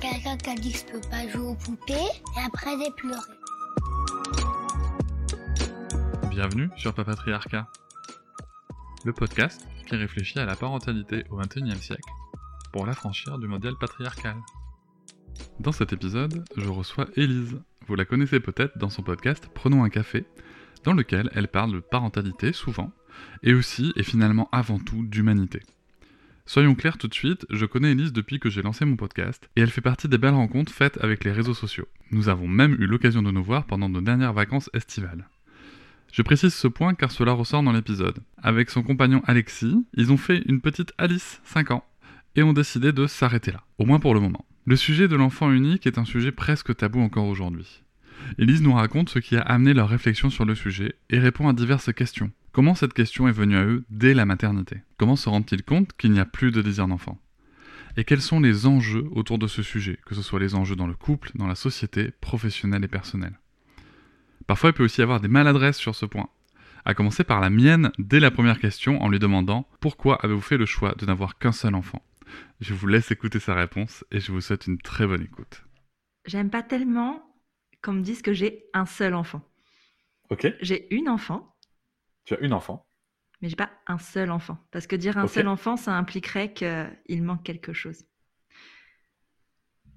Quelqu'un 0.00 0.36
qui 0.36 0.50
a 0.50 0.54
dit 0.54 0.72
que 0.72 0.78
je 0.78 0.84
peux 0.84 1.08
pas 1.08 1.26
jouer 1.28 1.46
aux 1.46 1.54
poupées 1.54 1.94
et 1.94 2.40
après 2.44 2.70
j'ai 2.78 2.90
pleuré. 2.90 3.20
Bienvenue 6.28 6.68
sur 6.76 6.92
Papatriarcat, 6.92 7.66
le 9.04 9.12
podcast 9.14 9.66
qui 9.86 9.96
réfléchit 9.96 10.38
à 10.38 10.44
la 10.44 10.54
parentalité 10.54 11.24
au 11.30 11.36
XXIe 11.36 11.80
siècle 11.80 12.10
pour 12.72 12.84
l'affranchir 12.84 13.38
du 13.38 13.48
modèle 13.48 13.74
patriarcal. 13.80 14.36
Dans 15.60 15.72
cet 15.72 15.94
épisode, 15.94 16.44
je 16.56 16.68
reçois 16.68 17.06
Élise. 17.16 17.58
Vous 17.86 17.94
la 17.94 18.04
connaissez 18.04 18.40
peut-être 18.40 18.76
dans 18.76 18.90
son 18.90 19.02
podcast 19.02 19.48
Prenons 19.54 19.82
un 19.82 19.88
café, 19.88 20.26
dans 20.84 20.92
lequel 20.92 21.30
elle 21.34 21.48
parle 21.48 21.72
de 21.72 21.80
parentalité 21.80 22.52
souvent, 22.52 22.92
et 23.42 23.54
aussi 23.54 23.92
et 23.96 24.02
finalement 24.02 24.50
avant 24.52 24.78
tout 24.78 25.06
d'humanité. 25.06 25.62
Soyons 26.48 26.76
clairs 26.76 26.96
tout 26.96 27.08
de 27.08 27.14
suite, 27.14 27.44
je 27.50 27.66
connais 27.66 27.90
Élise 27.90 28.12
depuis 28.12 28.38
que 28.38 28.50
j'ai 28.50 28.62
lancé 28.62 28.84
mon 28.84 28.94
podcast, 28.94 29.50
et 29.56 29.62
elle 29.62 29.70
fait 29.70 29.80
partie 29.80 30.06
des 30.06 30.16
belles 30.16 30.32
rencontres 30.32 30.72
faites 30.72 30.96
avec 31.02 31.24
les 31.24 31.32
réseaux 31.32 31.54
sociaux. 31.54 31.88
Nous 32.12 32.28
avons 32.28 32.46
même 32.46 32.76
eu 32.78 32.86
l'occasion 32.86 33.20
de 33.20 33.32
nous 33.32 33.42
voir 33.42 33.64
pendant 33.64 33.88
nos 33.88 34.00
dernières 34.00 34.32
vacances 34.32 34.70
estivales. 34.72 35.28
Je 36.12 36.22
précise 36.22 36.54
ce 36.54 36.68
point 36.68 36.94
car 36.94 37.10
cela 37.10 37.32
ressort 37.32 37.64
dans 37.64 37.72
l'épisode. 37.72 38.20
Avec 38.40 38.70
son 38.70 38.84
compagnon 38.84 39.22
Alexis, 39.26 39.84
ils 39.94 40.12
ont 40.12 40.16
fait 40.16 40.44
une 40.46 40.60
petite 40.60 40.92
Alice, 40.98 41.40
5 41.44 41.72
ans, 41.72 41.84
et 42.36 42.44
ont 42.44 42.52
décidé 42.52 42.92
de 42.92 43.08
s'arrêter 43.08 43.50
là, 43.50 43.64
au 43.78 43.84
moins 43.84 43.98
pour 43.98 44.14
le 44.14 44.20
moment. 44.20 44.46
Le 44.66 44.76
sujet 44.76 45.08
de 45.08 45.16
l'enfant 45.16 45.50
unique 45.50 45.84
est 45.88 45.98
un 45.98 46.04
sujet 46.04 46.30
presque 46.30 46.76
tabou 46.76 47.00
encore 47.00 47.26
aujourd'hui. 47.26 47.82
Élise 48.38 48.62
nous 48.62 48.72
raconte 48.72 49.08
ce 49.10 49.18
qui 49.18 49.36
a 49.36 49.42
amené 49.42 49.74
leur 49.74 49.88
réflexion 49.88 50.30
sur 50.30 50.44
le 50.44 50.54
sujet 50.54 50.94
et 51.10 51.18
répond 51.18 51.48
à 51.48 51.52
diverses 51.52 51.92
questions. 51.92 52.30
Comment 52.56 52.74
cette 52.74 52.94
question 52.94 53.28
est 53.28 53.32
venue 53.32 53.58
à 53.58 53.66
eux 53.66 53.84
dès 53.90 54.14
la 54.14 54.24
maternité? 54.24 54.78
Comment 54.96 55.16
se 55.16 55.28
rendent-ils 55.28 55.62
compte 55.62 55.92
qu'il 55.92 56.12
n'y 56.12 56.20
a 56.20 56.24
plus 56.24 56.52
de 56.52 56.62
désir 56.62 56.88
d'enfant? 56.88 57.20
Et 57.98 58.04
quels 58.04 58.22
sont 58.22 58.40
les 58.40 58.64
enjeux 58.64 59.06
autour 59.10 59.38
de 59.38 59.46
ce 59.46 59.62
sujet, 59.62 59.98
que 60.06 60.14
ce 60.14 60.22
soit 60.22 60.40
les 60.40 60.54
enjeux 60.54 60.74
dans 60.74 60.86
le 60.86 60.94
couple, 60.94 61.32
dans 61.34 61.48
la 61.48 61.54
société, 61.54 62.12
professionnelle 62.22 62.82
et 62.82 62.88
personnelle? 62.88 63.38
Parfois, 64.46 64.70
il 64.70 64.72
peut 64.72 64.84
aussi 64.84 65.02
y 65.02 65.04
avoir 65.04 65.20
des 65.20 65.28
maladresses 65.28 65.76
sur 65.76 65.94
ce 65.94 66.06
point. 66.06 66.30
À 66.86 66.94
commencer 66.94 67.24
par 67.24 67.42
la 67.42 67.50
mienne 67.50 67.92
dès 67.98 68.20
la 68.20 68.30
première 68.30 68.58
question 68.58 69.02
en 69.02 69.10
lui 69.10 69.18
demandant 69.18 69.68
Pourquoi 69.80 70.16
avez-vous 70.24 70.40
fait 70.40 70.56
le 70.56 70.64
choix 70.64 70.94
de 70.94 71.04
n'avoir 71.04 71.36
qu'un 71.36 71.52
seul 71.52 71.74
enfant? 71.74 72.00
Je 72.60 72.72
vous 72.72 72.86
laisse 72.86 73.10
écouter 73.10 73.38
sa 73.38 73.54
réponse 73.54 74.02
et 74.10 74.18
je 74.18 74.32
vous 74.32 74.40
souhaite 74.40 74.66
une 74.66 74.78
très 74.78 75.06
bonne 75.06 75.22
écoute. 75.22 75.62
J'aime 76.24 76.48
pas 76.48 76.62
tellement 76.62 77.22
qu'on 77.82 77.92
me 77.92 78.00
dise 78.00 78.22
que 78.22 78.32
j'ai 78.32 78.64
un 78.72 78.86
seul 78.86 79.12
enfant. 79.12 79.42
Ok. 80.30 80.46
J'ai 80.62 80.92
une 80.94 81.10
enfant. 81.10 81.54
Tu 82.26 82.34
as 82.34 82.38
une 82.40 82.52
enfant. 82.52 82.86
Mais 83.40 83.48
j'ai 83.48 83.56
pas 83.56 83.70
un 83.86 83.98
seul 83.98 84.30
enfant. 84.30 84.58
Parce 84.70 84.86
que 84.86 84.96
dire 84.96 85.16
un 85.16 85.26
seul 85.26 85.48
enfant, 85.48 85.76
ça 85.76 85.94
impliquerait 85.94 86.52
qu'il 86.52 87.22
manque 87.22 87.42
quelque 87.42 87.72
chose. 87.72 88.04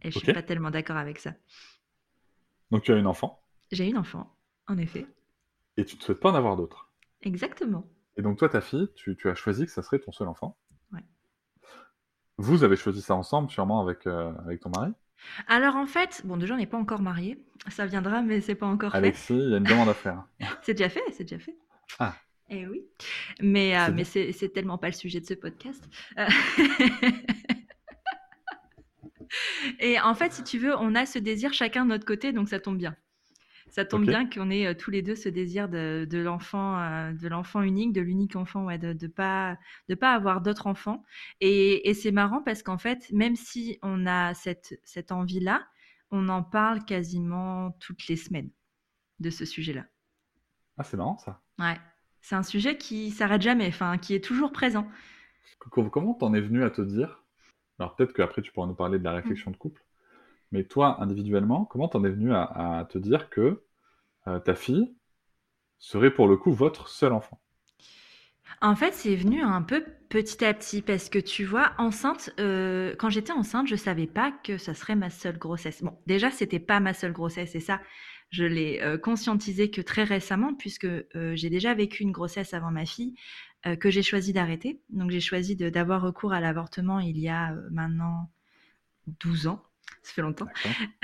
Et 0.01 0.11
je 0.11 0.19
suis 0.19 0.33
pas 0.33 0.43
tellement 0.43 0.71
d'accord 0.71 0.97
avec 0.97 1.19
ça. 1.19 1.33
Donc 2.71 2.83
tu 2.83 2.93
as 2.93 2.95
une 2.95 3.07
enfant 3.07 3.43
J'ai 3.71 3.87
une 3.87 3.97
enfant, 3.97 4.33
en 4.67 4.77
effet. 4.77 5.05
Et 5.75 5.85
tu 5.85 5.97
ne 5.97 6.01
souhaites 6.01 6.19
pas 6.19 6.31
en 6.31 6.35
avoir 6.35 6.55
d'autres 6.55 6.91
Exactement. 7.21 7.85
Et 8.15 8.21
donc 8.21 8.37
toi, 8.37 8.47
ta 8.47 8.61
fille, 8.61 8.89
tu, 8.95 9.17
as 9.25 9.35
choisi 9.35 9.65
que 9.65 9.71
ça 9.71 9.81
serait 9.81 9.99
ton 9.99 10.11
seul 10.11 10.27
enfant 10.27 10.57
Ouais. 10.93 11.03
Vous 12.37 12.63
avez 12.63 12.75
choisi 12.75 13.01
ça 13.01 13.15
ensemble, 13.15 13.49
sûrement 13.49 13.81
avec, 13.81 14.05
euh, 14.07 14.31
avec 14.45 14.61
ton 14.61 14.69
mari? 14.69 14.93
Alors 15.47 15.75
en 15.75 15.85
fait, 15.85 16.21
bon 16.23 16.37
déjà 16.37 16.53
on 16.53 16.57
n'est 16.57 16.65
pas 16.65 16.77
encore 16.77 17.01
mariés, 17.01 17.45
ça 17.67 17.85
viendra 17.85 18.21
mais 18.21 18.39
c'est 18.39 18.55
pas 18.55 18.67
encore 18.67 18.95
Alexis, 18.95 19.27
fait. 19.27 19.33
il 19.33 19.49
y 19.49 19.53
a 19.53 19.57
une 19.57 19.65
demande 19.65 19.89
à 19.89 19.93
faire. 19.93 20.23
c'est 20.61 20.73
déjà 20.73 20.87
fait, 20.87 21.03
c'est 21.11 21.25
déjà 21.25 21.39
fait. 21.39 21.57
Ah. 21.99 22.15
Eh 22.49 22.65
oui, 22.65 22.81
mais 23.41 23.77
euh, 23.77 23.91
mais 23.93 24.03
c'est 24.03 24.53
tellement 24.53 24.79
pas 24.79 24.87
le 24.87 24.93
sujet 24.93 25.19
de 25.19 25.25
ce 25.25 25.35
podcast. 25.35 25.87
Euh, 26.17 26.25
et 29.79 29.99
en 29.99 30.15
fait, 30.15 30.33
si 30.33 30.43
tu 30.43 30.57
veux, 30.57 30.75
on 30.75 30.95
a 30.95 31.05
ce 31.05 31.19
désir 31.19 31.53
chacun 31.53 31.85
de 31.85 31.89
notre 31.89 32.05
côté, 32.05 32.33
donc 32.33 32.49
ça 32.49 32.59
tombe 32.59 32.77
bien. 32.77 32.95
Ça 33.69 33.85
tombe 33.85 34.03
bien 34.03 34.27
qu'on 34.27 34.49
ait 34.49 34.65
euh, 34.65 34.73
tous 34.73 34.89
les 34.89 35.03
deux 35.03 35.15
ce 35.15 35.29
désir 35.29 35.69
de, 35.69 36.07
l'enfant, 36.11 37.11
de 37.11 37.27
l'enfant 37.27 37.61
unique, 37.61 37.93
de 37.93 38.01
l'unique 38.01 38.35
enfant, 38.35 38.65
ouais, 38.65 38.79
de 38.79 38.97
ne 38.99 39.07
pas, 39.07 39.55
de 39.87 39.93
pas 39.93 40.13
avoir 40.13 40.41
d'autres 40.41 40.65
enfants. 40.65 41.03
Et, 41.41 41.93
c'est 41.93 42.11
marrant 42.11 42.41
parce 42.41 42.63
qu'en 42.63 42.79
fait, 42.79 43.11
même 43.11 43.35
si 43.35 43.77
on 43.83 44.07
a 44.07 44.33
cette, 44.33 44.79
cette 44.83 45.11
envie-là, 45.11 45.67
on 46.09 46.29
en 46.29 46.41
parle 46.41 46.83
quasiment 46.83 47.77
toutes 47.79 48.07
les 48.07 48.15
semaines 48.15 48.49
de 49.19 49.29
ce 49.29 49.45
sujet-là. 49.45 49.85
Ah, 50.79 50.83
c'est 50.83 50.97
marrant 50.97 51.19
ça. 51.19 51.39
Ouais, 51.59 51.77
c'est 52.21 52.35
un 52.35 52.43
sujet 52.43 52.77
qui 52.77 53.11
s'arrête 53.11 53.41
jamais, 53.41 53.67
enfin, 53.67 53.97
qui 53.97 54.13
est 54.15 54.23
toujours 54.23 54.51
présent. 54.51 54.87
Comment 55.59 56.13
t'en 56.13 56.33
es 56.33 56.41
venu 56.41 56.63
à 56.63 56.69
te 56.69 56.81
dire? 56.81 57.23
Alors 57.79 57.95
peut-être 57.95 58.13
qu'après 58.13 58.41
tu 58.41 58.51
pourras 58.51 58.67
nous 58.67 58.75
parler 58.75 58.99
de 58.99 59.03
la 59.03 59.13
réflexion 59.13 59.51
de 59.51 59.57
couple. 59.57 59.83
Mais 60.51 60.63
toi, 60.63 61.01
individuellement, 61.01 61.65
comment 61.65 61.87
t'en 61.87 62.03
es 62.03 62.09
venu 62.09 62.33
à, 62.33 62.87
te 62.89 62.97
dire 62.97 63.29
que 63.29 63.63
euh, 64.27 64.39
ta 64.39 64.55
fille 64.55 64.93
serait 65.77 66.11
pour 66.11 66.27
le 66.27 66.37
coup 66.37 66.51
votre 66.51 66.89
seul 66.89 67.13
enfant? 67.13 67.39
En 68.61 68.75
fait, 68.75 68.93
c'est 68.93 69.15
venu 69.15 69.41
un 69.41 69.61
peu 69.61 69.85
petit 70.09 70.43
à 70.43 70.53
petit 70.53 70.81
parce 70.81 71.07
que 71.07 71.19
tu 71.19 71.45
vois, 71.45 71.71
enceinte, 71.77 72.31
euh, 72.39 72.93
quand 72.97 73.09
j'étais 73.09 73.31
enceinte, 73.31 73.67
je 73.67 73.75
savais 73.75 74.07
pas 74.07 74.31
que 74.43 74.57
ça 74.57 74.73
serait 74.73 74.95
ma 74.95 75.09
seule 75.09 75.37
grossesse. 75.37 75.81
Bon, 75.83 75.97
déjà, 76.07 76.31
c'était 76.31 76.59
pas 76.59 76.79
ma 76.79 76.93
seule 76.93 77.13
grossesse 77.13 77.55
et 77.55 77.59
ça, 77.59 77.79
je 78.29 78.43
l'ai 78.43 78.79
euh, 78.81 78.97
conscientisé 78.97 79.71
que 79.71 79.81
très 79.81 80.03
récemment 80.03 80.53
puisque 80.53 80.87
j'ai 81.33 81.49
déjà 81.49 81.73
vécu 81.73 82.03
une 82.03 82.11
grossesse 82.11 82.53
avant 82.53 82.71
ma 82.71 82.85
fille 82.85 83.15
que 83.81 83.89
j'ai 83.89 84.03
choisi 84.03 84.31
d'arrêter. 84.31 84.79
Donc, 84.89 85.11
j'ai 85.11 85.19
choisi 85.19 85.57
d'avoir 85.57 86.01
recours 86.01 86.31
à 86.31 86.39
l'avortement 86.39 87.01
il 87.01 87.19
y 87.19 87.27
a 87.27 87.53
maintenant 87.71 88.29
12 89.07 89.47
ans 89.47 89.69
ça 90.03 90.13
fait 90.13 90.21
longtemps. 90.21 90.47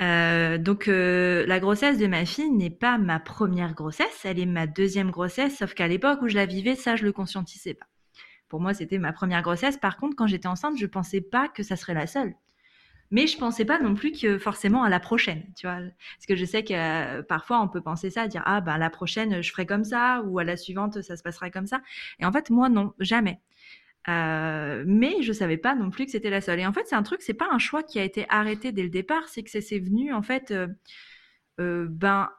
Euh, 0.02 0.58
donc 0.58 0.88
euh, 0.88 1.46
la 1.46 1.60
grossesse 1.60 1.98
de 1.98 2.06
ma 2.06 2.24
fille 2.24 2.50
n'est 2.50 2.70
pas 2.70 2.98
ma 2.98 3.20
première 3.20 3.74
grossesse, 3.74 4.24
elle 4.24 4.38
est 4.38 4.46
ma 4.46 4.66
deuxième 4.66 5.10
grossesse, 5.10 5.58
sauf 5.58 5.74
qu'à 5.74 5.88
l'époque 5.88 6.22
où 6.22 6.28
je 6.28 6.34
la 6.34 6.46
vivais, 6.46 6.74
ça 6.74 6.96
je 6.96 7.04
le 7.04 7.12
conscientisais 7.12 7.74
pas. 7.74 7.86
Pour 8.48 8.60
moi, 8.60 8.74
c'était 8.74 8.98
ma 8.98 9.12
première 9.12 9.42
grossesse. 9.42 9.76
Par 9.76 9.96
contre, 9.96 10.14
quand 10.14 10.28
j'étais 10.28 10.46
enceinte, 10.46 10.78
je 10.78 10.86
pensais 10.86 11.20
pas 11.20 11.48
que 11.48 11.62
ça 11.62 11.76
serait 11.76 11.94
la 11.94 12.06
seule. 12.06 12.34
Mais 13.10 13.26
je 13.26 13.38
pensais 13.38 13.64
pas 13.64 13.78
non 13.78 13.94
plus 13.94 14.12
que 14.12 14.38
forcément 14.38 14.82
à 14.82 14.88
la 14.88 15.00
prochaine, 15.00 15.44
tu 15.56 15.66
vois. 15.66 15.78
Parce 15.78 16.26
que 16.28 16.36
je 16.36 16.44
sais 16.44 16.64
que 16.64 16.74
euh, 16.74 17.22
parfois 17.22 17.60
on 17.60 17.68
peut 17.68 17.80
penser 17.80 18.10
ça, 18.10 18.26
dire 18.28 18.42
ah 18.46 18.60
ben 18.60 18.78
la 18.78 18.90
prochaine 18.90 19.42
je 19.42 19.50
ferai 19.50 19.66
comme 19.66 19.84
ça 19.84 20.22
ou 20.26 20.38
à 20.38 20.44
la 20.44 20.56
suivante 20.56 21.02
ça 21.02 21.16
se 21.16 21.22
passera 21.22 21.50
comme 21.50 21.66
ça. 21.66 21.82
Et 22.18 22.24
en 22.24 22.32
fait 22.32 22.50
moi 22.50 22.68
non, 22.68 22.92
jamais. 22.98 23.40
Euh, 24.08 24.84
mais 24.86 25.22
je 25.22 25.32
savais 25.32 25.56
pas 25.56 25.74
non 25.74 25.90
plus 25.90 26.06
que 26.06 26.12
c'était 26.12 26.30
la 26.30 26.40
seule. 26.40 26.60
Et 26.60 26.66
en 26.66 26.72
fait, 26.72 26.86
c'est 26.86 26.94
un 26.94 27.02
truc, 27.02 27.22
c'est 27.22 27.34
pas 27.34 27.48
un 27.50 27.58
choix 27.58 27.82
qui 27.82 27.98
a 27.98 28.04
été 28.04 28.26
arrêté 28.28 28.70
dès 28.72 28.84
le 28.84 28.88
départ, 28.88 29.28
c'est 29.28 29.42
que 29.42 29.50
c'est 29.50 29.78
venu 29.80 30.12
en 30.12 30.22
fait, 30.22 30.52
euh, 30.52 31.88
ben, 31.90 32.30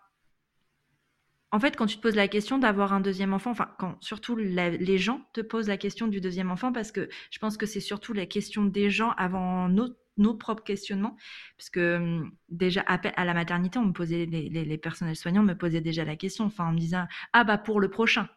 en 1.51 1.59
fait, 1.59 1.75
quand 1.78 1.85
tu 1.85 1.97
te 1.97 2.01
poses 2.01 2.16
la 2.16 2.28
question 2.28 2.57
d'avoir 2.57 2.94
un 2.94 2.99
deuxième 2.99 3.34
enfant, 3.34 3.51
enfin, 3.51 3.69
quand 3.79 3.97
surtout 4.01 4.35
les 4.35 4.97
gens 4.97 5.22
te 5.34 5.41
posent 5.41 5.69
la 5.69 5.78
question 5.78 6.07
du 6.07 6.19
deuxième 6.22 6.51
enfant, 6.51 6.73
parce 6.73 6.91
que 6.91 7.09
je 7.31 7.39
pense 7.39 7.57
que 7.57 7.66
c'est 7.66 7.79
surtout 7.79 8.13
la 8.13 8.25
question 8.25 8.66
des 8.66 8.89
gens 8.89 9.11
avant 9.17 9.69
nos, 9.69 9.88
nos 10.17 10.33
propres 10.35 10.63
questionnements, 10.63 11.16
parce 11.57 11.69
que 11.69 11.97
hum, 11.97 12.31
déjà 12.50 12.81
à, 12.81 13.25
la 13.25 13.33
maternité, 13.33 13.79
on 13.79 13.85
me 13.85 13.94
posait 13.94 14.25
les, 14.25 14.78
personnels 14.78 15.16
soignants 15.16 15.43
me 15.43 15.55
posaient 15.55 15.81
déjà 15.81 16.05
la 16.05 16.16
question, 16.16 16.46
enfin, 16.46 16.66
en 16.66 16.72
me 16.73 16.79
disant 16.79 17.05
ah 17.34 17.43
bah 17.43 17.58
pour 17.58 17.79
le 17.79 17.90
prochain. 17.90 18.28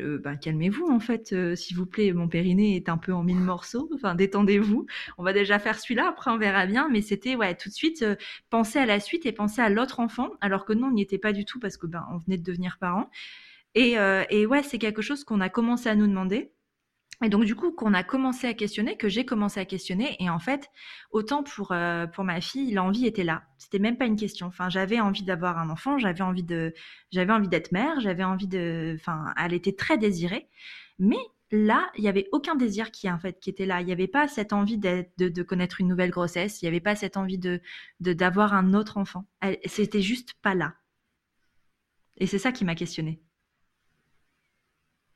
Euh, 0.00 0.18
bah, 0.18 0.34
calmez-vous 0.36 0.88
en 0.88 0.98
fait, 0.98 1.32
euh, 1.32 1.54
s'il 1.54 1.76
vous 1.76 1.86
plaît, 1.86 2.12
mon 2.12 2.28
périnée 2.28 2.74
est 2.74 2.88
un 2.88 2.98
peu 2.98 3.12
en 3.12 3.22
mille 3.22 3.38
morceaux, 3.38 3.88
enfin 3.94 4.16
détendez-vous, 4.16 4.86
on 5.18 5.22
va 5.22 5.32
déjà 5.32 5.60
faire 5.60 5.78
celui-là, 5.78 6.08
après 6.08 6.32
on 6.32 6.36
verra 6.36 6.66
bien, 6.66 6.88
mais 6.90 7.00
c'était 7.00 7.36
ouais 7.36 7.54
tout 7.54 7.68
de 7.68 7.74
suite 7.74 8.02
euh, 8.02 8.16
penser 8.50 8.80
à 8.80 8.86
la 8.86 8.98
suite 8.98 9.24
et 9.24 9.30
penser 9.30 9.62
à 9.62 9.68
l'autre 9.68 10.00
enfant, 10.00 10.30
alors 10.40 10.64
que 10.64 10.72
non, 10.72 10.88
on 10.88 10.92
n'y 10.92 11.02
était 11.02 11.18
pas 11.18 11.32
du 11.32 11.44
tout 11.44 11.60
parce 11.60 11.76
que 11.76 11.86
ben 11.86 12.04
on 12.12 12.18
venait 12.18 12.38
de 12.38 12.42
devenir 12.42 12.78
parents. 12.80 13.08
Et, 13.76 13.96
et 14.30 14.46
ouais, 14.46 14.62
c'est 14.62 14.78
quelque 14.78 15.02
chose 15.02 15.24
qu'on 15.24 15.40
a 15.40 15.48
commencé 15.48 15.88
à 15.88 15.96
nous 15.96 16.06
demander. 16.06 16.52
Et 17.22 17.28
donc 17.28 17.44
du 17.44 17.54
coup, 17.54 17.72
qu'on 17.72 17.94
a 17.94 18.02
commencé 18.02 18.46
à 18.46 18.54
questionner, 18.54 18.96
que 18.96 19.08
j'ai 19.08 19.24
commencé 19.24 19.60
à 19.60 19.64
questionner, 19.64 20.16
et 20.20 20.30
en 20.30 20.38
fait, 20.38 20.70
autant 21.10 21.42
pour 21.42 21.72
euh, 21.72 22.06
pour 22.06 22.24
ma 22.24 22.40
fille, 22.40 22.72
l'envie 22.72 23.06
était 23.06 23.24
là. 23.24 23.44
C'était 23.58 23.78
même 23.78 23.96
pas 23.96 24.06
une 24.06 24.16
question. 24.16 24.46
Enfin, 24.46 24.68
j'avais 24.68 25.00
envie 25.00 25.22
d'avoir 25.22 25.58
un 25.58 25.70
enfant, 25.70 25.98
j'avais 25.98 26.22
envie 26.22 26.42
de, 26.42 26.74
j'avais 27.12 27.32
envie 27.32 27.48
d'être 27.48 27.72
mère, 27.72 28.00
j'avais 28.00 28.24
envie 28.24 28.48
de, 28.48 28.96
enfin, 28.98 29.32
elle 29.42 29.54
était 29.54 29.72
très 29.74 29.98
désirée. 29.98 30.48
Mais 30.98 31.18
là, 31.50 31.90
il 31.96 32.04
y 32.04 32.08
avait 32.08 32.28
aucun 32.32 32.56
désir 32.56 32.90
qui 32.90 33.10
en 33.10 33.18
fait 33.18 33.40
qui 33.40 33.50
était 33.50 33.66
là. 33.66 33.80
Il 33.80 33.86
n'y 33.86 33.92
avait 33.92 34.08
pas 34.08 34.28
cette 34.28 34.52
envie 34.52 34.78
de, 34.78 35.06
de, 35.18 35.42
connaître 35.42 35.80
une 35.80 35.88
nouvelle 35.88 36.10
grossesse. 36.10 36.62
Il 36.62 36.64
n'y 36.64 36.68
avait 36.68 36.80
pas 36.80 36.96
cette 36.96 37.16
envie 37.16 37.38
de 37.38 37.60
d'avoir 38.00 38.54
un 38.54 38.74
autre 38.74 38.98
enfant. 38.98 39.26
C'était 39.66 40.02
juste 40.02 40.34
pas 40.42 40.54
là. 40.54 40.74
Et 42.16 42.26
c'est 42.26 42.38
ça 42.38 42.52
qui 42.52 42.64
m'a 42.64 42.74
questionné. 42.74 43.20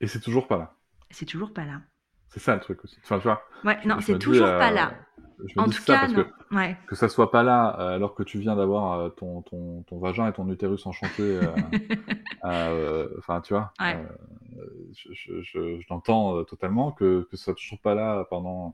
Et 0.00 0.06
c'est 0.06 0.20
toujours 0.20 0.46
pas 0.46 0.58
là. 0.58 0.77
C'est 1.10 1.26
toujours 1.26 1.52
pas 1.52 1.64
là. 1.64 1.80
C'est 2.28 2.40
ça 2.40 2.54
le 2.54 2.60
truc 2.60 2.84
aussi. 2.84 2.98
Enfin, 3.02 3.18
tu 3.18 3.24
vois. 3.24 3.42
Ouais, 3.64 3.78
non, 3.86 4.00
c'est 4.00 4.18
toujours 4.18 4.46
pas 4.46 4.70
là. 4.70 4.92
Euh, 5.40 5.44
en 5.56 5.68
tout 5.68 5.82
cas, 5.84 6.00
parce 6.00 6.12
Que, 6.12 6.54
ouais. 6.54 6.76
que 6.86 6.96
ça 6.96 7.08
soit 7.08 7.30
pas 7.30 7.42
là 7.42 7.76
euh, 7.78 7.94
alors 7.94 8.14
que 8.14 8.24
tu 8.24 8.38
viens 8.40 8.56
d'avoir 8.56 8.98
euh, 8.98 9.08
ton, 9.10 9.42
ton, 9.42 9.82
ton, 9.84 9.98
vagin 9.98 10.26
et 10.28 10.32
ton 10.32 10.48
utérus 10.50 10.84
enchanté. 10.86 11.40
Enfin, 12.42 13.40
tu 13.40 13.52
vois. 13.52 13.72
je, 13.80 15.08
je, 15.12 15.42
je, 15.42 15.80
je 15.80 15.86
l'entends 15.90 16.44
totalement 16.44 16.92
que, 16.92 17.26
que 17.30 17.36
ça 17.36 17.44
soit 17.44 17.54
toujours 17.54 17.80
pas 17.80 17.94
là 17.94 18.24
pendant 18.30 18.68
euh, 18.68 18.70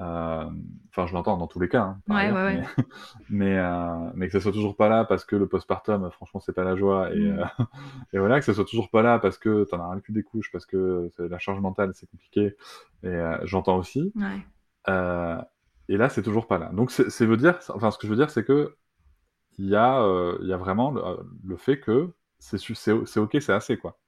enfin, 0.00 1.06
je 1.06 1.12
l'entends 1.12 1.36
dans 1.36 1.46
tous 1.46 1.60
les 1.60 1.68
cas, 1.68 1.82
hein, 1.82 2.00
ouais, 2.08 2.30
ouais. 2.32 2.62
mais, 3.30 3.58
euh, 3.58 4.10
mais, 4.14 4.26
que 4.26 4.32
ça 4.32 4.40
soit 4.40 4.52
toujours 4.52 4.76
pas 4.76 4.88
là 4.88 5.04
parce 5.04 5.24
que 5.24 5.36
le 5.36 5.46
postpartum, 5.46 6.10
franchement, 6.10 6.40
c'est 6.40 6.54
pas 6.54 6.64
la 6.64 6.76
joie. 6.76 7.12
Et, 7.12 7.18
mm. 7.18 7.38
euh, 7.38 7.64
et, 8.12 8.18
voilà, 8.18 8.38
que 8.38 8.44
ça 8.44 8.54
soit 8.54 8.64
toujours 8.64 8.90
pas 8.90 9.02
là 9.02 9.18
parce 9.18 9.36
que 9.36 9.64
t'en 9.64 9.80
as 9.80 9.90
rien 9.90 10.00
plus 10.00 10.12
des 10.12 10.22
couches, 10.22 10.50
parce 10.52 10.66
que 10.66 11.10
la 11.18 11.38
charge 11.38 11.60
mentale, 11.60 11.92
c'est 11.94 12.08
compliqué. 12.08 12.56
Et 13.02 13.20
j'entends 13.44 13.76
aussi. 13.76 14.12
et 14.86 15.96
là, 15.96 16.08
c'est 16.08 16.22
toujours 16.22 16.46
pas 16.46 16.58
là. 16.58 16.70
Donc, 16.72 16.90
c'est 16.90 17.26
veut 17.26 17.36
dire, 17.36 17.58
enfin, 17.68 17.90
ce 17.90 17.98
que 17.98 18.06
je 18.06 18.10
veux 18.10 18.18
dire, 18.18 18.30
c'est 18.30 18.44
que 18.44 18.76
il 19.58 19.68
y, 19.68 19.76
a, 19.76 20.02
il 20.40 20.48
y 20.48 20.52
a 20.52 20.56
vraiment 20.56 20.92
le, 21.44 21.56
fait 21.56 21.78
que 21.80 22.10
c'est 22.38 22.90
ok, 22.90 23.36
c'est 23.40 23.52
assez, 23.52 23.76
quoi. 23.76 23.98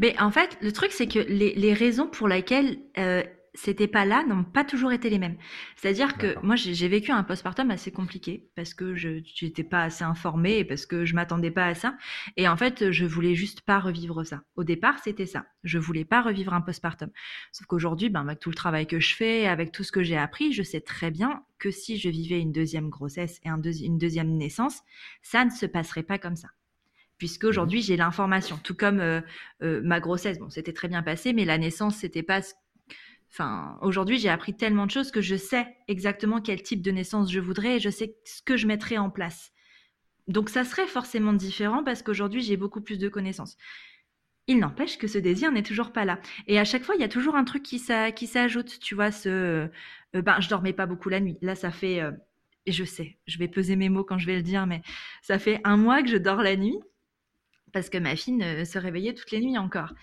Mais 0.00 0.20
en 0.20 0.30
fait, 0.30 0.58
le 0.60 0.72
truc, 0.72 0.92
c'est 0.92 1.06
que 1.06 1.20
les, 1.20 1.54
les, 1.54 1.72
raisons 1.72 2.08
pour 2.08 2.26
lesquelles 2.26 2.78
c'était 2.94 3.41
pas 3.90 4.04
là 4.04 4.24
n'ont 4.26 4.44
pas 4.44 4.64
toujours 4.64 4.92
été 4.92 5.10
les 5.10 5.18
mêmes. 5.18 5.36
C'est-à-dire 5.76 6.16
que 6.16 6.38
moi, 6.42 6.56
j'ai 6.56 6.88
vécu 6.88 7.10
un 7.10 7.22
postpartum 7.22 7.70
assez 7.70 7.92
compliqué 7.92 8.48
parce 8.56 8.74
que 8.74 8.94
je 8.94 9.22
n'étais 9.42 9.64
pas 9.64 9.82
assez 9.84 10.04
informée 10.04 10.58
et 10.58 10.64
parce 10.64 10.86
que 10.86 11.04
je 11.04 11.14
m'attendais 11.14 11.50
pas 11.50 11.66
à 11.66 11.74
ça. 11.74 11.96
Et 12.36 12.48
en 12.48 12.56
fait, 12.56 12.90
je 12.90 13.04
voulais 13.04 13.34
juste 13.34 13.60
pas 13.62 13.78
revivre 13.78 14.24
ça. 14.24 14.42
Au 14.56 14.64
départ, 14.64 14.98
c'était 15.00 15.26
ça. 15.26 15.46
Je 15.64 15.78
voulais 15.78 16.04
pas 16.04 16.22
revivre 16.22 16.54
un 16.54 16.60
postpartum. 16.60 17.10
Sauf 17.52 17.66
qu'aujourd'hui, 17.66 18.08
ben, 18.08 18.22
avec 18.22 18.40
tout 18.40 18.50
le 18.50 18.56
travail 18.56 18.86
que 18.86 19.00
je 19.00 19.14
fais, 19.14 19.46
avec 19.46 19.72
tout 19.72 19.84
ce 19.84 19.92
que 19.92 20.02
j'ai 20.02 20.16
appris, 20.16 20.52
je 20.52 20.62
sais 20.62 20.80
très 20.80 21.10
bien 21.10 21.42
que 21.58 21.70
si 21.70 21.98
je 21.98 22.08
vivais 22.08 22.40
une 22.40 22.52
deuxième 22.52 22.88
grossesse 22.88 23.40
et 23.44 23.48
une 23.48 23.98
deuxième 23.98 24.36
naissance, 24.36 24.80
ça 25.22 25.44
ne 25.44 25.50
se 25.50 25.66
passerait 25.66 26.02
pas 26.02 26.18
comme 26.18 26.36
ça 26.36 26.48
puisque 27.22 27.44
aujourd'hui 27.44 27.78
mmh 27.78 27.82
j'ai 27.82 27.96
l'information. 27.96 28.58
Tout 28.64 28.74
comme 28.74 28.98
euh, 28.98 29.20
euh, 29.62 29.80
ma 29.84 30.00
grossesse, 30.00 30.40
bon, 30.40 30.50
c'était 30.50 30.72
très 30.72 30.88
bien 30.88 31.04
passé, 31.04 31.32
mais 31.32 31.44
la 31.44 31.56
naissance, 31.56 31.98
c'était 31.98 32.24
pas 32.24 32.40
Aujourd'hui, 33.80 34.18
j'ai 34.18 34.28
appris 34.28 34.54
tellement 34.54 34.86
de 34.86 34.90
choses 34.90 35.10
que 35.10 35.22
je 35.22 35.36
sais 35.36 35.66
exactement 35.88 36.40
quel 36.40 36.62
type 36.62 36.82
de 36.82 36.90
naissance 36.90 37.32
je 37.32 37.40
voudrais 37.40 37.76
et 37.76 37.80
je 37.80 37.88
sais 37.88 38.16
ce 38.24 38.42
que 38.42 38.56
je 38.56 38.66
mettrais 38.66 38.98
en 38.98 39.10
place. 39.10 39.52
Donc, 40.28 40.50
ça 40.50 40.64
serait 40.64 40.86
forcément 40.86 41.32
différent 41.32 41.82
parce 41.82 42.02
qu'aujourd'hui, 42.02 42.42
j'ai 42.42 42.56
beaucoup 42.56 42.80
plus 42.80 42.98
de 42.98 43.08
connaissances. 43.08 43.56
Il 44.48 44.58
n'empêche 44.58 44.98
que 44.98 45.06
ce 45.06 45.18
désir 45.18 45.50
n'est 45.50 45.62
toujours 45.62 45.92
pas 45.92 46.04
là. 46.04 46.20
Et 46.46 46.58
à 46.58 46.64
chaque 46.64 46.82
fois, 46.82 46.94
il 46.94 47.00
y 47.00 47.04
a 47.04 47.08
toujours 47.08 47.36
un 47.36 47.44
truc 47.44 47.62
qui, 47.62 47.78
s'ajoute. 47.78 48.78
Tu 48.80 48.94
vois, 48.94 49.10
ce. 49.10 49.68
Euh, 50.14 50.22
ben, 50.22 50.40
je 50.40 50.48
dormais 50.48 50.72
pas 50.72 50.86
beaucoup 50.86 51.08
la 51.08 51.20
nuit. 51.20 51.38
Là, 51.42 51.54
ça 51.54 51.70
fait. 51.70 52.00
Euh, 52.00 52.12
je 52.66 52.84
sais, 52.84 53.18
je 53.26 53.38
vais 53.38 53.48
peser 53.48 53.76
mes 53.76 53.88
mots 53.88 54.04
quand 54.04 54.18
je 54.18 54.26
vais 54.26 54.36
le 54.36 54.42
dire, 54.42 54.66
mais 54.66 54.82
ça 55.22 55.38
fait 55.38 55.60
un 55.64 55.76
mois 55.76 56.02
que 56.02 56.08
je 56.08 56.16
dors 56.16 56.42
la 56.42 56.56
nuit 56.56 56.78
parce 57.72 57.88
que 57.88 57.98
ma 57.98 58.14
fille 58.14 58.40
se 58.66 58.78
réveillait 58.78 59.14
toutes 59.14 59.30
les 59.32 59.40
nuits 59.40 59.58
encore. 59.58 59.94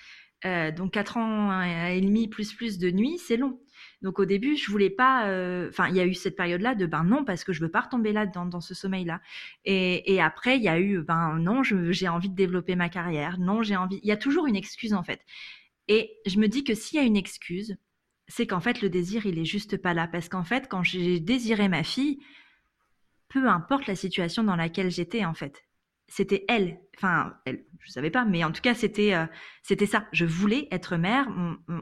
Euh, 0.45 0.71
donc 0.71 0.94
4 0.94 1.18
ans 1.18 1.62
et 1.62 2.00
demi 2.00 2.27
plus 2.30 2.53
plus 2.53 2.77
de 2.77 2.91
nuit, 2.91 3.18
c'est 3.18 3.38
long. 3.38 3.59
Donc 4.01 4.19
au 4.19 4.25
début, 4.25 4.56
je 4.56 4.71
voulais 4.71 4.89
pas. 4.89 5.27
Euh, 5.27 5.69
enfin, 5.69 5.89
il 5.89 5.95
y 5.95 6.00
a 6.00 6.06
eu 6.06 6.13
cette 6.13 6.36
période-là 6.38 6.75
de 6.75 6.86
ben 6.86 7.03
non 7.03 7.25
parce 7.25 7.44
que 7.44 7.51
je 7.51 7.62
veux 7.62 7.71
pas 7.71 7.81
retomber 7.81 8.13
là 8.13 8.25
dans, 8.25 8.45
dans 8.45 8.62
ce 8.62 8.74
sommeil-là. 8.74 9.21
Et, 9.65 10.13
et, 10.13 10.21
après, 10.21 10.57
il 10.57 10.63
y 10.63 10.69
a 10.69 10.80
eu 10.80 11.01
ben 11.01 11.38
non, 11.39 11.63
j'ai 11.63 12.07
envie 12.07 12.30
de 12.30 12.36
développer 12.36 12.75
ma 12.75 12.89
carrière. 12.89 13.38
Non, 13.39 13.63
j'ai 13.63 13.75
envie. 13.75 14.00
Il 14.03 14.07
y 14.07 14.12
a 14.13 14.18
toujours 14.18 14.47
une 14.47 14.56
excuse 14.56 14.94
en 14.94 15.03
fait. 15.03 15.21
Et 15.89 16.12
je 16.25 16.39
me 16.39 16.47
dis 16.47 16.63
que 16.63 16.75
s'il 16.75 17.00
y 17.00 17.03
a 17.03 17.06
une 17.06 17.18
excuse, 17.18 17.77
c'est 18.27 18.47
qu'en 18.47 18.59
fait 18.62 18.81
le 18.81 18.89
désir 18.89 19.25
il 19.25 19.39
est 19.39 19.45
juste 19.45 19.77
pas 19.77 19.94
là 19.94 20.07
parce 20.07 20.30
qu'en 20.30 20.44
fait 20.44 20.68
quand 20.69 20.83
j'ai 20.83 21.19
désiré 21.19 21.68
ma 21.68 21.83
fille, 21.83 22.19
peu 23.27 23.47
importe 23.50 23.88
la 23.88 23.95
situation 23.95 24.44
dans 24.44 24.56
laquelle 24.56 24.91
j'étais 24.91 25.25
en 25.25 25.33
fait, 25.33 25.63
c'était 26.10 26.46
elle. 26.48 26.80
Enfin, 26.98 27.34
elle, 27.46 27.66
je 27.80 27.92
savais 27.92 28.10
pas, 28.10 28.26
mais 28.26 28.44
en 28.44 28.52
tout 28.52 28.62
cas, 28.62 28.74
c'était 28.74 29.14
euh, 29.14 29.26
c'était 29.64 29.86
ça. 29.86 30.08
Je 30.12 30.26
voulais 30.26 30.68
être 30.72 30.98
mère. 30.98 31.28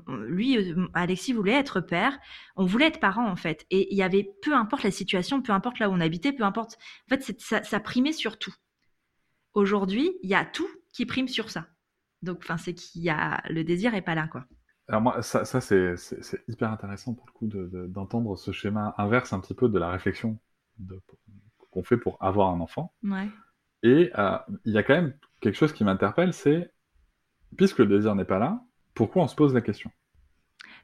lui, 0.07 0.57
euh, 0.57 0.87
Alexis 0.93 1.33
voulait 1.33 1.53
être 1.53 1.81
père. 1.81 2.17
On 2.55 2.65
voulait 2.65 2.87
être 2.87 2.99
parents 2.99 3.29
en 3.29 3.35
fait. 3.35 3.65
Et 3.71 3.93
il 3.93 3.97
y 3.97 4.03
avait 4.03 4.29
peu 4.41 4.53
importe 4.53 4.83
la 4.83 4.91
situation, 4.91 5.41
peu 5.41 5.53
importe 5.53 5.79
là 5.79 5.89
où 5.89 5.93
on 5.93 6.01
habitait, 6.01 6.33
peu 6.33 6.43
importe. 6.43 6.77
En 7.09 7.15
fait, 7.15 7.39
ça, 7.39 7.63
ça 7.63 7.79
primait 7.79 8.11
sur 8.11 8.37
tout. 8.37 8.53
Aujourd'hui, 9.53 10.11
il 10.23 10.29
y 10.29 10.35
a 10.35 10.45
tout 10.45 10.69
qui 10.93 11.05
prime 11.05 11.27
sur 11.27 11.49
ça. 11.49 11.67
Donc, 12.21 12.39
enfin, 12.43 12.57
c'est 12.57 12.73
qu'il 12.73 13.01
y 13.01 13.09
a 13.09 13.41
le 13.49 13.63
désir 13.63 13.93
est 13.95 14.01
pas 14.01 14.15
là, 14.15 14.27
quoi. 14.27 14.45
Alors 14.89 15.01
moi, 15.01 15.21
ça, 15.21 15.43
ça 15.43 15.59
c'est 15.59 15.95
hyper 16.47 16.71
intéressant 16.71 17.13
pour 17.13 17.25
le 17.27 17.31
coup 17.33 17.47
d'entendre 17.87 18.31
de, 18.31 18.37
ce 18.37 18.51
schéma 18.51 18.95
inverse 18.97 19.33
un 19.33 19.39
petit 19.41 19.53
peu 19.53 19.67
de 19.67 19.77
la 19.77 19.89
réflexion 19.89 20.39
qu'on 21.71 21.83
fait 21.83 21.97
pour 21.97 22.17
avoir 22.23 22.49
un 22.53 22.61
enfant. 22.61 22.93
Ouais. 23.03 23.27
Et 23.87 24.11
euh, 24.19 24.37
il 24.65 24.73
y 24.73 24.77
a 24.77 24.83
quand 24.83 24.95
même 24.95 25.13
quelque 25.39 25.55
chose 25.55 25.71
qui 25.71 25.85
m'interpelle, 25.85 26.33
c'est, 26.33 26.73
puisque 27.55 27.79
le 27.79 27.85
désir 27.85 28.15
n'est 28.15 28.25
pas 28.25 28.37
là, 28.37 28.61
pourquoi 28.93 29.23
on 29.23 29.27
se 29.27 29.35
pose 29.35 29.53
la 29.53 29.61
question? 29.61 29.89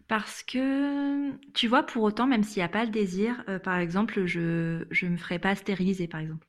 Parce 0.07 0.41
que, 0.41 1.31
tu 1.51 1.67
vois, 1.67 1.83
pour 1.83 2.03
autant, 2.03 2.27
même 2.27 2.43
s'il 2.43 2.61
n'y 2.61 2.65
a 2.65 2.69
pas 2.69 2.85
le 2.85 2.91
désir, 2.91 3.43
euh, 3.49 3.59
par 3.59 3.77
exemple, 3.77 4.25
je 4.25 4.85
ne 5.01 5.09
me 5.09 5.17
ferai 5.17 5.37
pas 5.37 5.53
stériliser, 5.55 6.07
par 6.07 6.21
exemple. 6.21 6.47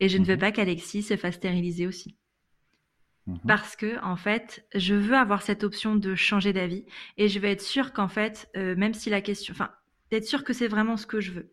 Et 0.00 0.08
je 0.08 0.18
ne 0.18 0.24
veux 0.24 0.34
mhm. 0.34 0.40
pas 0.40 0.50
qu'Alexis 0.50 1.02
se 1.02 1.16
fasse 1.16 1.36
stériliser 1.36 1.86
aussi. 1.86 2.16
Mhm. 3.28 3.38
Parce 3.46 3.76
que, 3.76 4.02
en 4.02 4.16
fait, 4.16 4.66
je 4.74 4.94
veux 4.94 5.16
avoir 5.16 5.42
cette 5.42 5.62
option 5.62 5.94
de 5.94 6.16
changer 6.16 6.52
d'avis. 6.52 6.84
Et 7.16 7.28
je 7.28 7.38
veux 7.38 7.48
être 7.48 7.60
sûre 7.60 7.92
qu'en 7.92 8.08
fait, 8.08 8.50
euh, 8.56 8.74
même 8.74 8.94
si 8.94 9.08
la 9.08 9.20
question. 9.20 9.52
Enfin, 9.52 9.70
d'être 10.10 10.24
sûre 10.24 10.42
que 10.42 10.52
c'est 10.52 10.68
vraiment 10.68 10.96
ce 10.96 11.06
que 11.06 11.20
je 11.20 11.30
veux. 11.30 11.52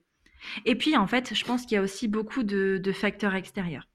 Et 0.65 0.75
puis, 0.75 0.97
en 0.97 1.05
fait, 1.05 1.35
je 1.35 1.45
pense 1.45 1.67
qu'il 1.67 1.75
y 1.75 1.77
a 1.77 1.83
aussi 1.83 2.07
beaucoup 2.07 2.41
de 2.43 2.91
facteurs 2.93 3.35
extérieurs 3.35 3.87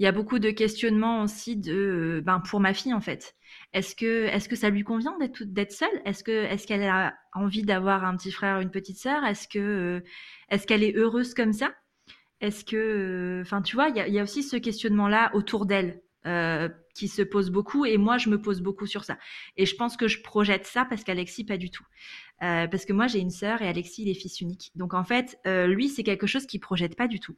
il 0.00 0.04
y 0.04 0.06
a 0.06 0.12
beaucoup 0.12 0.38
de 0.38 0.50
questionnements 0.50 1.22
aussi 1.22 1.56
de, 1.56 1.74
euh, 1.74 2.20
ben 2.22 2.40
pour 2.40 2.58
ma 2.58 2.72
fille 2.72 2.94
en 2.94 3.02
fait. 3.02 3.36
Est-ce 3.74 3.94
que, 3.94 4.24
est-ce 4.28 4.48
que 4.48 4.56
ça 4.56 4.70
lui 4.70 4.82
convient 4.82 5.14
d'être, 5.18 5.72
seule? 5.72 5.88
Est-ce 6.06 6.28
est-ce 6.30 6.66
qu'elle 6.66 6.84
a 6.84 7.14
envie 7.34 7.64
d'avoir 7.64 8.04
un 8.06 8.16
petit 8.16 8.32
frère, 8.32 8.60
une 8.60 8.70
petite 8.70 8.96
sœur? 8.96 9.22
Est-ce 9.26 9.46
euh, 9.58 10.00
est-ce 10.48 10.66
qu'elle 10.66 10.82
est 10.84 10.96
heureuse 10.96 11.34
comme 11.34 11.52
ça? 11.52 11.74
Est-ce 12.40 12.64
que, 12.64 12.76
euh, 12.76 13.42
enfin, 13.42 13.60
tu 13.60 13.76
vois, 13.76 13.90
il 13.90 14.14
y 14.14 14.18
a, 14.18 14.22
aussi 14.22 14.42
ce 14.42 14.56
questionnement-là 14.56 15.30
autour 15.34 15.66
d'elle 15.66 16.00
qui 16.94 17.08
se 17.08 17.22
pose 17.22 17.50
beaucoup, 17.50 17.84
et 17.86 17.96
moi, 17.96 18.18
je 18.18 18.28
me 18.30 18.40
pose 18.40 18.60
beaucoup 18.62 18.86
sur 18.86 19.04
ça. 19.04 19.18
Et 19.56 19.66
je 19.66 19.74
pense 19.76 19.96
que 19.96 20.08
je 20.08 20.22
projette 20.22 20.66
ça 20.66 20.84
parce 20.86 21.04
qu'Alexis, 21.04 21.44
pas 21.44 21.56
du 21.58 21.70
tout. 21.70 21.84
parce 22.40 22.86
que 22.86 22.92
moi, 22.94 23.06
j'ai 23.06 23.20
une 23.20 23.30
sœur 23.30 23.62
et 23.62 23.68
Alexis, 23.68 24.02
il 24.02 24.08
est 24.08 24.14
fils 24.14 24.40
unique. 24.40 24.70
Donc 24.74 24.94
en 24.94 25.04
fait, 25.04 25.38
lui, 25.46 25.88
c'est 25.90 26.04
quelque 26.04 26.26
chose 26.26 26.46
qu'il 26.46 26.60
projette 26.60 26.96
pas 26.96 27.08
du 27.08 27.20
tout. 27.20 27.36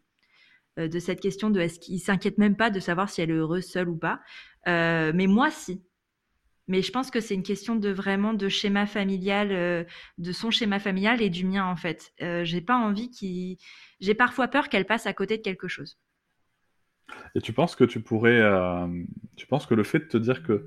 Euh, 0.78 0.88
de 0.88 0.98
cette 0.98 1.20
question 1.20 1.50
de 1.50 1.60
est-ce 1.60 1.78
qu'il 1.78 2.00
s'inquiète 2.00 2.38
même 2.38 2.56
pas 2.56 2.70
de 2.70 2.80
savoir 2.80 3.10
si 3.10 3.20
elle 3.20 3.30
est 3.30 3.34
heureuse 3.34 3.66
seule 3.66 3.88
ou 3.88 3.96
pas. 3.96 4.20
Euh, 4.68 5.12
mais 5.14 5.26
moi, 5.26 5.50
si. 5.50 5.82
Mais 6.68 6.80
je 6.80 6.92
pense 6.92 7.10
que 7.10 7.20
c'est 7.20 7.34
une 7.34 7.42
question 7.42 7.76
de 7.76 7.90
vraiment 7.90 8.32
de 8.32 8.48
schéma 8.48 8.86
familial, 8.86 9.52
euh, 9.52 9.84
de 10.18 10.32
son 10.32 10.50
schéma 10.50 10.78
familial 10.78 11.20
et 11.20 11.28
du 11.28 11.44
mien 11.44 11.66
en 11.66 11.76
fait. 11.76 12.12
j'ai 12.18 12.60
pas 12.60 12.76
envie 12.76 13.10
qu'il, 13.10 13.58
j'ai 14.00 14.14
parfois 14.14 14.48
peur 14.48 14.68
qu'elle 14.68 14.86
passe 14.86 15.06
à 15.06 15.12
côté 15.12 15.36
de 15.36 15.42
quelque 15.42 15.68
chose. 15.68 15.98
Et 17.34 17.40
tu 17.40 17.52
penses 17.52 17.74
que 17.74 17.84
tu 17.84 18.00
pourrais, 18.00 18.40
tu 19.36 19.46
penses 19.46 19.66
que 19.66 19.74
le 19.74 19.82
fait 19.82 19.98
de 19.98 20.04
te 20.04 20.16
dire 20.16 20.42
que 20.42 20.66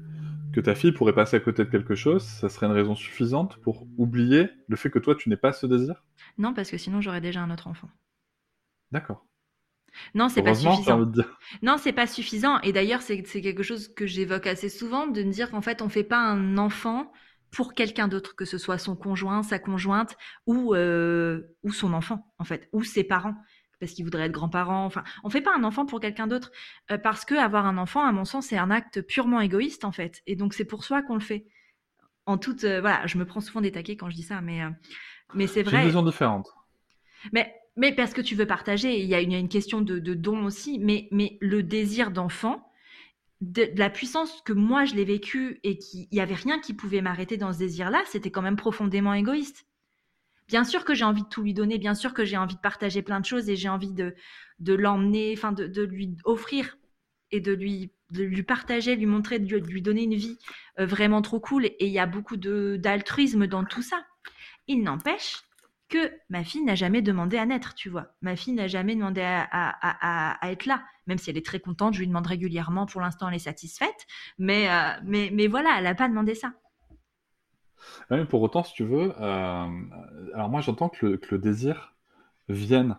que 0.54 0.62
ta 0.62 0.74
fille 0.74 0.94
pourrait 0.94 1.14
passer 1.14 1.36
à 1.36 1.42
côté 1.42 1.66
de 1.66 1.70
quelque 1.70 1.96
chose, 1.96 2.24
ça 2.24 2.48
serait 2.48 2.68
une 2.68 2.72
raison 2.72 2.96
suffisante 2.96 3.58
pour 3.58 3.86
oublier 3.98 4.50
le 4.68 4.76
fait 4.78 4.90
que 4.90 5.00
toi 5.00 5.16
tu 5.16 5.28
n'es 5.28 5.38
pas 5.38 5.52
ce 5.52 5.66
désir? 5.66 6.04
Non, 6.38 6.54
parce 6.54 6.72
que 6.72 6.78
sinon 6.78 7.02
j'aurais 7.02 7.20
déjà 7.20 7.42
un 7.42 7.52
autre 7.52 7.68
enfant. 7.68 7.90
D'accord. 8.92 9.26
Non, 10.14 10.30
c'est 10.30 10.44
pas 10.44 10.56
suffisant. 10.56 11.06
Non, 11.62 11.78
c'est 11.78 11.94
pas 11.94 12.08
suffisant. 12.08 12.60
Et 12.62 12.74
d'ailleurs, 12.74 13.02
c'est 13.02 13.22
quelque 13.24 13.64
chose 13.64 13.94
que 13.94 14.06
j'évoque 14.06 14.48
assez 14.48 14.70
souvent, 14.70 15.08
de 15.08 15.24
me 15.24 15.32
dire 15.32 15.52
qu'en 15.52 15.62
fait, 15.62 15.82
on 15.82 15.90
fait 15.90 16.04
pas 16.04 16.20
un 16.20 16.58
enfant 16.58 17.12
pour 17.52 17.74
quelqu'un 17.74 18.08
d'autre, 18.08 18.36
que 18.36 18.46
ce 18.46 18.58
soit 18.58 18.78
son 18.78 18.96
conjoint, 18.96 19.42
sa 19.44 19.60
conjointe 19.60 20.18
ou 20.46 20.76
euh, 20.76 21.42
ou 21.64 21.72
son 21.72 21.94
enfant, 21.94 22.34
en 22.38 22.44
fait, 22.44 22.68
ou 22.74 22.84
ses 22.84 23.04
parents, 23.04 23.36
parce 23.80 23.94
qu'ils 23.94 24.04
voudraient 24.04 24.26
être 24.26 24.32
grands-parents. 24.32 24.86
Enfin, 24.86 25.04
on 25.24 25.30
fait 25.30 25.42
pas 25.42 25.56
un 25.56 25.64
enfant 25.64 25.86
pour 25.86 26.00
quelqu'un 26.00 26.28
d'autre, 26.28 26.52
euh, 26.92 26.98
parce 26.98 27.24
que 27.24 27.36
avoir 27.36 27.66
un 27.66 27.78
enfant, 27.78 28.06
à 28.06 28.12
mon 28.12 28.26
sens, 28.26 28.48
c'est 28.48 28.58
un 28.58 28.72
acte 28.72 29.02
purement 29.02 29.40
égoïste, 29.40 29.86
en 29.86 29.92
fait. 29.92 30.22
Et 30.28 30.36
donc, 30.36 30.54
c'est 30.54 30.66
pour 30.66 30.84
soi 30.84 31.02
qu'on 31.02 31.16
le 31.16 31.22
fait. 31.22 31.46
En 32.26 32.38
toute, 32.38 32.64
euh, 32.64 32.82
voilà, 32.82 33.06
je 33.08 33.18
me 33.18 33.26
prends 33.26 33.40
souvent 33.40 33.62
des 33.62 33.72
taquets 33.72 33.96
quand 33.96 34.10
je 34.10 34.16
dis 34.16 34.24
ça, 34.24 34.42
mais 34.42 34.62
mais 35.34 35.48
c'est 35.48 35.64
vrai. 35.64 35.78
C'est 35.78 35.82
une 35.82 35.88
vision 35.88 36.04
différente. 36.04 36.50
Mais 37.32 37.54
mais 37.76 37.94
parce 37.94 38.14
que 38.14 38.22
tu 38.22 38.36
veux 38.36 38.46
partager, 38.46 39.00
il 39.00 39.08
y 39.08 39.16
a 39.16 39.22
une, 39.22 39.50
question 39.50 39.82
de, 39.82 40.00
don 40.14 40.46
aussi, 40.46 40.80
mais, 40.80 41.10
le 41.42 41.62
désir 41.62 42.12
d'enfant, 42.12 42.72
de, 43.42 43.70
la 43.76 43.90
puissance 43.90 44.42
que 44.46 44.54
moi 44.54 44.86
je 44.86 44.96
l'ai 44.96 45.04
vécu 45.04 45.60
et 45.64 45.78
qu'il 45.78 46.08
n'y 46.12 46.22
avait 46.22 46.36
rien 46.36 46.60
qui 46.60 46.74
pouvait 46.74 47.02
m'arrêter 47.02 47.38
dans 47.38 47.52
ce 47.52 47.60
désir-là, 47.60 48.02
c'était 48.08 48.32
quand 48.32 48.42
même 48.42 48.56
profondément 48.56 49.14
égoïste. 49.14 49.66
Bien 50.48 50.64
sûr 50.64 50.86
que 50.86 50.94
j'ai 50.94 51.04
envie 51.04 51.24
de 51.24 51.28
tout 51.28 51.42
lui 51.42 51.54
donner, 51.54 51.78
bien 51.78 51.96
sûr 51.96 52.14
que 52.14 52.24
j'ai 52.24 52.38
envie 52.38 52.56
de 52.56 52.62
partager 52.62 53.02
plein 53.02 53.20
de 53.20 53.26
choses 53.26 53.50
et 53.50 53.56
j'ai 53.56 53.70
envie 53.70 53.94
de, 53.94 54.14
l'emmener, 54.60 55.34
enfin 55.36 55.52
de, 55.52 55.68
de, 55.68 55.82
lui 55.82 56.16
offrir 56.24 56.78
et 57.32 57.42
de 57.42 57.52
lui, 57.52 57.92
de 58.12 58.24
lui 58.24 58.44
partager, 58.44 58.96
lui 58.96 59.08
montrer, 59.08 59.40
de 59.40 59.58
lui, 59.58 59.82
donner 59.82 60.04
une 60.04 60.16
vie 60.16 60.38
euh, 60.80 60.86
vraiment 60.86 61.22
trop 61.22 61.40
cool. 61.40 61.66
Et 61.66 61.88
il 61.88 61.92
y 61.92 62.00
a 62.00 62.06
beaucoup 62.06 62.38
d'altruisme 62.38 63.48
dans 63.48 63.66
tout 63.66 63.82
ça. 63.82 64.06
Il 64.68 64.84
n'empêche 64.84 65.45
que 65.90 66.12
ma 66.30 66.44
fille 66.44 66.64
n'a 66.64 66.76
jamais 66.76 67.02
demandé 67.02 67.38
à 67.38 67.46
naître, 67.46 67.74
tu 67.76 67.90
vois. 67.90 68.08
Ma 68.22 68.36
fille 68.36 68.54
n'a 68.54 68.68
jamais 68.68 68.96
demandé 68.96 69.22
à, 69.22 70.40
être 70.44 70.66
là, 70.66 70.84
même 71.08 71.18
si 71.18 71.30
elle 71.30 71.38
est 71.38 71.46
très 71.46 71.60
contente, 71.60 71.94
je 71.94 72.00
lui 72.00 72.08
demande 72.08 72.28
régulièrement, 72.28 72.86
pour 72.86 73.02
l'instant 73.02 73.30
elle 73.30 73.36
est 73.36 73.40
satisfaite, 73.40 74.08
mais, 74.38 74.70
euh, 74.70 74.92
mais, 75.04 75.30
mais 75.34 75.48
voilà, 75.48 75.76
elle 75.78 75.84
n'a 75.84 75.96
pas 75.96 76.08
demandé 76.08 76.36
ça. 76.36 76.54
pour 78.30 78.42
autant, 78.42 78.64
si 78.64 78.74
tu 78.74 78.84
veux, 78.84 79.14
euh, 79.20 79.68
alors 80.34 80.50
moi 80.50 80.62
j'entends 80.62 80.90
que 80.90 81.06
le, 81.06 81.18
que 81.18 81.36
le, 81.36 81.42
désir 81.42 81.96
vienne 82.50 82.98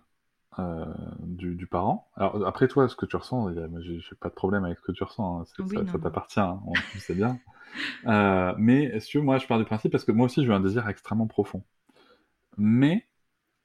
euh, 0.58 0.84
du, 1.20 1.66
parent. 1.66 2.08
Alors 2.14 2.46
après 2.46 2.68
toi, 2.68 2.88
ce 2.88 2.94
que 2.94 3.06
tu 3.06 3.16
ressens, 3.16 3.52
j'ai 3.52 4.16
pas 4.20 4.28
de 4.28 4.34
problème 4.34 4.64
avec 4.64 4.78
ce 4.78 4.82
que 4.82 4.92
tu 4.92 5.02
ressens, 5.02 5.40
hein, 5.40 5.44
ça, 5.44 5.98
t'appartient, 5.98 6.40
hein, 6.40 6.60
on 6.66 6.98
sait 6.98 7.14
bien. 7.14 7.38
mais 8.58 9.00
si 9.00 9.08
tu 9.08 9.18
veux, 9.18 9.24
moi 9.24 9.38
je 9.38 9.46
pars 9.46 9.58
du 9.58 9.64
principe 9.64 9.90
parce 9.90 10.04
que 10.04 10.12
moi 10.12 10.26
aussi 10.26 10.44
j'ai 10.44 10.52
un 10.52 10.60
désir 10.60 10.88
extrêmement 10.88 11.26
profond 11.26 11.64
mais 12.56 13.06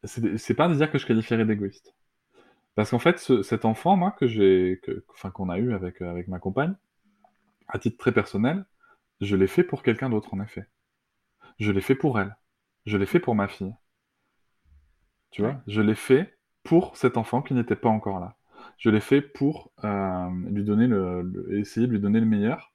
c'est 0.03 0.55
pas 0.55 0.65
un 0.65 0.69
désir 0.69 0.91
que 0.91 0.97
je 0.97 1.05
qualifierais 1.05 1.45
d'égoïste. 1.45 1.95
Parce 2.75 2.91
qu'en 2.91 2.99
fait, 2.99 3.19
cet 3.43 3.65
enfant, 3.65 3.97
moi, 3.97 4.11
que 4.11 4.27
j'ai, 4.27 4.81
enfin, 5.09 5.29
qu'on 5.29 5.49
a 5.49 5.57
eu 5.57 5.73
avec, 5.73 6.01
avec 6.01 6.27
ma 6.27 6.39
compagne, 6.39 6.75
à 7.67 7.79
titre 7.79 7.97
très 7.97 8.11
personnel, 8.11 8.65
je 9.19 9.35
l'ai 9.35 9.47
fait 9.47 9.63
pour 9.63 9.83
quelqu'un 9.83 10.09
d'autre, 10.09 10.33
en 10.33 10.41
effet. 10.41 10.65
Je 11.59 11.71
l'ai 11.71 11.81
fait 11.81 11.95
pour 11.95 12.19
elle. 12.19 12.35
Je 12.85 12.97
l'ai 12.97 13.05
fait 13.05 13.19
pour 13.19 13.35
ma 13.35 13.47
fille. 13.47 13.73
Tu 15.31 15.41
vois? 15.41 15.61
Je 15.67 15.81
l'ai 15.81 15.95
fait 15.95 16.37
pour 16.63 16.97
cet 16.97 17.17
enfant 17.17 17.41
qui 17.41 17.53
n'était 17.53 17.75
pas 17.75 17.89
encore 17.89 18.19
là. 18.19 18.37
Je 18.77 18.89
l'ai 18.89 18.99
fait 18.99 19.21
pour 19.21 19.71
euh, 19.83 20.29
lui 20.49 20.63
donner 20.63 20.87
le, 20.87 21.47
essayer 21.59 21.87
de 21.87 21.91
lui 21.91 21.99
donner 21.99 22.19
le 22.19 22.25
meilleur. 22.25 22.73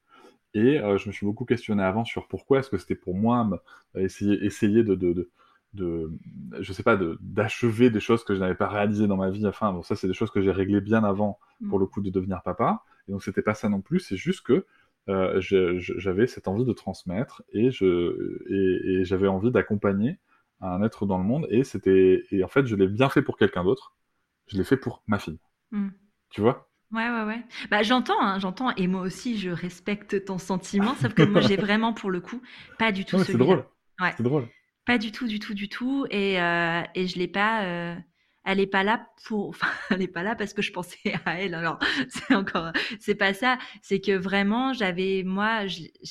Et 0.54 0.78
euh, 0.78 0.98
je 0.98 1.08
me 1.08 1.12
suis 1.12 1.26
beaucoup 1.26 1.44
questionné 1.44 1.82
avant 1.82 2.04
sur 2.04 2.28
pourquoi 2.28 2.60
est-ce 2.60 2.70
que 2.70 2.78
c'était 2.78 2.94
pour 2.94 3.14
moi 3.14 3.48
essayer, 3.96 4.44
essayer 4.44 4.82
de, 4.84 4.94
de 4.94 5.12
de 5.12 5.30
je 5.78 6.72
sais 6.72 6.82
pas 6.82 6.98
d'achever 7.20 7.90
des 7.90 8.00
choses 8.00 8.24
que 8.24 8.34
je 8.34 8.40
n'avais 8.40 8.54
pas 8.54 8.68
réalisées 8.68 9.06
dans 9.06 9.16
ma 9.16 9.30
vie 9.30 9.46
enfin 9.46 9.72
bon 9.72 9.82
ça 9.82 9.96
c'est 9.96 10.06
des 10.06 10.14
choses 10.14 10.30
que 10.30 10.40
j'ai 10.40 10.50
réglées 10.50 10.80
bien 10.80 11.04
avant 11.04 11.38
pour 11.68 11.78
mm. 11.78 11.82
le 11.82 11.86
coup 11.86 12.00
de 12.00 12.10
devenir 12.10 12.42
papa 12.42 12.82
et 13.08 13.12
donc 13.12 13.22
c'était 13.22 13.42
pas 13.42 13.54
ça 13.54 13.68
non 13.68 13.80
plus 13.80 14.00
c'est 14.00 14.16
juste 14.16 14.42
que 14.42 14.66
euh, 15.08 15.40
j'avais 15.40 16.26
cette 16.26 16.48
envie 16.48 16.64
de 16.64 16.72
transmettre 16.72 17.42
et 17.52 17.70
je 17.70 18.42
et, 18.50 19.04
j'avais 19.04 19.28
envie 19.28 19.50
d'accompagner 19.50 20.18
un 20.60 20.82
être 20.82 21.06
dans 21.06 21.18
le 21.18 21.24
monde 21.24 21.46
et 21.50 21.64
c'était 21.64 22.24
et 22.30 22.42
en 22.42 22.48
fait 22.48 22.66
je 22.66 22.74
l'ai 22.76 22.88
bien 22.88 23.08
fait 23.08 23.22
pour 23.22 23.36
quelqu'un 23.36 23.64
d'autre 23.64 23.94
je 24.46 24.56
l'ai 24.56 24.64
fait 24.64 24.76
pour 24.76 25.02
ma 25.06 25.18
fille 25.18 25.38
mm. 25.72 25.88
tu 26.30 26.40
vois? 26.40 26.68
Ouais, 26.92 27.10
ouais, 27.10 27.24
ouais. 27.24 27.44
Bah, 27.70 27.82
j'entends, 27.82 28.20
hein, 28.20 28.38
j'entends, 28.38 28.70
et 28.76 28.86
moi 28.86 29.00
aussi, 29.00 29.38
je 29.38 29.50
respecte 29.50 30.24
ton 30.24 30.38
sentiment, 30.38 30.94
sauf 30.94 31.14
que 31.14 31.22
moi, 31.24 31.40
j'ai 31.40 31.56
vraiment, 31.56 31.92
pour 31.92 32.10
le 32.10 32.20
coup, 32.20 32.40
pas 32.78 32.92
du 32.92 33.04
tout 33.04 33.18
C'est 33.18 33.36
drôle. 33.36 33.64
Ouais. 34.00 34.12
C'est 34.16 34.22
drôle. 34.22 34.48
Pas 34.86 34.98
du 34.98 35.10
tout, 35.10 35.26
du 35.26 35.40
tout, 35.40 35.52
du 35.52 35.68
tout. 35.68 36.06
Et, 36.10 36.40
euh, 36.40 36.82
et 36.94 37.08
je 37.08 37.18
l'ai 37.18 37.26
pas. 37.28 37.64
Euh, 37.64 37.94
elle 38.44 38.60
est 38.60 38.68
pas 38.68 38.84
là 38.84 39.08
pour. 39.26 39.56
Elle 39.90 40.02
est 40.02 40.08
pas 40.08 40.22
là 40.22 40.36
parce 40.36 40.54
que 40.54 40.62
je 40.62 40.72
pensais 40.72 41.14
à 41.24 41.40
elle. 41.40 41.54
Alors, 41.54 41.80
c'est 42.08 42.34
encore. 42.34 42.70
C'est 43.00 43.16
pas 43.16 43.34
ça. 43.34 43.58
C'est 43.82 44.00
que 44.00 44.12
vraiment, 44.16 44.72
j'avais 44.72 45.24
moi. 45.24 45.64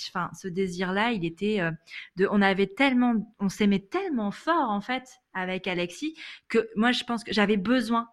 Enfin, 0.09 0.29
ce 0.37 0.49
désir-là, 0.49 1.13
il 1.13 1.23
était. 1.23 1.61
Euh, 1.61 1.71
de, 2.17 2.27
on 2.29 2.41
avait 2.41 2.67
tellement. 2.67 3.33
On 3.39 3.47
s'aimait 3.47 3.79
tellement 3.79 4.31
fort 4.31 4.69
en 4.69 4.81
fait 4.81 5.07
avec 5.33 5.67
Alexis 5.67 6.13
que 6.49 6.69
moi, 6.75 6.91
je 6.91 7.05
pense 7.05 7.23
que 7.23 7.31
j'avais 7.33 7.57
besoin 7.57 8.09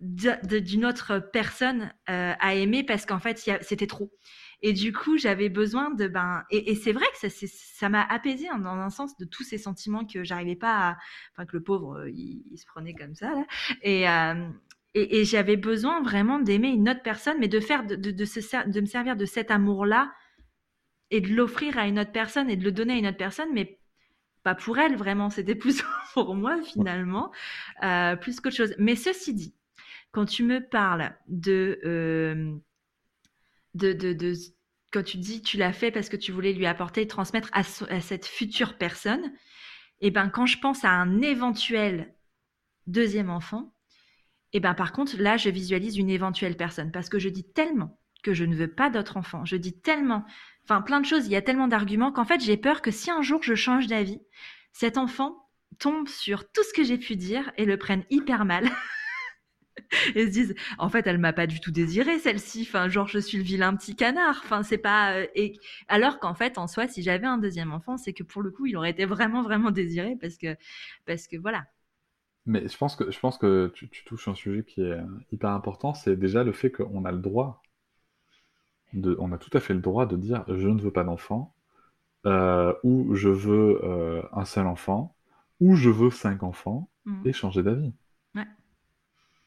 d'une 0.00 0.86
autre 0.86 1.18
personne 1.32 1.92
à 2.06 2.54
aimer 2.54 2.82
parce 2.82 3.04
qu'en 3.04 3.20
fait, 3.20 3.38
c'était 3.60 3.86
trop. 3.86 4.10
Et 4.62 4.72
du 4.72 4.92
coup, 4.92 5.16
j'avais 5.16 5.48
besoin 5.48 5.90
de 5.90 6.06
ben 6.06 6.44
et, 6.50 6.74
c'est 6.74 6.92
vrai 6.92 7.06
que 7.12 7.28
ça 7.28 7.46
ça 7.46 7.88
m'a 7.88 8.02
apaisé 8.02 8.48
dans 8.48 8.66
un 8.66 8.90
sens 8.90 9.16
de 9.16 9.24
tous 9.24 9.42
ces 9.42 9.58
sentiments 9.58 10.04
que 10.04 10.22
j'arrivais 10.22 10.56
pas 10.56 10.90
à 10.90 10.98
enfin 11.32 11.46
que 11.46 11.56
le 11.56 11.62
pauvre 11.62 12.00
euh, 12.00 12.10
il, 12.10 12.58
se 12.58 12.66
prenait 12.66 12.94
comme 12.94 13.14
ça 13.14 13.30
là 13.30 13.44
et 13.82 14.08
euh, 14.08 14.48
et, 14.94 15.24
j'avais 15.24 15.56
besoin 15.56 16.02
vraiment 16.02 16.40
d'aimer 16.40 16.68
une 16.68 16.88
autre 16.88 17.02
personne, 17.02 17.36
mais 17.38 17.46
de 17.46 17.60
faire 17.60 17.86
de, 17.86 17.94
de, 17.94 18.10
de, 18.10 18.24
se, 18.24 18.40
de 18.68 18.80
me 18.80 18.86
servir 18.86 19.16
de 19.16 19.24
cet 19.24 19.52
amour-là 19.52 20.12
et 21.10 21.20
de 21.20 21.28
l'offrir 21.28 21.78
à 21.78 21.86
une 21.86 21.98
autre 21.98 22.12
personne 22.12 22.50
et 22.50 22.56
de 22.56 22.64
le 22.64 22.72
donner 22.72 22.94
à 22.94 22.96
une 22.96 23.06
autre 23.06 23.16
personne, 23.16 23.50
mais 23.52 23.78
pas 24.42 24.54
pour 24.54 24.78
elle 24.78 24.96
vraiment, 24.96 25.30
c'était 25.30 25.54
plus 25.54 25.82
pour 26.14 26.34
moi 26.34 26.60
finalement, 26.62 27.30
euh, 27.82 28.16
plus 28.16 28.40
qu'autre 28.40 28.56
chose. 28.56 28.74
Mais 28.78 28.96
ceci 28.96 29.34
dit, 29.34 29.54
quand 30.12 30.24
tu 30.24 30.44
me 30.44 30.60
parles 30.60 31.14
de 31.28 31.80
euh, 31.84 32.56
de, 33.74 33.92
de, 33.92 34.34
quand 34.92 35.02
tu 35.02 35.18
dis 35.18 35.42
tu 35.42 35.56
l'as 35.56 35.72
fait 35.72 35.90
parce 35.90 36.08
que 36.08 36.16
tu 36.16 36.32
voulais 36.32 36.52
lui 36.52 36.66
apporter, 36.66 37.06
transmettre 37.06 37.50
à, 37.52 37.62
cette 37.62 38.26
future 38.26 38.76
personne, 38.76 39.24
et 40.02 40.08
eh 40.08 40.10
ben 40.10 40.28
quand 40.30 40.46
je 40.46 40.58
pense 40.58 40.84
à 40.84 40.90
un 40.90 41.20
éventuel 41.20 42.14
deuxième 42.86 43.30
enfant, 43.30 43.74
et 44.52 44.56
eh 44.56 44.60
ben 44.60 44.74
par 44.74 44.92
contre 44.92 45.16
là 45.18 45.36
je 45.36 45.50
visualise 45.50 45.96
une 45.96 46.10
éventuelle 46.10 46.56
personne 46.56 46.90
parce 46.90 47.08
que 47.08 47.18
je 47.18 47.28
dis 47.28 47.44
tellement 47.52 48.00
que 48.22 48.34
je 48.34 48.44
ne 48.44 48.54
veux 48.54 48.72
pas 48.72 48.90
d'autre 48.90 49.16
enfant, 49.16 49.44
je 49.44 49.56
dis 49.56 49.78
tellement, 49.78 50.24
enfin 50.64 50.80
plein 50.80 51.00
de 51.00 51.06
choses, 51.06 51.26
il 51.26 51.32
y 51.32 51.36
a 51.36 51.42
tellement 51.42 51.68
d'arguments 51.68 52.12
qu'en 52.12 52.24
fait 52.24 52.40
j'ai 52.40 52.56
peur 52.56 52.82
que 52.82 52.90
si 52.90 53.10
un 53.10 53.22
jour 53.22 53.42
je 53.42 53.54
change 53.54 53.86
d'avis, 53.86 54.20
cet 54.72 54.98
enfant 54.98 55.48
tombe 55.78 56.08
sur 56.08 56.50
tout 56.50 56.64
ce 56.64 56.72
que 56.72 56.84
j'ai 56.84 56.98
pu 56.98 57.16
dire 57.16 57.52
et 57.56 57.64
le 57.64 57.76
prenne 57.76 58.04
hyper 58.10 58.44
mal. 58.44 58.68
et 60.14 60.26
se 60.26 60.30
disent 60.30 60.54
en 60.78 60.88
fait 60.88 61.06
elle 61.06 61.18
m'a 61.18 61.32
pas 61.32 61.46
du 61.46 61.60
tout 61.60 61.70
désiré 61.70 62.18
celle-ci. 62.18 62.66
Enfin 62.68 62.88
genre 62.88 63.08
je 63.08 63.18
suis 63.18 63.38
le 63.38 63.44
vilain 63.44 63.74
petit 63.74 63.96
canard. 63.96 64.40
Enfin 64.44 64.62
c'est 64.62 64.78
pas 64.78 65.14
euh, 65.14 65.26
et 65.34 65.58
alors 65.88 66.18
qu'en 66.18 66.34
fait 66.34 66.58
en 66.58 66.66
soi 66.66 66.88
si 66.88 67.02
j'avais 67.02 67.26
un 67.26 67.38
deuxième 67.38 67.72
enfant 67.72 67.96
c'est 67.96 68.12
que 68.12 68.22
pour 68.22 68.42
le 68.42 68.50
coup 68.50 68.66
il 68.66 68.76
aurait 68.76 68.90
été 68.90 69.04
vraiment 69.04 69.42
vraiment 69.42 69.70
désiré 69.70 70.16
parce 70.20 70.36
que 70.36 70.56
parce 71.06 71.26
que 71.26 71.36
voilà. 71.36 71.64
Mais 72.46 72.66
je 72.66 72.76
pense 72.76 72.96
que 72.96 73.10
je 73.10 73.18
pense 73.20 73.38
que 73.38 73.70
tu, 73.74 73.88
touches 74.04 74.28
un 74.28 74.34
sujet 74.34 74.64
qui 74.64 74.80
est 74.80 74.92
euh, 74.92 75.02
hyper 75.32 75.50
important. 75.50 75.94
C'est 75.94 76.16
déjà 76.16 76.42
le 76.42 76.52
fait 76.52 76.70
qu'on 76.70 77.04
a 77.04 77.12
le 77.12 77.18
droit 77.18 77.62
de 78.92 79.16
on 79.20 79.32
a 79.32 79.38
tout 79.38 79.56
à 79.56 79.60
fait 79.60 79.74
le 79.74 79.80
droit 79.80 80.06
de 80.06 80.16
dire 80.16 80.44
je 80.48 80.68
ne 80.68 80.80
veux 80.80 80.90
pas 80.90 81.04
d'enfant 81.04 81.54
euh, 82.26 82.74
ou 82.82 83.14
je 83.14 83.28
veux 83.28 83.80
un 84.32 84.44
seul 84.44 84.66
enfant 84.66 85.14
ou 85.60 85.74
je 85.76 85.90
veux 85.90 86.10
cinq 86.10 86.42
enfants 86.42 86.88
mmh. 87.04 87.28
et 87.28 87.32
changer 87.32 87.62
d'avis 87.62 87.92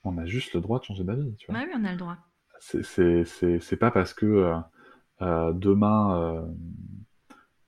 on 0.04 0.18
a 0.18 0.26
juste 0.26 0.54
le 0.54 0.62
droit 0.62 0.80
de 0.80 0.86
changer 0.86 1.04
d'avis. 1.04 1.36
Tu 1.38 1.52
vois. 1.52 1.62
oui, 1.62 1.72
on 1.76 1.86
a 1.86 1.92
le 1.92 1.98
droit. 1.98 2.18
C'est 2.60 3.78
pas 3.78 3.92
parce 3.92 4.14
que 4.14 4.26
euh, 4.26 4.56
euh, 5.22 5.54
demain, 5.54 6.18
euh, 6.18 6.42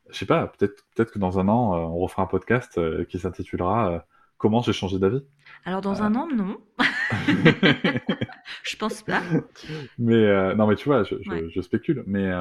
je 0.10 0.18
sais 0.18 0.26
pas, 0.26 0.48
peut-être 0.48 0.86
peut 0.96 1.06
que 1.06 1.20
dans 1.20 1.40
un 1.40 1.48
an, 1.48 1.74
on 1.74 1.98
refera 2.00 2.24
un 2.24 2.28
podcast 2.28 2.80
qui 3.08 3.20
s'intitulera 3.20 4.06
Comment 4.38 4.62
j'ai 4.62 4.74
changé 4.74 5.00
d'avis? 5.00 5.24
Alors 5.64 5.80
dans 5.80 6.04
un 6.04 6.14
an, 6.14 6.28
non. 6.28 6.58
je 8.64 8.76
pense 8.78 9.02
pas. 9.02 9.22
Mais 9.98 10.56
non, 10.56 10.68
mais 10.68 10.76
tu 10.76 10.90
vois, 10.90 11.04
je, 11.04 11.62
spécule, 11.62 12.04
mais 12.06 12.32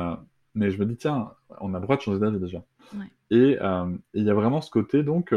mais 0.57 0.71
je 0.71 0.79
me 0.79 0.87
dis 0.87 0.97
tiens, 0.97 1.33
on 1.61 1.73
a 1.73 1.79
le 1.79 1.85
droit 1.85 1.97
de 1.97 2.03
changer 2.03 2.19
d'avis 2.19 2.41
déjà. 2.41 2.65
Et 3.31 3.59
il 4.15 4.23
y 4.25 4.31
a 4.31 4.35
vraiment 4.35 4.61
ce 4.61 4.71
côté 4.71 5.05
donc 5.05 5.33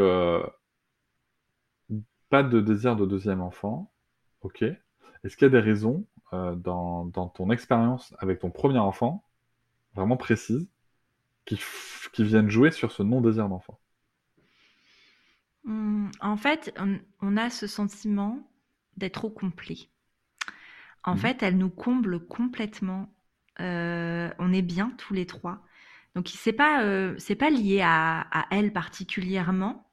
pas 2.28 2.42
de 2.42 2.60
désir 2.60 2.96
de 2.96 3.06
deuxième 3.06 3.40
enfant, 3.40 3.90
Ok. 4.42 4.62
Est-ce 4.62 5.36
qu'il 5.36 5.46
y 5.46 5.50
a 5.50 5.50
des 5.50 5.60
raisons 5.60 6.06
euh, 6.32 6.54
dans, 6.54 7.08
ton 7.34 7.50
expérience 7.50 8.14
avec 8.18 8.40
ton 8.40 8.50
premier 8.50 8.78
enfant, 8.78 9.24
vraiment 9.94 10.16
précises, 10.16 10.68
qui, 11.44 11.58
viennent 12.18 12.50
jouer 12.50 12.70
sur 12.70 12.92
ce 12.92 13.02
non-désir 13.02 13.48
d'enfant? 13.48 13.78
Mmh, 15.64 16.10
En 16.20 16.36
fait, 16.36 16.78
on, 17.20 17.36
a 17.36 17.50
ce 17.50 17.66
sentiment 17.66 18.38
d'être 18.96 19.14
trop 19.14 19.30
complet. 19.30 19.88
En 21.04 21.14
mmh. 21.14 21.18
fait, 21.18 21.42
elle 21.42 21.56
nous 21.56 21.70
comble 21.70 22.26
complètement. 22.26 23.12
Euh, 23.60 24.30
on 24.38 24.52
est 24.52 24.62
bien 24.62 24.92
tous 24.98 25.14
les 25.14 25.26
trois. 25.26 25.62
Donc, 26.14 26.28
c'est 26.28 26.52
pas, 26.52 26.82
euh, 26.82 27.14
c'est 27.18 27.36
pas 27.36 27.50
lié 27.50 27.80
à, 27.82 28.46
elle 28.50 28.72
particulièrement. 28.72 29.87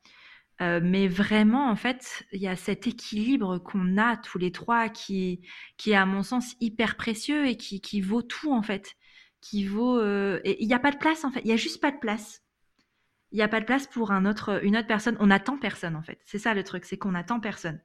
Euh, 0.62 0.80
mais 0.82 1.08
vraiment, 1.08 1.70
en 1.70 1.76
fait, 1.76 2.24
il 2.32 2.42
y 2.42 2.48
a 2.48 2.56
cet 2.56 2.88
équilibre 2.88 3.58
qu'on 3.60 3.98
a 3.98 4.16
tous 4.18 4.38
les 4.38 4.52
trois 4.52 4.90
qui, 4.90 5.42
est, 5.86 5.94
à 5.94 6.06
mon 6.06 6.24
sens, 6.24 6.56
hyper 6.62 6.96
précieux 6.96 7.48
et 7.48 7.58
qui, 7.58 8.02
vaut 8.02 8.22
tout, 8.22 8.54
en 8.54 8.62
fait. 8.62 8.96
Qui 9.42 9.66
vaut. 9.66 10.00
Euh, 10.00 10.40
il 10.46 10.68
n'y 10.68 10.74
a 10.74 10.80
pas 10.80 10.92
de 10.92 10.98
place, 10.98 11.26
en 11.26 11.32
fait. 11.32 11.42
Il 11.42 11.48
n'y 11.48 11.54
a 11.54 11.58
juste 11.58 11.82
pas 11.82 11.92
de 11.92 12.00
place. 12.00 12.42
Il 13.32 13.36
n'y 13.38 13.44
a 13.44 13.48
pas 13.48 13.60
de 13.60 13.66
place 13.66 13.88
pour 13.88 14.12
un 14.12 14.26
autre, 14.26 14.64
une 14.64 14.78
autre 14.78 14.88
personne. 14.88 15.18
On 15.20 15.28
n'attend 15.28 15.58
personne, 15.58 15.96
en 15.96 16.04
fait. 16.04 16.20
C'est 16.26 16.40
ça 16.40 16.54
le 16.54 16.64
truc, 16.64 16.86
c'est 16.86 16.98
qu'on 16.98 17.12
n'attend 17.12 17.40
personne. 17.40 17.82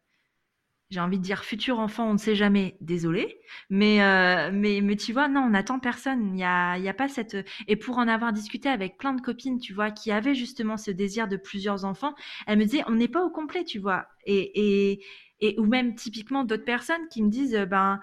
J'ai 0.90 1.00
envie 1.00 1.18
de 1.18 1.23
dire 1.23 1.44
futur 1.44 1.78
enfant, 1.78 2.11
on 2.11 2.14
ne 2.14 2.18
sait 2.18 2.35
jamais, 2.35 2.76
désolé. 2.80 3.40
Mais, 3.68 4.02
euh, 4.02 4.50
mais, 4.52 4.97
tu 4.97 5.12
vois, 5.12 5.28
non, 5.28 5.42
on 5.42 5.50
n'attend 5.50 5.78
personne. 5.78 6.26
Il 6.26 6.32
n'y 6.32 6.44
a, 6.44 6.78
y 6.78 6.88
a 6.88 6.94
pas 6.94 7.09
cette. 7.09 7.37
Et 7.68 7.76
pour 7.76 7.99
en 7.99 8.09
avoir 8.09 8.32
discuté 8.32 8.68
avec 8.68 8.99
plein 8.99 9.12
de 9.12 9.20
copines, 9.20 9.61
tu 9.61 9.73
vois, 9.73 9.90
qui 9.90 10.11
avaient 10.11 10.35
justement 10.35 10.76
ce 10.76 10.90
désir 10.90 11.28
de 11.28 11.37
plusieurs 11.37 11.85
enfants, 11.85 12.14
elles 12.47 12.59
me 12.59 12.64
disaient, 12.64 12.85
on 12.88 12.92
n'est 12.92 13.09
pas 13.09 13.25
au 13.25 13.30
complet, 13.30 13.64
tu 13.64 13.78
vois. 13.78 14.06
Et, 14.25 14.90
et, 14.92 15.04
et 15.40 15.59
ou 15.61 15.64
même 15.64 15.94
typiquement 15.94 16.44
d'autres 16.44 16.64
personnes 16.64 17.06
qui 17.09 17.23
me 17.23 17.30
disent, 17.30 17.56
ben, 17.70 18.00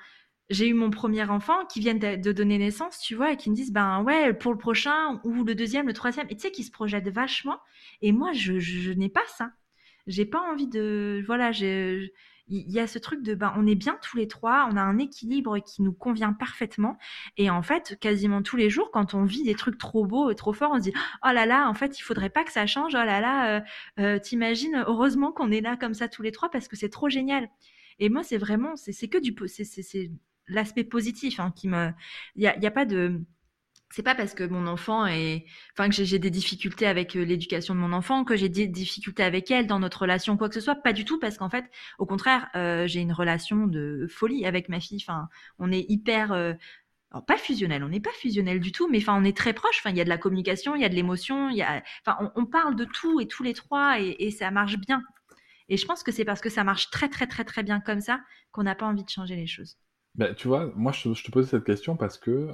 j'ai 0.49 0.67
eu 0.67 0.73
mon 0.73 0.89
premier 0.89 1.23
enfant, 1.29 1.65
qui 1.65 1.79
viennent 1.79 1.99
de, 1.99 2.31
donner 2.31 2.57
naissance, 2.57 2.99
tu 2.99 3.15
vois, 3.15 3.33
et 3.33 3.37
qui 3.37 3.49
me 3.49 3.55
disent, 3.55 3.73
ben 3.73 4.01
ouais, 4.03 4.33
pour 4.33 4.53
le 4.53 4.57
prochain, 4.57 5.19
ou 5.23 5.43
le 5.43 5.55
deuxième, 5.55 5.87
le 5.87 5.93
troisième, 5.93 6.27
et 6.29 6.35
tu 6.35 6.41
sais, 6.43 6.51
qui 6.51 6.63
se 6.63 6.71
projettent 6.71 7.09
vachement. 7.09 7.59
Et 8.01 8.11
moi, 8.11 8.31
je, 8.33 8.59
je, 8.59 8.91
n'ai 8.91 9.09
pas 9.09 9.25
ça. 9.27 9.51
J'ai 10.07 10.25
pas 10.25 10.39
envie 10.39 10.67
de. 10.67 11.21
Voilà, 11.27 11.51
j'ai 11.51 12.13
il 12.49 12.71
y 12.71 12.79
a 12.79 12.87
ce 12.87 12.99
truc 12.99 13.23
de 13.23 13.35
ben 13.35 13.53
on 13.57 13.67
est 13.67 13.75
bien 13.75 13.97
tous 14.01 14.17
les 14.17 14.27
trois, 14.27 14.67
on 14.71 14.77
a 14.77 14.81
un 14.81 14.97
équilibre 14.97 15.59
qui 15.59 15.81
nous 15.81 15.93
convient 15.93 16.33
parfaitement 16.33 16.97
et 17.37 17.49
en 17.49 17.61
fait 17.61 17.97
quasiment 17.99 18.41
tous 18.41 18.55
les 18.57 18.69
jours 18.69 18.91
quand 18.91 19.13
on 19.13 19.23
vit 19.23 19.43
des 19.43 19.55
trucs 19.55 19.77
trop 19.77 20.05
beaux 20.05 20.29
et 20.31 20.35
trop 20.35 20.53
forts, 20.53 20.71
on 20.73 20.77
se 20.77 20.83
dit 20.83 20.93
oh 21.25 21.31
là 21.33 21.45
là 21.45 21.69
en 21.69 21.73
fait 21.73 21.99
il 21.99 22.03
faudrait 22.03 22.29
pas 22.29 22.43
que 22.43 22.51
ça 22.51 22.65
change, 22.65 22.93
oh 22.95 22.97
là 23.03 23.19
là 23.19 23.57
euh, 23.57 23.61
euh, 23.99 24.19
t'imagines 24.19 24.83
heureusement 24.87 25.31
qu'on 25.31 25.51
est 25.51 25.61
là 25.61 25.77
comme 25.77 25.93
ça 25.93 26.07
tous 26.07 26.21
les 26.21 26.31
trois 26.31 26.49
parce 26.49 26.67
que 26.67 26.75
c'est 26.75 26.89
trop 26.89 27.09
génial. 27.09 27.49
Et 27.99 28.09
moi 28.09 28.23
c'est 28.23 28.37
vraiment 28.37 28.75
c'est 28.75 29.07
que 29.07 29.17
du 29.17 29.35
c'est 29.47 30.11
l'aspect 30.47 30.83
positif 30.85 31.39
hein, 31.39 31.51
qui 31.55 31.67
me 31.67 31.89
il 32.35 32.43
y 32.43 32.47
a, 32.47 32.57
y 32.57 32.67
a 32.67 32.71
pas 32.71 32.85
de 32.85 33.21
c'est 33.89 34.03
pas 34.03 34.15
parce 34.15 34.33
que 34.33 34.43
mon 34.43 34.67
enfant 34.67 35.05
est, 35.05 35.45
enfin 35.73 35.89
que 35.89 36.03
j'ai 36.03 36.19
des 36.19 36.29
difficultés 36.29 36.85
avec 36.85 37.15
euh, 37.15 37.23
l'éducation 37.23 37.73
de 37.73 37.79
mon 37.79 37.93
enfant, 37.93 38.25
que 38.25 38.35
j'ai 38.35 38.49
des 38.49 38.67
difficultés 38.67 39.23
avec 39.23 39.49
elle 39.49 39.65
dans 39.65 39.79
notre 39.79 40.01
relation, 40.01 40.37
quoi 40.37 40.49
que 40.49 40.55
ce 40.55 40.61
soit. 40.61 40.75
Pas 40.75 40.93
du 40.93 41.05
tout, 41.05 41.19
parce 41.19 41.37
qu'en 41.37 41.49
fait, 41.49 41.65
au 41.97 42.05
contraire, 42.05 42.49
euh, 42.55 42.85
j'ai 42.87 42.99
une 42.99 43.13
relation 43.13 43.65
de 43.67 44.05
folie 44.09 44.45
avec 44.45 44.69
ma 44.69 44.79
fille. 44.79 44.99
Enfin, 45.01 45.29
on 45.57 45.71
est 45.71 45.85
hyper, 45.89 46.33
euh, 46.33 46.53
alors 47.11 47.25
pas 47.25 47.37
fusionnel, 47.37 47.83
on 47.83 47.89
n'est 47.89 48.01
pas 48.01 48.11
fusionnel 48.11 48.59
du 48.59 48.71
tout, 48.71 48.89
mais 48.89 48.97
enfin 48.97 49.17
on 49.19 49.23
est 49.23 49.35
très 49.35 49.53
proche. 49.53 49.79
Enfin, 49.79 49.91
il 49.91 49.97
y 49.97 50.01
a 50.01 50.03
de 50.03 50.09
la 50.09 50.17
communication, 50.17 50.75
il 50.75 50.81
y 50.81 50.85
a 50.85 50.89
de 50.89 50.95
l'émotion, 50.95 51.49
il 51.49 51.57
y 51.57 51.61
a, 51.61 51.81
enfin 52.05 52.31
on, 52.35 52.45
parle 52.45 52.75
de 52.75 52.85
tout 52.85 53.21
et 53.21 53.27
tous 53.27 53.43
les 53.43 53.53
trois 53.53 53.99
et, 53.99 54.31
ça 54.31 54.51
marche 54.51 54.77
bien. 54.77 55.01
Et 55.69 55.77
je 55.77 55.85
pense 55.85 56.03
que 56.03 56.11
c'est 56.11 56.25
parce 56.25 56.41
que 56.41 56.49
ça 56.49 56.63
marche 56.63 56.89
très 56.89 57.09
très 57.09 57.27
très 57.27 57.45
très 57.45 57.63
bien 57.63 57.79
comme 57.79 58.01
ça 58.01 58.21
qu'on 58.51 58.63
n'a 58.63 58.75
pas 58.75 58.85
envie 58.85 59.03
de 59.03 59.09
changer 59.09 59.35
les 59.35 59.47
choses. 59.47 59.77
Ben, 60.15 60.33
tu 60.35 60.47
vois, 60.47 60.71
moi 60.75 60.91
je, 60.91 61.23
te 61.23 61.31
pose 61.31 61.47
cette 61.47 61.63
question 61.63 61.95
parce 61.95 62.17
que 62.17 62.49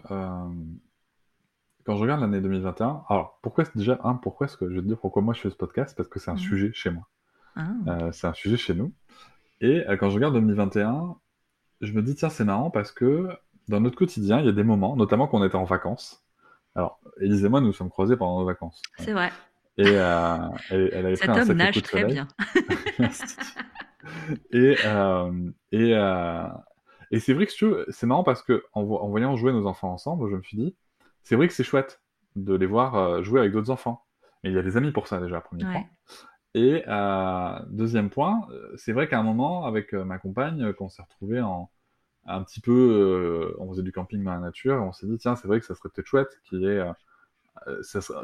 quand 1.85 1.95
je 1.95 2.01
regarde 2.01 2.21
l'année 2.21 2.41
2021, 2.41 3.03
alors 3.09 3.39
pourquoi 3.41 3.65
déjà, 3.75 3.99
un, 4.03 4.15
pourquoi 4.15 4.47
est-ce 4.47 4.57
que 4.57 4.69
je 4.69 4.75
vais 4.75 4.81
te 4.81 4.87
dire 4.87 4.97
pourquoi 4.97 5.21
moi 5.21 5.33
je 5.33 5.41
fais 5.41 5.49
ce 5.49 5.55
podcast? 5.55 5.95
Parce 5.95 6.09
que 6.09 6.19
c'est 6.19 6.31
un 6.31 6.35
mmh. 6.35 6.39
sujet 6.39 6.71
chez 6.73 6.89
moi. 6.89 7.07
Ah. 7.55 7.67
Euh, 7.87 8.11
c'est 8.11 8.27
un 8.27 8.33
sujet 8.33 8.57
chez 8.57 8.73
nous. 8.73 8.93
Et 9.61 9.87
euh, 9.87 9.97
quand 9.97 10.09
je 10.09 10.15
regarde 10.15 10.33
2021, 10.33 11.15
je 11.81 11.91
me 11.91 12.01
dis, 12.01 12.15
tiens, 12.15 12.29
c'est 12.29 12.45
marrant 12.45 12.69
parce 12.69 12.91
que 12.91 13.29
dans 13.67 13.79
notre 13.79 13.95
quotidien, 13.95 14.39
il 14.39 14.45
y 14.45 14.49
a 14.49 14.53
des 14.53 14.63
moments, 14.63 14.95
notamment 14.95 15.27
quand 15.27 15.39
on 15.39 15.45
était 15.45 15.55
en 15.55 15.63
vacances. 15.63 16.25
Alors, 16.75 16.99
Élise 17.19 17.45
et 17.45 17.49
moi, 17.49 17.61
nous 17.61 17.67
nous 17.67 17.73
sommes 17.73 17.89
croisés 17.89 18.17
pendant 18.17 18.39
nos 18.39 18.45
vacances. 18.45 18.81
C'est 18.99 19.13
vrai. 19.13 19.31
Et 19.77 19.85
euh, 19.87 20.37
elle, 20.69 21.05
avait 21.05 21.15
Cet 21.15 21.29
homme 21.29 21.53
nage 21.53 21.81
très 21.81 22.05
bien. 22.05 22.27
et 24.51 24.75
et, 25.71 25.91
et 27.11 27.19
c'est 27.19 27.33
vrai 27.33 27.45
que 27.45 27.85
c'est 27.89 28.05
marrant 28.07 28.23
parce 28.23 28.41
que 28.41 28.63
en 28.73 28.83
voyant 28.83 29.35
jouer 29.35 29.51
nos 29.51 29.67
enfants 29.67 29.91
ensemble, 29.91 30.29
je 30.31 30.35
me 30.35 30.41
suis 30.41 30.57
dit, 30.57 30.75
c'est 31.23 31.35
vrai 31.35 31.47
que 31.47 31.53
c'est 31.53 31.63
chouette 31.63 32.01
de 32.35 32.53
les 32.53 32.65
voir 32.65 32.95
euh, 32.95 33.23
jouer 33.23 33.39
avec 33.39 33.51
d'autres 33.51 33.69
enfants. 33.69 34.03
Mais 34.43 34.51
il 34.51 34.55
y 34.55 34.59
a 34.59 34.61
des 34.61 34.77
amis 34.77 34.91
pour 34.91 35.07
ça 35.07 35.19
déjà, 35.19 35.41
premier 35.41 35.63
point. 35.63 35.85
Et 36.53 36.83
euh, 36.87 37.59
deuxième 37.69 38.09
point, 38.09 38.45
euh, 38.51 38.73
c'est 38.77 38.91
vrai 38.91 39.07
qu'à 39.07 39.19
un 39.19 39.23
moment, 39.23 39.65
avec 39.65 39.93
ma 39.93 40.19
compagne, 40.19 40.73
quand 40.73 40.85
on 40.85 40.89
s'est 40.89 41.01
retrouvé 41.01 41.41
en 41.41 41.69
un 42.25 42.41
petit 42.41 42.61
peu, 42.61 43.53
on 43.59 43.69
faisait 43.69 43.83
du 43.83 43.91
camping 43.91 44.23
dans 44.23 44.31
la 44.31 44.39
nature, 44.39 44.75
et 44.75 44.79
on 44.79 44.93
s'est 44.93 45.07
dit 45.07 45.17
tiens, 45.17 45.35
c'est 45.35 45.47
vrai 45.47 45.59
que 45.59 45.65
ça 45.65 45.75
serait 45.75 45.89
peut-être 45.89 46.07
chouette 46.07 46.39
qu'il 46.45 46.61
y 46.61 46.67
ait, 46.67 46.81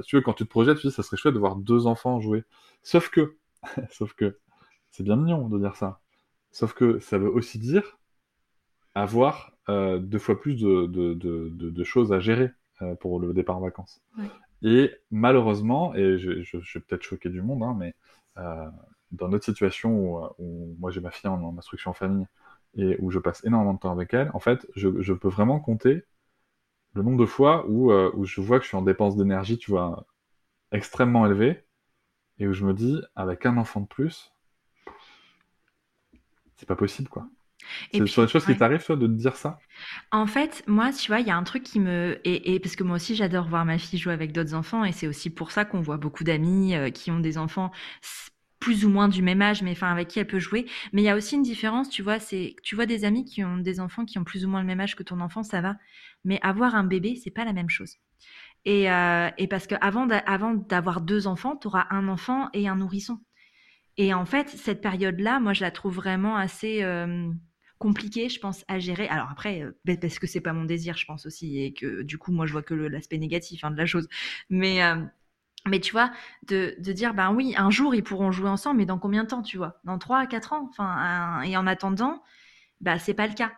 tu 0.06 0.16
veux, 0.16 0.22
quand 0.22 0.34
tu 0.34 0.46
te 0.46 0.50
projettes, 0.50 0.78
tu 0.78 0.88
dis 0.88 0.94
ça 0.94 1.04
serait 1.04 1.18
chouette 1.18 1.34
de 1.34 1.40
voir 1.40 1.58
deux 1.58 1.86
enfants 1.86 2.22
jouer. 2.22 2.46
Sauf 2.82 3.10
que, 3.10 3.36
sauf 3.92 4.14
que, 4.14 4.40
c'est 4.90 5.04
bien 5.04 5.18
mignon 5.18 5.50
de 5.50 5.60
dire 5.60 5.76
ça. 5.76 6.00
Sauf 6.52 6.74
que 6.74 7.00
ça 7.00 7.18
veut 7.18 7.30
aussi 7.30 7.60
dire 7.60 8.00
avoir 8.96 9.52
deux 9.68 10.20
fois 10.20 10.40
plus 10.40 10.56
de, 10.56 10.86
de 10.86 11.84
choses 11.84 12.14
à 12.14 12.22
gérer. 12.22 12.52
Euh, 12.82 12.96
pour 12.96 13.20
le 13.20 13.34
départ 13.34 13.58
en 13.58 13.60
vacances. 13.60 14.02
Et 14.62 14.94
malheureusement, 15.12 15.94
et 15.96 16.18
je, 16.18 16.44
je, 16.44 16.62
je 16.62 16.80
vais 16.80 16.86
peut-être 16.86 17.04
choquer 17.04 17.30
du 17.30 17.42
monde, 17.42 17.62
hein, 17.62 17.76
mais 17.78 17.94
euh, 18.38 18.70
dans 19.12 19.28
notre 19.28 19.44
situation 19.44 19.92
où, 19.92 20.26
où 20.38 20.76
moi 20.80 20.90
j'ai 20.90 21.02
ma 21.02 21.12
fille 21.12 21.30
en, 21.30 21.58
instruction 21.58 21.92
en 21.92 21.94
famille 21.94 22.26
et 22.78 22.96
où 23.00 23.12
je 23.12 23.20
passe 23.20 23.44
énormément 23.44 23.74
de 23.74 23.80
temps 23.80 23.92
avec 23.92 24.14
elle, 24.14 24.32
en 24.34 24.40
fait, 24.40 24.66
je, 24.78 25.02
je 25.02 25.12
peux 25.12 25.28
vraiment 25.28 25.60
compter 25.60 26.06
le 26.94 27.04
nombre 27.04 27.18
de 27.18 27.26
fois 27.26 27.66
où, 27.68 27.92
euh, 27.92 28.12
où 28.16 28.24
je 28.24 28.40
vois 28.40 28.60
que 28.60 28.64
je 28.64 28.70
suis 28.70 28.78
en 28.78 28.82
dépense 28.82 29.18
d'énergie, 29.18 29.58
tu 29.58 29.72
vois, 29.72 30.06
extrêmement 30.72 31.26
élevée, 31.26 31.66
et 32.38 32.48
où 32.48 32.54
je 32.54 32.66
me 32.66 32.74
dis, 32.74 33.02
avec 33.16 33.46
un 33.46 33.58
enfant 33.58 33.82
de 33.82 33.88
plus, 33.88 34.32
c'est 36.56 36.68
pas 36.68 36.78
possible, 36.78 37.10
quoi. 37.10 37.28
C'est 37.94 38.08
sur 38.08 38.22
les 38.22 38.28
choses 38.28 38.46
qui 38.46 38.56
t'arrivent, 38.56 38.84
toi, 38.84 38.96
de 38.96 39.08
te 39.08 39.12
dire 39.12 39.36
ça? 39.36 39.60
En 40.12 40.26
fait, 40.26 40.64
moi, 40.68 40.92
tu 40.92 41.12
vois, 41.12 41.20
il 41.20 41.28
y 41.28 41.32
a 41.32 41.38
un 41.38 41.44
truc 41.44 41.64
qui 41.64 41.80
me... 41.80 42.20
Et, 42.24 42.60
parce 42.60 42.76
que 42.76 42.84
moi 42.84 42.96
aussi, 42.96 43.16
j'adore 43.16 43.48
voir 43.48 43.66
ma 43.66 43.78
fille 43.78 44.00
jouer 44.00 44.14
avec 44.14 44.32
d'autres 44.32 44.54
enfants, 44.54 44.84
et 44.86 44.92
c'est 44.92 45.08
aussi 45.08 45.30
pour 45.30 45.52
ça 45.52 45.66
qu'on 45.66 45.82
voit 45.82 45.98
beaucoup 45.98 46.24
d'amis 46.24 46.76
euh, 46.76 46.90
qui 46.90 47.12
ont 47.12 47.20
des 47.20 47.38
enfants 47.38 47.72
plus 48.60 48.86
ou 48.86 48.90
moins 48.90 49.08
du 49.08 49.22
même 49.22 49.42
âge, 49.42 49.62
mais 49.62 49.72
enfin 49.72 49.92
avec 49.92 50.10
qui 50.10 50.20
elle 50.20 50.28
peut 50.28 50.40
jouer. 50.40 50.66
Mais 50.92 51.02
il 51.02 51.06
y 51.06 51.10
a 51.10 51.16
aussi 51.16 51.36
une 51.36 51.44
différence, 51.44 51.90
tu 51.90 52.02
vois, 52.02 52.20
c'est 52.20 52.56
tu 52.62 52.76
vois 52.76 52.86
des 52.86 53.06
amis 53.06 53.24
qui 53.24 53.44
ont 53.44 53.58
des 53.58 53.80
enfants 53.80 54.04
qui 54.06 54.20
ont 54.20 54.26
plus 54.26 54.46
ou 54.46 54.50
moins 54.50 54.60
le 54.60 54.68
même 54.68 54.82
âge 54.82 54.96
que 54.96 55.04
ton 55.04 55.22
enfant, 55.22 55.44
ça 55.44 55.62
va. 55.62 55.76
Mais 56.26 56.40
avoir 56.42 56.76
un 56.76 56.84
bébé, 56.84 57.16
c'est 57.16 57.32
pas 57.32 57.46
la 57.46 57.54
même 57.54 57.70
chose. 57.70 57.96
Et, 58.66 58.92
euh, 58.92 59.30
et 59.38 59.48
parce 59.48 59.68
que 59.68 59.76
avant 59.80 60.06
d'avoir 60.06 61.00
deux 61.02 61.28
enfants, 61.28 61.56
tu 61.56 61.68
auras 61.68 61.88
un 61.90 62.08
enfant 62.10 62.50
et 62.54 62.68
un 62.68 62.76
nourrisson. 62.76 63.20
Et 63.98 64.14
en 64.14 64.26
fait, 64.26 64.50
cette 64.50 64.82
période-là, 64.82 65.40
moi, 65.40 65.54
je 65.54 65.62
la 65.62 65.72
trouve 65.72 65.96
vraiment 65.96 66.36
assez 66.36 66.84
euh, 66.84 67.30
compliqué, 67.80 68.30
je 68.30 68.40
pense, 68.40 68.64
à 68.68 68.80
gérer. 68.80 69.08
Alors 69.08 69.30
après, 69.32 69.64
euh, 69.64 69.98
parce 70.00 70.20
que 70.20 70.28
c'est 70.28 70.42
pas 70.42 70.54
mon 70.54 70.66
désir, 70.66 70.98
je 70.98 71.06
pense 71.06 71.26
aussi, 71.26 71.60
et 71.62 71.74
que 71.74 72.04
du 72.04 72.18
coup, 72.18 72.32
moi, 72.32 72.46
je 72.46 72.52
vois 72.52 72.64
que 72.64 72.74
l'aspect 72.74 73.18
négatif 73.18 73.64
hein, 73.64 73.72
de 73.72 73.78
la 73.78 73.86
chose. 73.86 74.08
Mais 74.50 74.84
euh, 74.84 74.98
mais 75.68 75.80
tu 75.80 75.92
vois, 75.92 76.12
de, 76.48 76.76
de, 76.80 76.94
dire, 76.94 77.14
ben 77.14 77.34
oui, 77.34 77.54
un 77.58 77.70
jour, 77.70 77.94
ils 77.96 78.04
pourront 78.04 78.32
jouer 78.32 78.50
ensemble, 78.50 78.78
mais 78.78 78.86
dans 78.86 78.98
combien 79.00 79.24
de 79.24 79.30
temps, 79.30 79.42
tu 79.42 79.58
vois? 79.58 79.80
Dans 79.84 79.98
3 80.00 80.20
à 80.20 80.26
4 80.28 80.54
ans? 80.54 80.68
Enfin, 80.70 81.42
Et 81.44 81.58
en 81.58 81.68
attendant, 81.68 82.24
bah, 82.82 82.98
c'est 83.00 83.14
pas 83.14 83.28
le 83.28 83.34
cas. 83.34 83.52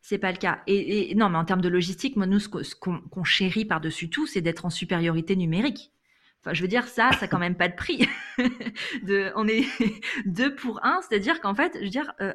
C'est 0.00 0.18
pas 0.18 0.32
le 0.32 0.38
cas. 0.38 0.62
Et, 0.66 1.14
non, 1.16 1.28
mais 1.30 1.38
en 1.38 1.44
termes 1.44 1.60
de 1.60 1.68
logistique, 1.68 2.16
moi, 2.16 2.26
nous, 2.26 2.40
ce 2.40 2.48
qu'on 2.48 3.24
chérit 3.24 3.64
par-dessus 3.64 4.10
tout, 4.10 4.26
c'est 4.26 4.40
d'être 4.40 4.64
en 4.64 4.70
supériorité 4.70 5.36
numérique. 5.36 5.92
Enfin, 6.40 6.54
je 6.54 6.62
veux 6.62 6.68
dire, 6.68 6.88
ça, 6.88 7.10
ça 7.12 7.22
n'a 7.22 7.28
quand 7.28 7.38
même 7.38 7.56
pas 7.56 7.68
de 7.68 7.76
prix. 7.76 8.08
de, 9.02 9.32
on 9.36 9.46
est 9.46 9.64
deux 10.26 10.54
pour 10.54 10.84
un, 10.84 11.00
c'est-à-dire 11.02 11.40
qu'en 11.40 11.54
fait, 11.54 11.76
je 11.78 11.84
veux 11.84 11.90
dire, 11.90 12.12
euh, 12.20 12.32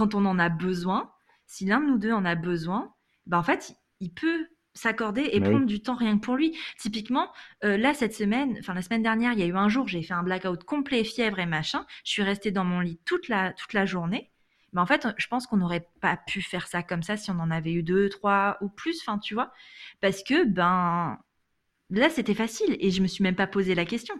quand 0.00 0.14
on 0.14 0.24
en 0.24 0.38
a 0.38 0.48
besoin, 0.48 1.12
si 1.46 1.66
l'un 1.66 1.78
de 1.78 1.84
nous 1.84 1.98
deux 1.98 2.12
en 2.12 2.24
a 2.24 2.34
besoin, 2.34 2.94
ben 3.26 3.36
en 3.36 3.42
fait, 3.42 3.76
il 4.00 4.10
peut 4.14 4.46
s'accorder 4.72 5.28
et 5.30 5.42
prendre 5.42 5.66
du 5.66 5.82
temps 5.82 5.94
rien 5.94 6.16
que 6.18 6.24
pour 6.24 6.36
lui. 6.36 6.56
Typiquement, 6.78 7.30
euh, 7.64 7.76
là, 7.76 7.92
cette 7.92 8.14
semaine, 8.14 8.56
enfin 8.60 8.72
la 8.72 8.80
semaine 8.80 9.02
dernière, 9.02 9.34
il 9.34 9.40
y 9.40 9.42
a 9.42 9.46
eu 9.46 9.56
un 9.56 9.68
jour, 9.68 9.86
j'ai 9.88 10.02
fait 10.02 10.14
un 10.14 10.22
blackout 10.22 10.64
complet, 10.64 11.04
fièvre 11.04 11.38
et 11.38 11.44
machin. 11.44 11.84
Je 12.02 12.12
suis 12.12 12.22
restée 12.22 12.50
dans 12.50 12.64
mon 12.64 12.80
lit 12.80 12.98
toute 13.04 13.28
la, 13.28 13.52
toute 13.52 13.74
la 13.74 13.84
journée. 13.84 14.30
Mais 14.72 14.80
en 14.80 14.86
fait, 14.86 15.06
je 15.18 15.26
pense 15.26 15.46
qu'on 15.46 15.58
n'aurait 15.58 15.86
pas 16.00 16.16
pu 16.16 16.40
faire 16.40 16.66
ça 16.66 16.82
comme 16.82 17.02
ça 17.02 17.18
si 17.18 17.30
on 17.30 17.38
en 17.38 17.50
avait 17.50 17.74
eu 17.74 17.82
deux, 17.82 18.08
trois 18.08 18.56
ou 18.62 18.70
plus, 18.70 19.02
enfin, 19.02 19.18
tu 19.18 19.34
vois. 19.34 19.52
Parce 20.00 20.22
que, 20.22 20.46
ben, 20.46 21.18
là, 21.90 22.08
c'était 22.08 22.34
facile 22.34 22.74
et 22.80 22.90
je 22.90 23.02
me 23.02 23.06
suis 23.06 23.22
même 23.22 23.36
pas 23.36 23.46
posé 23.46 23.74
la 23.74 23.84
question. 23.84 24.14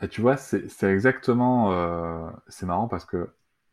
Bah, 0.00 0.08
tu 0.08 0.22
vois, 0.22 0.38
c'est 0.38 0.64
exactement. 0.84 1.72
Euh, 1.72 2.30
c'est 2.48 2.64
marrant 2.64 2.88
parce 2.88 3.04
que 3.04 3.28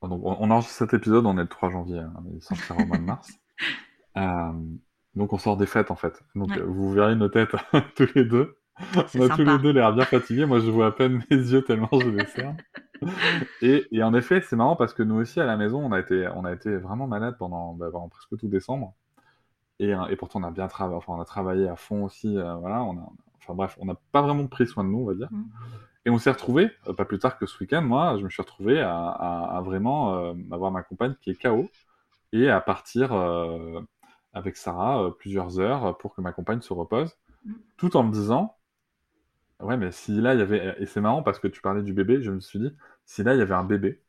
donc, 0.08 0.22
on, 0.24 0.50
enregistre 0.50 0.76
cet 0.76 0.94
épisode, 0.94 1.26
on 1.26 1.38
est 1.38 1.44
le 1.44 1.48
3 1.48 1.70
janvier, 1.70 2.00
hein, 2.00 2.14
il 2.34 2.42
sortira 2.42 2.82
au 2.82 2.86
mois 2.86 2.98
de 2.98 3.04
mars. 3.04 3.32
Euh, 4.18 4.52
donc 5.16 5.32
on 5.32 5.38
sort 5.38 5.56
des 5.56 5.66
fêtes 5.66 5.90
en 5.90 5.96
fait. 5.96 6.22
Donc 6.36 6.58
vous 6.58 6.92
verrez 6.92 7.16
nos 7.16 7.30
têtes 7.30 7.56
tous 7.96 8.10
les 8.14 8.26
deux. 8.26 8.58
On 8.96 9.22
a 9.22 9.30
tous 9.30 9.46
les 9.46 9.58
deux 9.58 9.72
l'air 9.72 9.94
bien 9.94 10.04
fatigués. 10.04 10.46
Moi 10.46 10.60
je 10.60 10.70
vois 10.70 10.88
à 10.88 10.92
peine 10.92 11.24
mes 11.32 11.38
yeux 11.38 11.62
tellement 11.64 11.88
je 11.94 12.10
les 12.10 12.26
serre. 12.26 12.56
et, 13.62 13.86
et, 13.92 14.04
en 14.04 14.14
effet, 14.14 14.42
c'est 14.42 14.58
marrant 14.58 14.76
parce 14.76 14.94
que 14.94 15.02
nous 15.02 15.16
aussi 15.16 15.40
à 15.40 15.46
la 15.46 15.56
maison, 15.56 15.80
on 15.80 15.94
a 15.94 16.00
été, 16.02 16.28
on 16.36 16.44
a 16.44 16.52
été 16.52 16.76
vraiment 16.76 17.08
malade 17.08 17.38
pendant, 17.40 17.74
bah, 17.74 17.88
presque 18.10 18.38
tout 18.38 18.50
décembre. 18.50 18.94
Et, 19.80 19.94
et, 20.10 20.16
pourtant 20.18 20.42
on 20.42 20.44
a 20.44 20.52
bien 20.52 20.68
travaillé, 20.68 20.98
enfin 20.98 21.14
on 21.14 21.22
a 21.22 21.26
travaillé 21.26 21.70
à 21.70 21.78
fond 21.78 22.04
aussi. 22.04 22.38
Euh, 22.38 22.56
voilà, 22.56 22.84
on 22.84 22.98
a, 22.98 23.10
enfin 23.38 23.54
bref, 23.54 23.78
on 23.80 23.86
n'a 23.86 23.96
pas 24.12 24.22
vraiment 24.22 24.46
pris 24.48 24.68
soin 24.68 24.84
de 24.84 24.90
nous, 24.90 25.00
on 25.00 25.06
va 25.06 25.14
dire. 25.16 25.30
Mm. 25.32 25.44
Et 26.06 26.10
on 26.10 26.18
s'est 26.18 26.32
retrouvé, 26.32 26.72
euh, 26.88 26.94
pas 26.94 27.06
plus 27.06 27.20
tard 27.20 27.38
que 27.38 27.46
ce 27.46 27.60
week-end, 27.60 27.82
moi, 27.82 28.18
je 28.18 28.24
me 28.24 28.30
suis 28.30 28.42
retrouvé 28.42 28.82
à, 28.82 29.62
vraiment 29.64 30.16
euh, 30.16 30.34
avoir 30.52 30.72
ma 30.72 30.82
compagne 30.82 31.16
qui 31.22 31.30
est 31.32 31.42
KO 31.42 31.70
et 32.34 32.50
à 32.50 32.60
partir 32.60 33.14
euh, 33.14 33.82
avec 34.34 34.58
Sarah 34.58 35.16
plusieurs 35.20 35.60
heures 35.60 35.98
pour 35.98 36.16
que 36.16 36.22
ma 36.22 36.32
compagne 36.32 36.62
se 36.62 36.74
repose, 36.74 37.18
mm. 37.46 37.54
tout 37.78 37.98
en 37.98 38.04
me 38.04 38.12
disant, 38.12 38.58
ouais, 39.60 39.78
mais 39.78 39.92
si 39.92 40.20
là 40.20 40.34
il 40.34 40.40
y 40.40 40.44
avait, 40.44 40.76
et 40.80 40.86
c'est 40.88 41.02
marrant 41.02 41.22
parce 41.22 41.40
que 41.40 41.48
tu 41.48 41.62
parlais 41.62 41.84
du 41.84 41.94
bébé, 41.94 42.22
je 42.24 42.32
me 42.32 42.40
suis 42.40 42.60
dit, 42.60 42.76
si 43.06 43.24
là 43.24 43.36
il 43.36 43.40
y 43.40 43.44
avait 43.44 43.54
un 43.54 43.64
bébé, 43.64 44.02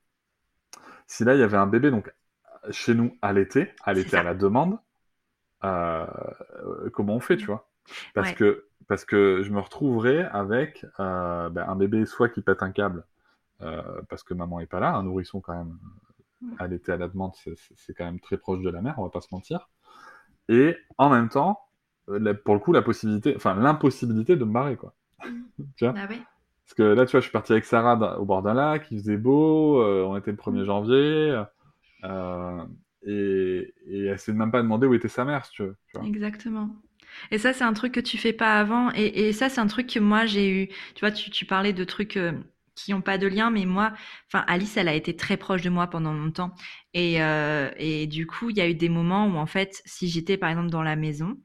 si 1.07 1.24
là 1.24 1.35
il 1.35 1.40
y 1.40 1.42
avait 1.42 1.59
un 1.59 1.66
bébé 1.66 1.90
donc 1.90 2.12
chez 2.70 2.94
nous 2.94 3.18
à 3.20 3.33
l'été, 3.35 3.72
à 3.85 3.92
l'été 3.92 4.16
à 4.16 4.22
la 4.22 4.35
demande, 4.35 4.78
comment 5.61 7.16
on 7.16 7.20
fait, 7.20 7.37
tu 7.37 7.46
vois? 7.46 7.68
Parce 8.14 8.31
Ouais. 8.31 8.35
que 8.35 8.66
parce 8.88 9.05
que 9.05 9.42
je 9.42 9.51
me 9.51 9.61
retrouverais 9.61 10.25
avec 10.33 10.87
euh, 11.01 11.49
ben, 11.51 11.64
un 11.68 11.77
bébé 11.77 12.07
soit 12.07 12.29
qui 12.29 12.42
pète 12.42 12.62
un 12.62 12.71
câble 12.73 13.05
euh, 13.62 13.83
parce 14.09 14.23
que 14.25 14.35
maman 14.35 14.61
est 14.61 14.66
pas 14.66 14.81
là, 14.81 14.95
un 14.95 15.05
nourrisson 15.05 15.40
quand 15.40 15.55
même 15.57 15.79
à 16.59 16.66
l'été 16.68 16.92
à 16.92 16.97
la 16.97 17.09
demande, 17.09 17.33
c'est- 17.37 17.95
quand 17.95 18.05
même 18.05 18.21
très 18.21 18.38
proche 18.38 18.62
de 18.62 18.71
la 18.71 18.83
mère, 18.83 18.95
on 18.99 19.05
va 19.05 19.11
pas 19.11 19.21
se 19.21 19.29
mentir. 19.33 19.71
Et 20.49 20.77
en 20.99 21.11
même 21.11 21.29
temps, 21.29 21.61
euh, 22.09 22.18
la- 22.18 22.35
pour 22.35 22.55
le 22.55 22.61
coup, 22.61 22.73
la 22.73 22.83
possibilité, 22.83 23.35
enfin 23.37 23.55
l'impossibilité 23.55 24.37
de 24.37 24.45
me 24.45 24.53
barrer 24.53 24.77
quoi. 24.77 24.95
tu 25.77 25.85
vois 25.87 25.95
Ah 25.97 26.07
ouais. 26.09 26.23
Parce 26.66 26.75
que 26.75 26.83
là, 26.85 27.07
tu 27.07 27.12
vois, 27.12 27.21
je 27.21 27.25
suis 27.27 27.33
parti 27.33 27.53
avec 27.53 27.64
Sarah 27.64 28.18
au 28.21 28.25
bord 28.25 28.42
d'un 28.42 28.55
lac, 28.55 28.87
il 28.90 28.99
faisait 29.01 29.16
beau, 29.18 29.83
euh, 29.83 30.05
on 30.07 30.16
était 30.16 30.31
le 30.33 30.37
1er 30.38 30.64
janvier, 30.64 31.42
euh, 32.05 32.64
et, 33.07 33.75
et 33.87 34.05
elle 34.07 34.18
s'est 34.18 34.33
même 34.33 34.53
pas 34.53 34.62
demandé 34.62 34.87
où 34.87 34.95
était 34.95 35.09
sa 35.09 35.25
mère, 35.25 35.45
si 35.47 35.53
tu 35.53 35.62
veux. 35.64 35.77
tu 35.88 35.99
vois. 35.99 36.07
Exactement. 36.09 36.71
Et 37.31 37.38
ça, 37.38 37.53
c'est 37.53 37.64
un 37.64 37.72
truc 37.72 37.92
que 37.92 38.01
tu 38.01 38.18
fais 38.18 38.33
pas 38.33 38.59
avant. 38.59 38.90
Et, 38.94 39.29
et 39.29 39.33
ça, 39.33 39.48
c'est 39.48 39.61
un 39.61 39.66
truc 39.66 39.87
que 39.88 39.98
moi, 39.98 40.27
j'ai 40.27 40.48
eu. 40.51 40.68
Tu 40.94 41.01
vois, 41.01 41.11
tu, 41.12 41.31
tu 41.31 41.44
parlais 41.46 41.72
de 41.72 41.85
trucs 41.85 42.16
euh, 42.16 42.33
qui 42.75 42.92
n'ont 42.92 43.03
pas 43.03 43.18
de 43.18 43.27
lien, 43.27 43.51
mais 43.51 43.64
moi, 43.66 43.92
enfin, 44.29 44.44
Alice, 44.48 44.77
elle 44.77 44.88
a 44.88 44.94
été 44.94 45.16
très 45.16 45.37
proche 45.37 45.62
de 45.62 45.70
moi 45.70 45.87
pendant 45.88 46.14
longtemps. 46.14 46.55
Et, 46.94 47.22
euh, 47.22 47.70
et 47.77 48.07
du 48.07 48.27
coup, 48.27 48.51
il 48.51 48.57
y 48.57 48.61
a 48.61 48.68
eu 48.68 48.75
des 48.75 48.88
moments 48.88 49.27
où, 49.27 49.37
en 49.37 49.46
fait, 49.46 49.83
si 49.87 50.09
j'étais, 50.09 50.37
par 50.37 50.51
exemple, 50.51 50.70
dans 50.70 50.83
la 50.83 50.96
maison, 50.96 51.37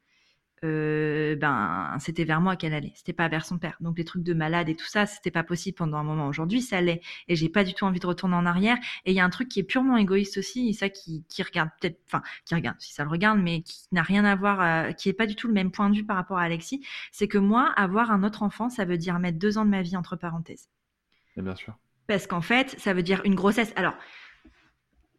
euh, 0.67 1.36
ben, 1.36 1.95
c'était 1.99 2.23
vers 2.23 2.41
moi 2.41 2.56
qu'elle 2.56 2.73
allait. 2.73 2.91
C'était 2.95 3.13
pas 3.13 3.27
vers 3.27 3.45
son 3.45 3.58
père. 3.58 3.77
Donc, 3.80 3.97
les 3.97 4.06
trucs 4.06 4.23
de 4.23 4.34
malade 4.34 4.69
et 4.69 4.75
tout 4.75 4.86
ça, 4.86 5.06
c'était 5.06 5.32
pas 5.32 5.43
possible 5.43 5.75
pendant 5.75 5.97
un 5.97 6.03
moment. 6.03 6.27
Aujourd'hui, 6.27 6.62
ça 6.62 6.82
l'est. 6.82 7.01
Et 7.27 7.36
j'ai 7.36 7.49
pas 7.49 7.63
du 7.63 7.73
tout 7.73 7.86
envie 7.86 7.99
de 7.99 8.08
retourner 8.08 8.36
en 8.36 8.45
arrière. 8.45 8.77
Et 9.06 9.12
il 9.12 9.15
y 9.15 9.19
a 9.19 9.25
un 9.25 9.30
truc 9.30 9.49
qui 9.49 9.60
est 9.60 9.63
purement 9.63 9.97
égoïste 9.97 10.38
aussi, 10.38 10.69
et 10.69 10.73
ça 10.73 10.89
qui, 10.89 11.23
qui 11.30 11.43
regarde 11.43 11.69
peut-être, 11.80 11.99
enfin, 12.08 12.21
qui 12.45 12.56
regarde, 12.56 12.77
si 12.80 12.93
ça 12.93 13.03
le 13.03 13.10
regarde, 13.10 13.39
mais 13.39 13.62
qui 13.62 13.88
n'a 13.91 14.03
rien 14.03 14.25
à 14.25 14.36
voir, 14.36 14.62
euh, 14.62 14.91
qui 14.91 15.10
est 15.10 15.13
pas 15.13 15.25
du 15.25 15.36
tout 15.36 15.47
le 15.47 15.53
même 15.53 15.71
point 15.71 15.89
de 15.89 15.95
vue 15.95 16.06
par 16.06 16.15
rapport 16.15 16.38
à 16.38 16.43
Alexis, 16.43 16.86
c'est 17.12 17.27
que 17.27 17.38
moi, 17.38 17.71
avoir 17.75 18.12
un 18.12 18.23
autre 18.23 18.43
enfant, 18.43 18.69
ça 18.69 18.86
veut 18.86 18.97
dire 18.97 19.19
mettre 19.19 19.39
deux 19.39 19.58
ans 19.58 19.65
de 19.65 19.69
ma 19.69 19.82
vie 19.82 19.97
entre 19.97 20.15
parenthèses. 20.15 20.69
Et 21.36 21.41
bien 21.41 21.56
sûr. 21.56 21.75
Parce 22.08 22.25
qu'en 22.25 22.41
fait, 22.41 22.75
ça 22.80 22.93
veut 22.93 23.03
dire 23.03 23.21
une 23.25 23.36
grossesse. 23.36 23.73
Alors, 23.75 23.93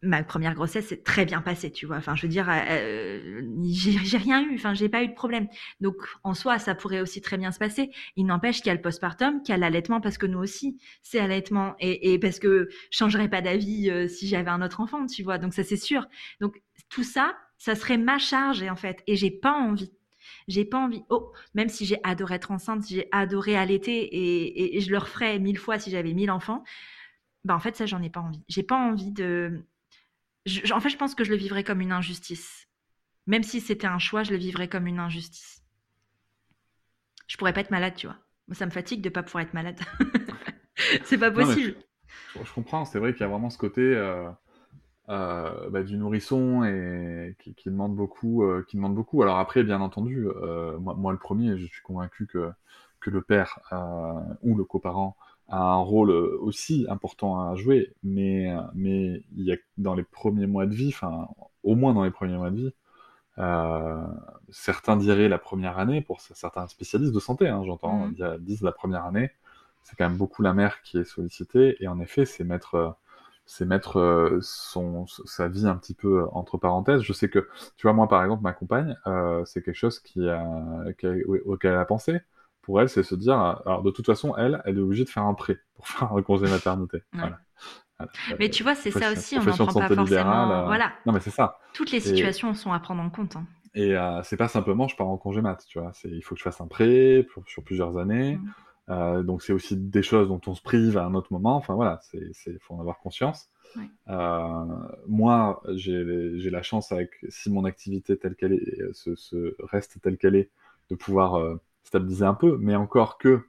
ma 0.02 0.22
première 0.22 0.54
grossesse 0.54 0.87
s'est 0.88 1.02
très 1.02 1.24
bien 1.24 1.40
passée, 1.40 1.72
tu 1.72 1.87
vois. 1.87 1.96
Enfin, 1.96 2.14
je 2.14 2.22
veux 2.22 2.28
dire, 2.28 2.48
euh, 2.48 3.42
j'ai 3.64 4.16
rien 4.18 4.42
eu, 4.42 4.54
enfin, 4.54 4.74
j'ai 4.74 4.88
pas 4.88 5.02
eu 5.02 5.08
de 5.08 5.14
problème. 5.14 5.48
Donc, 5.80 5.96
en 6.22 6.34
soi, 6.34 6.58
ça 6.58 6.74
pourrait 6.74 7.00
aussi 7.00 7.20
très 7.20 7.37
bien 7.37 7.50
se 7.52 7.58
passer. 7.58 7.90
Il 8.16 8.26
n'empêche 8.26 8.58
qu'il 8.58 8.66
y 8.66 8.70
a 8.70 8.74
le 8.74 8.80
postpartum, 8.80 9.42
qu'il 9.42 9.52
y 9.52 9.56
a 9.56 9.58
l'allaitement, 9.58 10.00
parce 10.00 10.18
que 10.18 10.26
nous 10.26 10.38
aussi, 10.38 10.78
c'est 11.02 11.18
allaitement. 11.18 11.74
Et, 11.80 12.18
parce 12.18 12.38
que 12.38 12.68
je 12.90 12.96
changerais 12.98 13.28
pas 13.28 13.40
d'avis 13.42 13.90
euh, 13.90 14.08
si 14.08 14.28
j'avais 14.28 14.50
un 14.50 14.62
autre 14.62 14.80
enfant, 14.80 15.06
tu 15.06 15.22
vois. 15.22 15.38
Donc, 15.38 15.54
ça, 15.54 15.64
c'est 15.64 15.76
sûr. 15.76 16.06
Donc, 16.40 16.62
tout 16.88 17.04
ça, 17.04 17.37
ça 17.58 17.74
serait 17.74 17.98
ma 17.98 18.18
charge, 18.18 18.62
en 18.62 18.76
fait. 18.76 19.02
Et 19.06 19.16
j'ai 19.16 19.30
pas 19.30 19.52
envie. 19.52 19.92
J'ai 20.46 20.64
pas 20.64 20.78
envie. 20.78 21.02
Oh, 21.11 21.32
même 21.54 21.68
si 21.68 21.87
j'ai 21.87 21.98
adoré 22.04 22.37
être 22.37 22.50
enceinte, 22.50 22.84
j'ai 22.88 23.08
adoré 23.12 23.56
allaiter 23.56 24.76
et 24.76 24.80
je 24.80 24.90
le 24.90 24.98
referais 24.98 25.38
mille 25.38 25.58
fois 25.58 25.78
si 25.78 25.90
j'avais 25.90 26.12
mille 26.14 26.30
enfants. 26.30 26.64
Bah 27.44 27.54
en 27.54 27.58
fait, 27.61 27.76
ça, 27.76 27.87
j'en 27.87 28.02
ai 28.02 28.11
pas 28.11 28.20
envie. 28.20 28.42
J'ai 28.48 28.62
pas 28.62 28.76
envie 28.76 29.12
de. 29.12 29.64
Je- 30.48 30.72
en 30.72 30.80
fait, 30.80 30.88
je 30.90 30.96
pense 30.96 31.14
que 31.14 31.22
je 31.24 31.30
le 31.30 31.37
vivrais 31.37 31.62
comme 31.64 31.80
une 31.80 31.92
injustice. 31.92 32.66
Même 33.26 33.42
si 33.44 33.61
c'était 33.61 33.87
un 33.88 33.98
choix, 34.00 34.24
je 34.24 34.32
le 34.32 34.38
vivrais 34.38 34.68
comme 34.68 34.87
une 34.88 35.00
injustice. 35.00 35.62
Je 37.28 37.37
pourrais 37.37 37.52
pas 37.52 37.61
être 37.61 37.70
malade, 37.70 37.94
tu 37.94 38.06
vois. 38.08 38.16
Moi, 38.48 38.56
ça 38.56 38.66
me 38.66 38.70
fatigue 38.72 39.02
de 39.02 39.08
pas 39.08 39.22
pouvoir 39.22 39.42
être 39.44 39.54
malade. 39.54 39.78
C'est 41.04 41.18
pas 41.18 41.30
Non, 41.37 41.46
possible. 41.46 41.74
Je, 42.34 42.44
je 42.44 42.52
comprends, 42.54 42.84
c'est 42.84 42.98
vrai 42.98 43.12
qu'il 43.12 43.22
y 43.22 43.24
a 43.24 43.28
vraiment 43.28 43.50
ce 43.50 43.58
côté 43.58 43.80
euh, 43.82 44.30
euh, 45.11 45.70
bah, 45.70 45.82
du 45.84 45.96
nourrisson 45.98 46.64
et 46.64 47.37
qui, 47.40 47.54
qui 47.54 47.70
demande 47.70 47.96
beaucoup, 47.96 48.44
euh, 48.44 48.64
qui 48.68 48.76
demande 48.76 48.94
beaucoup. 48.94 49.22
Alors 49.22 49.38
après, 49.38 49.64
bien 49.64 49.80
entendu, 49.82 50.26
moi, 50.80 50.94
moi, 50.96 51.12
le 51.12 51.18
premier, 51.18 51.58
je 51.58 51.66
suis 51.66 51.82
convaincu 51.82 52.26
que, 52.26 52.50
que 53.00 53.11
le 53.11 53.22
père 53.22 53.61
ou 54.42 54.56
le 54.56 54.64
coparent 54.64 55.16
a 55.48 55.58
un 55.61 55.76
rôle 55.78 56.11
euh, 56.11 56.38
aussi 56.40 56.87
important 56.88 57.40
à 57.50 57.54
jouer, 57.56 57.94
mais, 58.02 58.50
euh, 58.50 58.61
mais 58.74 59.22
il 59.37 59.44
y 59.44 59.52
a 59.52 59.56
dans 59.78 59.94
les 59.94 60.02
premiers 60.04 60.46
mois 60.46 60.66
de 60.66 60.74
vie, 60.74 60.88
enfin 60.88 61.28
au 61.64 61.74
moins 61.76 61.94
dans 61.94 62.04
les 62.04 62.11
premiers 62.11 62.37
mois 62.37 62.50
de 62.50 62.56
vie, 62.56 62.74
euh, 63.38 64.04
certains 64.50 64.96
diraient 64.96 65.28
la 65.28 65.38
première 65.38 65.78
année, 65.78 66.00
pour 66.02 66.20
certains 66.20 66.66
spécialistes 66.68 67.12
de 67.14 67.20
santé, 67.20 67.48
hein, 67.48 67.62
j'entends, 67.64 68.08
dire- 68.11 68.38
disent 68.38 68.62
la 68.62 68.72
première 68.72 69.04
année, 69.04 69.30
c'est 69.82 69.96
quand 69.96 70.08
même 70.08 70.18
beaucoup 70.18 70.42
la 70.42 70.54
mère 70.54 70.82
qui 70.82 70.98
est 70.98 71.04
sollicitée, 71.04 71.76
et 71.80 71.88
en 71.88 72.00
effet, 72.00 72.26
c'est 72.26 72.44
mettre, 72.44 72.96
c'est 73.46 73.64
mettre 73.64 74.38
son, 74.42 75.06
sa 75.06 75.48
vie 75.48 75.66
un 75.66 75.76
petit 75.76 75.94
peu 75.94 76.26
entre 76.32 76.58
parenthèses. 76.58 77.02
Je 77.02 77.12
sais 77.12 77.28
que, 77.30 77.48
tu 77.76 77.87
vois, 77.87 77.92
moi 77.94 78.08
par 78.08 78.22
exemple, 78.24 78.42
ma 78.42 78.52
compagne, 78.52 78.96
euh, 79.06 79.44
c'est 79.46 79.62
quelque 79.62 79.74
chose 79.76 80.00
qui 80.00 80.28
a, 80.28 80.44
qui 80.98 81.06
a- 81.06 81.14
auquel 81.46 81.72
elle 81.72 81.78
a 81.78 81.84
pensé. 81.84 82.20
Pour 82.68 82.83
elle, 82.83 82.90
c'est 82.90 83.02
se 83.02 83.14
dire, 83.14 83.38
alors 83.64 83.83
de 83.83 83.90
toute 83.90 84.04
façon, 84.04 84.37
elle, 84.37 84.61
elle 84.66 84.76
est 84.76 84.81
obligée 84.83 85.04
de 85.04 85.09
faire 85.09 85.22
un 85.22 85.33
prêt 85.33 85.59
pour 85.74 85.88
faire 85.88 86.12
un 86.12 86.20
congé 86.20 86.46
maternité. 86.50 86.98
Ouais. 86.98 87.20
Voilà. 87.20 87.38
Voilà. 87.98 88.12
Mais 88.38 88.50
tu 88.50 88.62
vois, 88.62 88.74
c'est 88.74 88.90
ça 88.90 89.11
aussi, 89.11 89.38
on 89.38 89.42
n'en 89.42 89.52
prend 89.57 89.66
pas 89.68 89.72
forcément. 89.88 90.04
libérale, 90.04 90.50
euh, 90.52 90.64
Voilà, 90.66 90.92
Non, 91.07 91.14
mais 91.14 91.20
c'est 91.20 91.31
ça. 91.31 91.59
toutes 91.72 91.92
les 91.92 92.00
situations 92.00 92.52
sont 92.52 92.70
à 92.70 92.78
prendre 92.78 93.00
en 93.00 93.09
compte. 93.09 93.37
hein. 93.37 93.46
Et 93.74 93.96
euh, 93.96 94.22
c'est 94.22 94.37
pas 94.37 94.48
simplement 94.48 94.87
je 94.87 94.96
pars 94.96 95.09
en 95.09 95.16
congé 95.16 95.40
mat, 95.40 95.64
tu 95.66 95.78
vois. 95.78 95.92
C'est 95.94 96.11
il 96.11 96.20
faut 96.22 96.35
que 96.35 96.40
je 96.40 96.44
fasse 96.44 96.61
un 96.61 96.66
prêt 96.66 97.26
pour- 97.33 97.48
sur 97.48 97.62
plusieurs 97.64 97.96
années. 97.96 98.37
Mm. 98.37 98.52
Euh, 98.90 99.22
donc 99.22 99.40
c'est 99.42 99.54
aussi 99.54 99.74
des 99.78 100.02
choses 100.02 100.28
dont 100.28 100.40
on 100.46 100.54
se 100.54 100.61
prive 100.61 100.98
à 100.98 101.04
un 101.07 101.14
autre 101.14 101.33
moment. 101.33 101.57
Enfin 101.57 101.72
voilà, 101.74 102.00
c'est 102.02 102.28
c'est 102.35 102.59
faut 102.61 102.74
en 102.74 102.81
avoir 102.81 102.98
conscience. 102.98 103.48
Ouais. 103.76 103.88
Euh, 104.11 104.64
moi, 105.07 105.62
j'ai 105.74 106.50
la 106.50 106.62
chance 106.62 106.92
avec 106.92 107.12
si 107.31 107.50
mon 107.50 107.64
activité 107.64 108.18
telle 108.18 108.35
qu'elle 108.37 108.52
est 108.52 108.92
se, 108.92 109.14
se 109.16 109.57
reste 109.61 110.00
telle 110.02 110.18
qu'elle 110.18 110.37
est 110.37 110.50
de 110.90 110.94
pouvoir 110.96 111.35
euh, 111.37 111.57
stabiliser 111.88 112.27
un 112.27 112.35
peu, 112.35 112.59
mais 112.61 112.77
encore 112.77 113.18
que. 113.18 113.42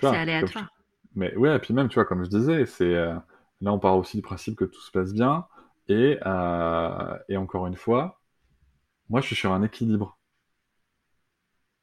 C'est 0.00 0.16
aléatoire. 0.16 0.68
je- 1.06 1.14
mais 1.14 1.34
ouais, 1.36 1.56
et 1.56 1.58
puis 1.58 1.74
même, 1.74 1.88
tu 1.88 1.94
vois, 1.94 2.04
comme 2.04 2.24
je 2.24 2.30
disais, 2.30 2.66
c'est 2.66 2.84
euh, 2.94 3.14
là 3.60 3.72
on 3.72 3.78
part 3.78 3.96
aussi 3.96 4.16
du 4.16 4.22
principe 4.22 4.56
que 4.56 4.64
tout 4.64 4.80
se 4.80 4.90
passe 4.90 5.12
bien, 5.12 5.46
et, 5.88 6.18
euh, 6.26 7.18
et 7.28 7.36
encore 7.36 7.66
une 7.66 7.76
fois, 7.76 8.20
moi 9.10 9.20
je 9.20 9.28
suis 9.28 9.36
sur 9.36 9.52
un 9.52 9.62
équilibre. 9.62 10.18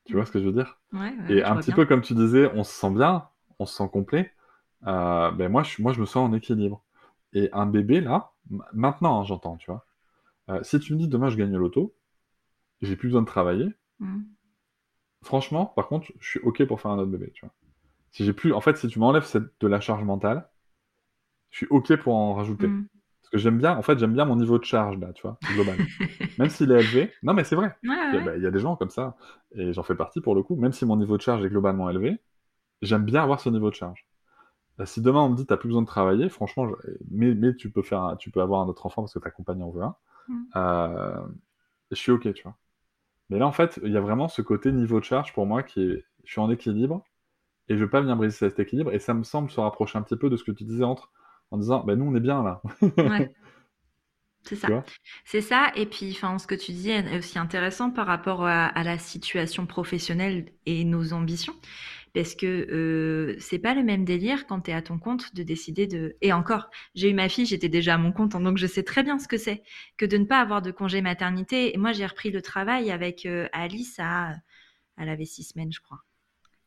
Tu 0.06 0.16
vois 0.16 0.26
ce 0.26 0.32
que 0.32 0.40
je 0.40 0.46
veux 0.46 0.52
dire? 0.54 0.80
Ouais, 0.94 1.16
ouais, 1.18 1.36
Et 1.36 1.44
un 1.44 1.56
petit 1.58 1.72
bien. 1.72 1.76
peu 1.76 1.86
comme 1.86 2.02
tu 2.02 2.14
disais, 2.16 2.50
on 2.54 2.64
se 2.64 2.72
sent 2.74 2.92
bien, 2.92 3.28
on 3.60 3.66
se 3.66 3.76
sent 3.76 3.90
complet. 3.92 4.32
euh, 4.88 5.32
ben 5.32 5.50
moi, 5.52 5.64
je, 5.64 5.82
moi, 5.82 5.94
je 5.94 6.02
me 6.02 6.06
sens 6.06 6.30
en 6.30 6.34
équilibre. 6.34 6.84
Et 7.34 7.50
un 7.54 7.66
bébé, 7.66 8.02
là, 8.02 8.32
maintenant, 8.74 9.22
hein, 9.22 9.24
j'entends, 9.26 9.58
tu 9.58 9.72
vois. 9.72 9.86
Si 10.64 10.80
tu 10.80 10.94
me 10.94 11.00
dis 11.00 11.08
demain 11.08 11.30
je 11.30 11.38
gagne 11.38 11.56
au 11.56 11.60
loto, 11.60 11.96
j'ai 12.82 12.96
plus 12.98 13.10
besoin 13.10 13.22
de 13.22 13.28
travailler, 13.28 13.70
Mm. 14.02 14.39
Franchement, 15.24 15.68
par 15.68 15.88
contre, 15.88 16.08
je 16.20 16.30
suis 16.30 16.40
OK 16.42 16.64
pour 16.66 16.82
faire 16.82 16.92
un 16.92 17.00
autre 17.00 17.12
bébé, 17.12 17.32
tu 17.34 17.46
vois. 17.46 17.54
Si 18.12 18.26
j'ai 18.26 18.34
plus, 18.34 18.54
en 18.54 18.62
fait, 18.62 18.78
si 18.78 18.88
tu 18.88 19.00
m'enlèves 19.00 19.26
cette- 19.26 19.52
de 19.62 19.68
la 19.68 19.80
charge 19.82 20.04
mentale, 20.04 20.50
je 21.52 21.58
suis 21.58 21.68
OK 21.70 21.96
pour 21.98 22.16
en 22.16 22.34
rajouter. 22.34 22.68
Mm. 22.68 22.88
Parce 23.22 23.30
que 23.32 23.38
j'aime 23.38 23.58
bien, 23.58 23.78
en 23.78 23.82
fait, 23.82 23.98
j'aime 24.00 24.14
bien 24.14 24.26
mon 24.26 24.36
niveau 24.36 24.58
de 24.58 24.64
charge, 24.64 24.98
là, 24.98 25.14
tu 25.14 25.22
vois, 25.24 25.38
global. 25.54 25.78
Même 26.40 26.50
s'il 26.50 26.72
est 26.72 26.80
élevé. 26.80 27.14
Non, 27.24 27.34
mais 27.34 27.44
c'est 27.44 27.56
vrai. 27.56 27.76
Ouais, 27.84 27.96
Il 28.12 28.16
y, 28.16 28.18
a, 28.18 28.20
ouais. 28.20 28.26
bah, 28.26 28.38
il 28.38 28.44
y 28.44 28.48
a 28.48 28.52
des 28.52 28.60
gens 28.60 28.76
comme 28.76 28.90
ça, 28.90 29.16
et 29.54 29.74
j'en 29.74 29.84
fais 29.84 29.96
partie 29.96 30.22
pour 30.22 30.36
le 30.36 30.44
coup, 30.44 30.56
même 30.56 30.72
si 30.74 30.86
mon 30.86 30.96
niveau 30.98 31.18
de 31.18 31.22
charge 31.22 31.44
est 31.46 31.50
globalement 31.50 31.90
élevé, 31.90 32.20
j'aime 32.82 33.06
bien 33.06 33.24
avoir 33.24 33.40
ce 33.42 33.50
niveau 33.50 33.70
de 33.70 33.76
charge. 33.76 34.08
Bah, 34.78 34.86
si 34.86 35.02
demain 35.02 35.22
on 35.22 35.30
me 35.30 35.36
dit 35.36 35.46
t'as 35.46 35.58
plus 35.58 35.70
besoin 35.70 35.82
de 35.84 35.88
travailler, 35.88 36.30
franchement, 36.30 36.70
je- 36.70 36.76
mais, 37.12 37.36
mais 37.36 37.56
tu 37.56 37.72
peux 37.72 37.84
faire, 37.84 38.02
un- 38.04 38.16
tu 38.18 38.32
peux 38.32 38.42
avoir 38.42 38.62
un 38.62 38.68
autre 38.68 38.86
enfant 38.86 39.04
parce 39.04 39.14
que 39.14 39.20
ta 39.20 39.32
compagne 39.32 39.64
en 39.64 39.72
veut 39.72 39.84
un, 39.84 39.96
Mm. 40.30 40.44
euh, 40.56 41.22
je 41.92 41.96
suis 41.96 42.12
ok, 42.12 42.34
tu 42.34 42.44
vois. 42.44 42.56
Mais 43.30 43.40
là 43.40 43.48
en 43.48 43.52
fait, 43.52 43.80
il 43.84 43.92
y 43.92 43.98
a 43.98 44.02
vraiment 44.02 44.28
ce 44.28 44.42
côté 44.42 44.72
niveau 44.72 45.00
de 45.00 45.06
charge 45.06 45.34
pour 45.34 45.46
moi 45.46 45.64
qui 45.64 45.82
est, 45.82 46.06
je 46.24 46.32
suis 46.32 46.42
en 46.42 46.50
équilibre 46.52 47.04
et 47.70 47.76
je 47.78 47.82
veux 47.84 47.90
pas 47.90 48.02
venir 48.02 48.18
briser 48.18 48.38
cet 48.38 48.60
équilibre 48.60 48.94
et 48.94 49.00
ça 49.00 49.14
me 49.14 49.24
semble 49.24 49.52
se 49.52 49.60
rapprocher 49.62 49.98
un 50.00 50.04
petit 50.04 50.18
peu 50.18 50.30
de 50.30 50.38
ce 50.38 50.44
que 50.44 50.52
tu 50.52 50.66
disais 50.66 50.84
entre 50.86 51.12
en 51.52 51.58
disant 51.58 51.84
bah 51.86 51.96
nous 51.96 52.06
on 52.06 52.16
est 52.16 52.22
bien 52.22 52.44
là, 52.44 52.62
Ouais. 53.04 53.30
C'est 54.44 54.56
ça. 54.56 54.74
C'est 55.26 55.42
ça. 55.42 55.72
Et 55.76 55.86
puis, 55.86 56.12
enfin, 56.12 56.38
ce 56.40 56.48
que 56.48 56.56
tu 56.56 56.72
dis 56.72 56.90
est 56.90 57.18
aussi 57.18 57.38
intéressant 57.38 57.92
par 57.92 58.08
rapport 58.08 58.46
à, 58.46 58.66
à 58.68 58.84
la 58.84 58.98
situation 58.98 59.66
professionnelle 59.66 60.52
et 60.66 60.86
nos 60.86 61.14
ambitions. 61.14 61.54
Parce 62.14 62.36
que 62.36 62.46
euh, 62.46 63.36
c'est 63.40 63.60
pas 63.60 63.74
le 63.74 63.84
même 63.84 64.06
délire 64.06 64.48
quand 64.48 64.62
tu 64.62 64.72
es 64.72 64.74
à 64.74 64.82
ton 64.82 64.98
compte 64.98 65.36
de 65.36 65.44
décider 65.44 65.88
de. 65.88 66.16
Et 66.22 66.34
encore, 66.34 66.70
j'ai 66.96 67.10
eu 67.10 67.14
ma 67.14 67.30
fille, 67.30 67.46
j'étais 67.46 67.70
déjà 67.70 67.96
à 67.96 67.98
mon 67.98 68.12
compte, 68.12 68.36
hein, 68.36 68.42
donc 68.42 68.58
je 68.58 68.68
sais 68.68 68.84
très 68.84 69.04
bien 69.04 69.20
ce 69.20 69.28
que 69.28 69.38
c'est 69.38 69.62
que 69.98 70.06
de 70.06 70.18
ne 70.18 70.26
pas 70.26 70.40
avoir 70.40 70.62
de 70.62 70.72
congé 70.72 71.02
maternité. 71.02 71.74
Et 71.74 71.78
moi, 71.78 71.92
j'ai 71.92 72.06
repris 72.06 72.32
le 72.32 72.42
travail 72.42 72.92
avec 72.92 73.26
euh, 73.26 73.48
Alice 73.54 73.96
à. 74.00 74.36
Elle 74.98 75.10
avait 75.10 75.26
six 75.26 75.44
semaines, 75.44 75.72
je 75.72 75.80
crois. 75.80 76.00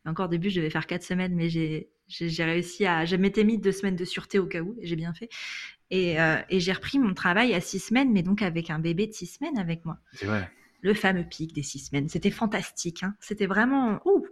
Et 0.07 0.09
encore 0.09 0.27
au 0.27 0.31
début, 0.31 0.51
je 0.51 0.57
devais 0.57 0.71
faire 0.71 0.87
quatre 0.87 1.03
semaines, 1.03 1.35
mais 1.35 1.49
j'ai 1.49 1.91
j'ai 2.09 2.29
j'ai 2.29 2.45
réussi 2.45 2.87
à. 2.87 3.05
Je 3.05 3.17
m'étais 3.17 3.45
mis 3.45 3.59
deux 3.59 3.73
semaines 3.73 3.97
de 3.97 4.05
sûreté 4.05 4.39
au 4.39 4.47
cas 4.47 4.61
où, 4.61 4.77
et 4.81 4.87
j'ai 4.87 4.97
bien 4.97 5.13
fait. 5.13 5.29
Et, 5.91 6.19
euh, 6.19 6.41
et 6.49 6.59
j'ai 6.59 6.73
repris 6.73 6.99
mon 6.99 7.13
travail 7.13 7.53
à 7.53 7.61
six 7.61 7.79
semaines, 7.79 8.11
mais 8.13 8.23
donc 8.23 8.41
avec 8.41 8.71
un 8.71 8.79
bébé 8.79 9.07
de 9.07 9.13
six 9.13 9.27
semaines 9.27 9.59
avec 9.59 9.85
moi. 9.85 9.99
C'est 10.15 10.25
vrai. 10.25 10.51
Le 10.81 10.95
fameux 10.95 11.23
pic 11.23 11.53
des 11.53 11.63
six 11.63 11.81
semaines. 11.81 12.09
C'était 12.09 12.31
fantastique. 12.31 13.03
Hein. 13.03 13.15
C'était 13.21 13.47
vraiment 13.47 14.01
ouh, 14.07 14.25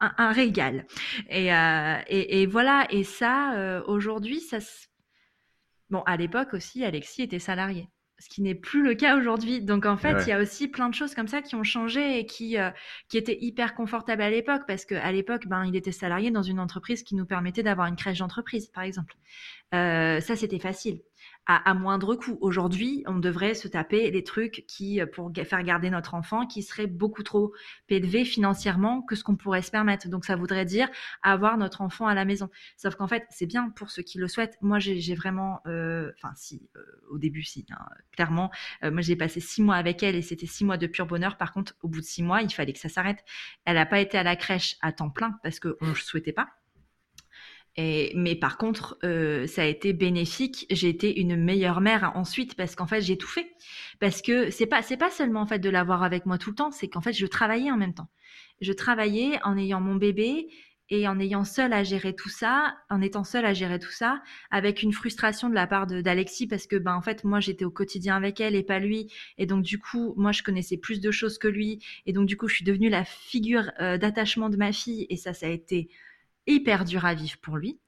un, 0.00 0.12
un 0.18 0.32
régal. 0.32 0.86
Et, 1.28 1.52
euh, 1.54 1.96
et, 2.08 2.42
et 2.42 2.46
voilà. 2.46 2.86
Et 2.90 3.04
ça, 3.04 3.54
euh, 3.56 3.82
aujourd'hui, 3.86 4.40
ça, 4.40 4.60
se- 4.60 4.86
Bon, 5.90 6.00
à 6.06 6.16
l'époque 6.16 6.52
aussi, 6.54 6.84
Alexis 6.84 7.22
était 7.22 7.38
salarié 7.38 7.88
ce 8.18 8.30
qui 8.30 8.40
n'est 8.40 8.54
plus 8.54 8.82
le 8.82 8.94
cas 8.94 9.18
aujourd'hui. 9.18 9.60
Donc 9.60 9.84
en 9.84 9.98
fait, 9.98 10.16
il 10.22 10.30
y 10.30 10.32
a 10.32 10.40
aussi 10.40 10.68
plein 10.68 10.88
de 10.88 10.94
choses 10.94 11.14
comme 11.14 11.28
ça 11.28 11.42
qui 11.42 11.54
ont 11.54 11.64
changé 11.64 12.18
et 12.18 12.24
qui, 12.24 12.56
euh, 12.56 12.70
qui 13.10 13.18
étaient 13.18 13.36
hyper 13.42 13.74
confortables 13.74 14.22
à 14.22 14.30
l'époque 14.30 14.62
parce 14.66 14.86
qu'à 14.86 15.12
l'époque, 15.12 15.46
ben, 15.48 15.66
il 15.66 15.76
était 15.76 15.92
salarié 15.92 16.30
dans 16.30 16.42
une 16.42 16.58
entreprise 16.58 17.02
qui 17.02 17.14
nous 17.14 17.26
permettait 17.26 17.62
d'avoir 17.62 17.88
une 17.88 17.96
crèche 17.96 18.20
d'entreprise, 18.20 18.68
par 18.68 18.84
exemple. 18.84 19.14
Ça, 19.72 20.34
c'était 20.34 20.58
facile 20.58 21.02
à, 21.46 21.74
moindre 21.74 22.16
coût. 22.16 22.38
Aujourd'hui, 22.40 23.04
on 23.06 23.18
devrait 23.18 23.54
se 23.54 23.68
taper 23.68 24.10
les 24.10 24.24
trucs 24.24 24.64
qui, 24.66 25.00
euh, 25.00 25.06
pour 25.06 25.30
faire 25.44 25.62
garder 25.62 25.90
notre 25.90 26.14
enfant, 26.14 26.46
qui 26.46 26.62
seraient 26.62 26.88
beaucoup 26.88 27.22
trop 27.22 27.52
élevés 27.88 28.24
financièrement 28.24 29.02
que 29.02 29.14
ce 29.14 29.22
qu'on 29.22 29.36
pourrait 29.36 29.62
se 29.62 29.70
permettre. 29.70 30.08
Donc, 30.08 30.24
ça 30.24 30.34
voudrait 30.34 30.64
dire 30.64 30.88
avoir 31.22 31.56
notre 31.56 31.82
enfant 31.82 32.06
à 32.06 32.14
la 32.14 32.24
maison. 32.24 32.50
Sauf 32.76 32.96
qu'en 32.96 33.06
fait, 33.06 33.24
c'est 33.30 33.46
bien 33.46 33.70
pour 33.70 33.90
ceux 33.90 34.02
qui 34.02 34.18
le 34.18 34.26
souhaitent. 34.26 34.58
Moi, 34.60 34.78
j'ai 34.80 35.14
vraiment, 35.14 35.60
euh, 35.66 36.10
enfin, 36.16 36.34
si, 36.34 36.68
euh, 36.76 36.80
au 37.10 37.18
début, 37.18 37.42
si, 37.42 37.64
hein, 37.70 37.84
clairement, 38.12 38.50
moi, 38.82 39.00
j'ai 39.00 39.16
passé 39.16 39.40
six 39.40 39.62
mois 39.62 39.76
avec 39.76 40.02
elle 40.02 40.16
et 40.16 40.22
c'était 40.22 40.46
six 40.46 40.64
mois 40.64 40.76
de 40.76 40.86
pur 40.86 41.06
bonheur. 41.06 41.36
Par 41.36 41.52
contre, 41.52 41.74
au 41.82 41.88
bout 41.88 42.00
de 42.00 42.06
six 42.06 42.22
mois, 42.22 42.42
il 42.42 42.52
fallait 42.52 42.72
que 42.72 42.78
ça 42.78 42.88
s'arrête. 42.88 43.24
Elle 43.64 43.76
n'a 43.76 43.86
pas 43.86 44.00
été 44.00 44.18
à 44.18 44.22
la 44.22 44.36
crèche 44.36 44.76
à 44.80 44.92
temps 44.92 45.10
plein 45.10 45.38
parce 45.42 45.60
qu'on 45.60 45.74
ne 45.80 45.94
souhaitait 45.94 46.32
pas 46.32 46.48
mais 47.78 48.34
par 48.34 48.56
contre, 48.56 48.98
euh, 49.04 49.46
ça 49.46 49.62
a 49.62 49.66
été 49.66 49.92
bénéfique. 49.92 50.66
J'ai 50.70 50.88
été 50.88 51.20
une 51.20 51.36
meilleure 51.36 51.80
mère 51.80 52.12
ensuite 52.14 52.54
parce 52.54 52.74
qu'en 52.74 52.86
fait, 52.86 53.02
j'ai 53.02 53.18
tout 53.18 53.28
fait. 53.28 53.50
Parce 54.00 54.22
que 54.22 54.50
c'est 54.50 54.66
pas 54.66 54.82
c'est 54.82 54.96
pas 54.96 55.10
seulement 55.10 55.40
en 55.42 55.46
fait 55.46 55.58
de 55.58 55.70
l'avoir 55.70 56.02
avec 56.02 56.26
moi 56.26 56.38
tout 56.38 56.50
le 56.50 56.56
temps, 56.56 56.70
c'est 56.70 56.88
qu'en 56.88 57.00
fait, 57.00 57.12
je 57.12 57.26
travaillais 57.26 57.70
en 57.70 57.76
même 57.76 57.94
temps. 57.94 58.08
Je 58.60 58.72
travaillais 58.72 59.38
en 59.44 59.58
ayant 59.58 59.80
mon 59.80 59.96
bébé 59.96 60.48
et 60.88 61.08
en 61.08 61.18
ayant 61.18 61.44
seul 61.44 61.72
à 61.72 61.82
gérer 61.82 62.14
tout 62.14 62.28
ça, 62.28 62.76
en 62.90 63.00
étant 63.02 63.24
seule 63.24 63.44
à 63.44 63.52
gérer 63.52 63.78
tout 63.78 63.90
ça, 63.90 64.22
avec 64.50 64.82
une 64.82 64.92
frustration 64.92 65.48
de 65.48 65.54
la 65.54 65.66
part 65.66 65.86
d'Alexis 65.86 66.46
parce 66.46 66.66
que 66.66 66.76
ben 66.76 66.94
en 66.94 67.02
fait 67.02 67.24
moi 67.24 67.40
j'étais 67.40 67.64
au 67.64 67.70
quotidien 67.70 68.16
avec 68.16 68.40
elle 68.40 68.54
et 68.54 68.62
pas 68.62 68.78
lui, 68.78 69.12
et 69.38 69.46
donc 69.46 69.62
du 69.62 69.78
coup 69.78 70.14
moi 70.16 70.32
je 70.32 70.42
connaissais 70.42 70.76
plus 70.76 71.00
de 71.00 71.10
choses 71.10 71.38
que 71.38 71.48
lui, 71.48 71.80
et 72.06 72.12
donc 72.12 72.26
du 72.26 72.36
coup 72.36 72.48
je 72.48 72.54
suis 72.54 72.64
devenue 72.64 72.88
la 72.88 73.04
figure 73.04 73.70
euh, 73.80 73.98
d'attachement 73.98 74.48
de 74.48 74.56
ma 74.56 74.72
fille 74.72 75.06
et 75.10 75.16
ça 75.16 75.34
ça 75.34 75.46
a 75.46 75.50
été 75.50 75.88
hyper 76.46 76.84
dur 76.84 77.04
à 77.04 77.14
vivre 77.14 77.38
pour 77.42 77.56
lui. 77.56 77.80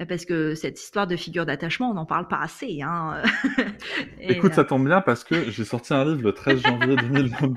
Euh, 0.00 0.04
parce 0.04 0.26
que 0.26 0.54
cette 0.54 0.78
histoire 0.78 1.06
de 1.06 1.16
figure 1.16 1.46
d'attachement, 1.46 1.90
on 1.90 1.94
n'en 1.94 2.04
parle 2.04 2.28
pas 2.28 2.38
assez. 2.38 2.82
Hein. 2.82 3.22
Écoute, 4.20 4.52
ça 4.52 4.64
tombe 4.64 4.86
bien 4.86 5.00
parce 5.00 5.24
que 5.24 5.34
j'ai 5.50 5.64
sorti 5.64 5.94
un 5.94 6.04
livre 6.04 6.22
le 6.22 6.32
13 6.32 6.60
janvier 6.60 6.96
2022 6.96 7.56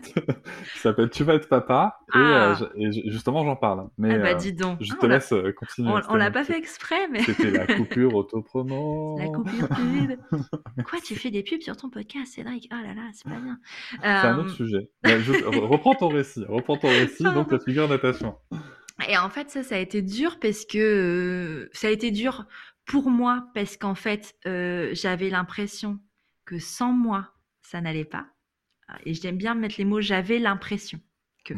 qui 0.74 0.80
s'appelle 0.80 1.10
Tu 1.10 1.26
vas 1.26 1.34
être 1.34 1.50
papa. 1.50 2.00
Et, 2.14 2.18
euh, 2.18 2.56
ah. 2.56 2.70
justement, 3.08 3.44
j'en 3.44 3.58
parle. 3.58 3.90
Mais 3.98 4.16
ah 4.16 4.20
bah, 4.20 4.34
dis 4.36 4.54
donc. 4.54 4.78
je 4.80 4.94
te 4.94 5.06
laisse 5.06 5.34
continuer. 5.58 5.92
On, 6.08 6.16
l'a 6.16 6.32
pas 6.32 6.46
fait 6.46 6.58
exprès, 6.58 7.10
mais. 7.10 7.24
C'était 7.24 7.52
la 7.52 7.68
coupure 7.76 8.16
autopromo. 8.16 9.18
La 9.20 9.28
coupure 9.28 9.68
pub. 9.68 10.20
Quoi, 10.86 11.00
tu 11.04 11.16
fais 11.16 11.32
des 11.32 11.44
pubs 11.44 11.62
sur 11.62 11.76
ton 11.76 11.90
podcast, 11.90 12.36
Cédric? 12.36 12.70
Oh 12.72 12.76
là 12.76 12.94
là, 12.94 13.10
c'est 13.12 13.30
pas 13.30 13.40
bien. 13.40 13.58
C'est 14.02 14.08
un 14.08 14.38
autre 14.38 14.52
sujet. 14.52 14.90
Bah, 15.04 15.12
reprends 15.62 15.96
ton 15.96 16.08
récit. 16.08 16.46
Reprends 16.48 16.78
ton 16.78 16.88
récit, 16.88 17.24
donc 17.24 17.52
la 17.52 17.60
figure 17.60 17.90
d'attachement. 17.90 18.40
Et 19.08 19.18
en 19.18 19.30
fait, 19.30 19.50
ça, 19.50 19.64
ça 19.64 19.76
a 19.76 19.78
été 19.78 20.02
dur 20.02 20.40
parce 20.40 20.66
que 20.66 20.78
euh, 20.78 21.70
ça 21.74 21.88
a 21.88 21.92
été 21.92 22.12
dur 22.12 22.46
pour 22.86 23.10
moi 23.10 23.48
parce 23.54 23.78
qu'en 23.78 23.96
fait, 23.96 24.36
euh, 24.46 24.90
j'avais 24.94 25.30
l'impression 25.30 26.00
que 26.46 26.60
sans 26.60 26.92
moi, 26.92 27.32
ça 27.62 27.82
n'allait 27.82 28.06
pas. 28.06 28.28
Et 29.06 29.14
j'aime 29.14 29.38
bien 29.38 29.54
mettre 29.54 29.76
les 29.78 29.86
mots 29.86 30.02
j'avais 30.02 30.40
l'impression 30.40 31.00
que. 31.46 31.54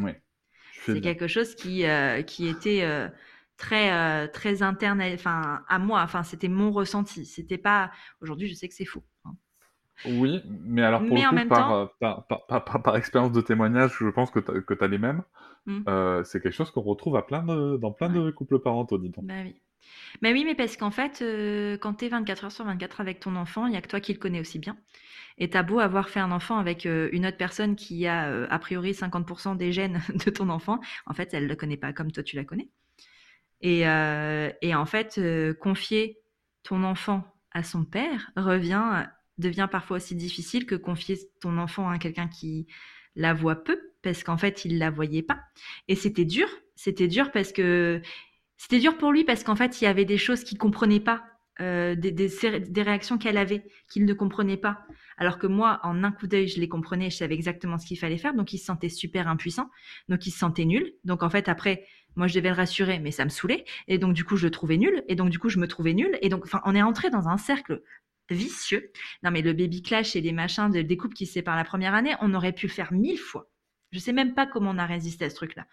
C'est 0.86 1.00
quelque 1.00 1.28
chose 1.28 1.54
qui, 1.56 1.86
euh, 1.86 2.24
qui 2.24 2.48
était 2.48 2.84
très, 3.56 4.28
très 4.30 4.64
interne 4.64 5.02
enfin, 5.14 5.64
à 5.68 5.80
moi. 5.80 6.02
Enfin, 6.02 6.24
c'était 6.24 6.48
mon 6.50 6.72
ressenti. 6.72 7.26
C'était 7.26 7.60
pas. 7.60 7.92
Aujourd'hui, 8.20 8.48
je 8.48 8.56
sais 8.56 8.68
que 8.68 8.74
c'est 8.74 8.86
faux. 8.86 9.04
Hein. 9.26 9.36
Oui, 10.06 10.42
mais 10.48 10.82
alors 10.82 11.06
pour 11.06 11.16
le 11.16 11.44
coup, 11.44 11.48
par, 11.48 12.26
par, 12.48 12.82
par, 12.82 12.98
expérience 12.98 13.32
de 13.32 13.42
témoignage, 13.42 13.96
je 14.00 14.10
pense 14.10 14.32
que 14.32 14.40
tu 14.40 14.84
as 14.84 14.88
les 14.88 14.98
mêmes. 14.98 15.24
Mmh. 15.66 15.82
Euh, 15.88 16.24
c'est 16.24 16.42
quelque 16.42 16.54
chose 16.54 16.72
qu'on 16.72 16.82
retrouve 16.82 17.16
à 17.16 17.22
plein 17.22 17.44
dans 17.78 17.92
plein 17.92 18.10
de 18.10 18.32
couples 18.32 18.60
parentaux, 18.60 18.98
dis 18.98 19.10
donc. 19.10 19.26
Bah 19.26 19.42
oui. 19.44 19.56
Bah 20.22 20.30
oui, 20.32 20.44
mais 20.46 20.56
parce 20.56 20.78
qu'en 20.78 20.92
fait, 20.92 21.22
euh, 21.22 21.78
quand 21.78 21.96
tu 21.96 22.06
es 22.06 22.10
24 22.10 22.46
heures 22.46 22.52
sur 22.52 22.66
24 22.66 23.02
avec 23.02 23.20
ton 23.20 23.36
enfant, 23.36 23.66
il 23.66 23.72
n'y 23.72 23.78
a 23.78 23.82
que 23.82 23.88
toi 23.88 24.00
qui 24.00 24.14
le 24.14 24.20
connais 24.20 24.40
aussi 24.40 24.60
bien. 24.60 24.78
Et 25.38 25.50
t'as 25.50 25.64
beau 25.64 25.80
avoir 25.80 26.10
fait 26.10 26.20
un 26.20 26.32
enfant 26.32 26.58
avec 26.58 26.86
euh, 26.86 27.10
une 27.14 27.26
autre 27.26 27.38
personne 27.38 27.76
qui 27.76 28.06
a 28.06 28.46
a 28.50 28.60
priori 28.60 28.92
50% 28.92 29.58
des 29.58 29.72
gènes 29.72 30.02
de 30.26 30.30
ton 30.30 30.50
enfant, 30.50 30.80
en 31.06 31.14
fait, 31.14 31.34
elle 31.34 31.44
ne 31.44 31.50
le 31.50 31.56
connaît 31.56 31.78
pas 31.78 31.94
comme 31.94 32.12
toi 32.12 32.24
tu 32.24 32.36
la 32.36 32.44
connais. 32.44 32.70
Et, 33.64 33.82
et 33.82 34.76
en 34.76 34.86
fait, 34.88 35.22
confier 35.60 36.18
ton 36.64 36.84
enfant 36.84 37.24
à 37.52 37.62
son 37.62 37.86
père 37.86 38.32
revient, 38.36 39.06
devient 39.38 39.68
parfois 39.72 39.98
aussi 39.98 40.16
difficile 40.16 40.66
que 40.66 40.74
confier 40.74 41.20
ton 41.42 41.60
enfant 41.60 41.88
à 41.88 42.00
quelqu'un 42.00 42.28
qui 42.28 42.66
la 43.16 43.36
voit 43.36 43.64
peu 43.64 43.91
parce 44.02 44.24
qu'en 44.24 44.38
fait, 44.38 44.66
il 44.66 44.78
la 44.78 44.90
voyait 44.90 45.22
pas. 45.22 45.40
Et 45.88 45.96
c'était 45.96 46.26
dur. 46.26 46.48
C'était 46.76 47.08
dur 47.08 47.32
parce 47.32 47.52
que 47.52 48.02
c'était 48.58 48.80
dur 48.80 48.98
pour 48.98 49.12
lui 49.12 49.24
parce 49.24 49.44
qu'en 49.44 49.56
fait, 49.56 49.82
il 49.82 49.86
y 49.86 49.88
avait 49.88 50.06
des 50.06 50.18
choses 50.18 50.44
qu'il 50.44 50.58
comprenait 50.58 51.00
pas, 51.00 51.24
euh, 51.60 51.96
des, 51.96 52.12
des, 52.12 52.82
réactions 52.82 53.18
qu'elle 53.18 53.38
avait 53.38 53.64
qu'il 53.90 54.06
ne 54.06 54.14
comprenait 54.14 54.58
pas. 54.58 54.80
Alors 55.18 55.38
que 55.38 55.48
moi, 55.48 55.80
en 55.84 56.04
un 56.04 56.12
coup 56.12 56.28
d'œil, 56.28 56.48
je 56.48 56.60
les 56.60 56.70
comprenais, 56.70 57.10
je 57.10 57.18
savais 57.18 57.36
exactement 57.36 57.78
ce 57.78 57.86
qu'il 57.86 58.00
fallait 58.00 58.18
faire. 58.18 58.34
Donc, 58.34 58.54
il 58.54 58.58
se 58.58 58.66
sentait 58.66 58.90
super 58.90 59.28
impuissant. 59.28 59.70
Donc, 60.10 60.26
il 60.26 60.32
se 60.32 60.40
sentait 60.40 60.66
nul. 60.66 60.94
Donc, 61.04 61.22
en 61.24 61.30
fait, 61.30 61.50
après, 61.50 61.86
moi, 62.16 62.28
je 62.28 62.36
devais 62.36 62.50
le 62.50 62.56
rassurer, 62.56 63.00
mais 63.00 63.12
ça 63.12 63.26
me 63.26 63.30
saoulait. 63.30 63.66
Et 63.88 63.98
donc, 63.98 64.14
du 64.14 64.24
coup, 64.24 64.38
je 64.38 64.46
le 64.46 64.52
trouvais 64.52 64.78
nul. 64.78 65.04
Et 65.08 65.16
donc, 65.16 65.30
du 65.30 65.38
coup, 65.38 65.50
je 65.50 65.60
me 65.60 65.68
trouvais 65.68 65.94
nul. 65.94 66.18
Et 66.22 66.30
donc, 66.30 66.46
enfin, 66.46 66.62
on 66.66 66.74
est 66.74 66.82
entré 66.82 67.10
dans 67.10 67.28
un 67.28 67.38
cercle 67.38 67.84
vicieux. 68.30 68.92
Non, 69.24 69.32
mais 69.32 69.42
le 69.42 69.54
baby 69.54 69.82
clash 69.82 70.16
et 70.16 70.22
les 70.22 70.32
machins 70.32 70.70
de 70.70 70.82
découpe 70.82 71.14
qui 71.14 71.26
se 71.26 71.34
séparent 71.34 71.56
la 71.56 71.64
première 71.64 71.94
année, 71.94 72.16
on 72.22 72.34
aurait 72.34 72.54
pu 72.54 72.68
le 72.68 72.72
faire 72.72 72.92
mille 72.92 73.20
fois. 73.20 73.51
Je 73.92 74.00
sais 74.00 74.14
même 74.14 74.34
pas 74.34 74.46
comment 74.46 74.72
on 74.72 74.78
a 74.78 74.86
résisté 74.86 75.26
à 75.26 75.30
ce 75.30 75.36
truc-là, 75.36 75.66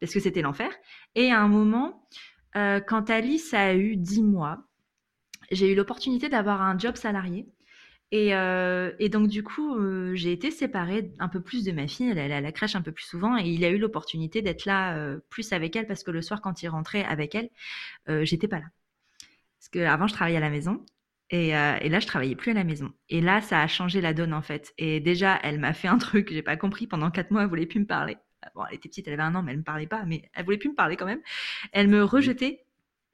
parce 0.00 0.12
que 0.12 0.20
c'était 0.20 0.42
l'enfer. 0.42 0.70
Et 1.14 1.30
à 1.32 1.40
un 1.40 1.48
moment, 1.48 2.08
euh, 2.56 2.80
quand 2.80 3.10
Alice 3.10 3.54
a 3.54 3.74
eu 3.74 3.96
10 3.96 4.22
mois, 4.22 4.64
j'ai 5.50 5.72
eu 5.72 5.74
l'opportunité 5.74 6.28
d'avoir 6.28 6.62
un 6.62 6.78
job 6.78 6.96
salarié. 6.96 7.46
Et, 8.12 8.34
euh, 8.36 8.92
donc, 9.10 9.28
du 9.28 9.42
coup, 9.42 9.76
euh, 9.76 10.14
j'ai 10.14 10.32
été 10.32 10.50
séparée 10.50 11.12
un 11.18 11.28
peu 11.28 11.40
plus 11.42 11.64
de 11.64 11.72
ma 11.72 11.88
fille. 11.88 12.08
Elle 12.08 12.18
allait 12.18 12.34
à 12.34 12.40
la 12.40 12.52
crèche 12.52 12.76
un 12.76 12.82
peu 12.82 12.92
plus 12.92 13.04
souvent 13.04 13.36
et 13.36 13.48
il 13.48 13.64
a 13.64 13.70
eu 13.70 13.78
l'opportunité 13.78 14.42
d'être 14.42 14.64
là 14.64 15.16
plus 15.28 15.52
avec 15.52 15.74
elle 15.76 15.86
parce 15.86 16.04
que 16.04 16.10
le 16.12 16.22
soir, 16.22 16.40
quand 16.40 16.62
il 16.62 16.68
rentrait 16.68 17.04
avec 17.04 17.34
elle, 17.34 17.50
j'étais 18.24 18.48
pas 18.48 18.60
là. 18.60 18.66
Parce 19.58 19.68
qu'avant, 19.70 20.06
je 20.06 20.14
travaillais 20.14 20.36
à 20.38 20.40
la 20.40 20.50
maison 20.50 20.84
et, 21.30 21.56
euh, 21.56 21.76
et, 21.80 21.88
là, 21.88 21.98
je 21.98 22.06
travaillais 22.06 22.36
plus 22.36 22.52
à 22.52 22.54
la 22.54 22.64
maison. 22.64 22.92
Et 23.08 23.20
là, 23.20 23.40
ça 23.40 23.60
a 23.60 23.66
changé 23.66 24.00
la 24.00 24.14
donne 24.14 24.32
en 24.32 24.42
fait. 24.42 24.72
Et 24.78 25.00
déjà, 25.00 25.38
elle 25.42 25.58
m'a 25.58 25.72
fait 25.72 25.88
un 25.88 25.98
truc 25.98 26.32
j'ai 26.32 26.42
pas 26.42 26.56
compris. 26.56 26.86
Pendant 26.86 27.10
quatre 27.10 27.30
mois, 27.30 27.42
elle 27.42 27.48
voulait 27.48 27.66
plus 27.66 27.80
me 27.80 27.86
parler. 27.86 28.16
Bon, 28.54 28.62
elle 28.68 28.76
était 28.76 28.88
petite, 28.88 29.08
elle 29.08 29.14
avait 29.14 29.22
un 29.24 29.34
an, 29.34 29.42
mais 29.42 29.52
elle 29.52 29.58
me 29.58 29.64
parlait 29.64 29.88
pas. 29.88 30.04
Mais 30.04 30.30
elle 30.34 30.44
voulait 30.44 30.58
plus 30.58 30.68
me 30.70 30.74
parler 30.74 30.96
quand 30.96 31.06
même. 31.06 31.22
Elle 31.72 31.88
me 31.88 32.04
rejetait. 32.04 32.64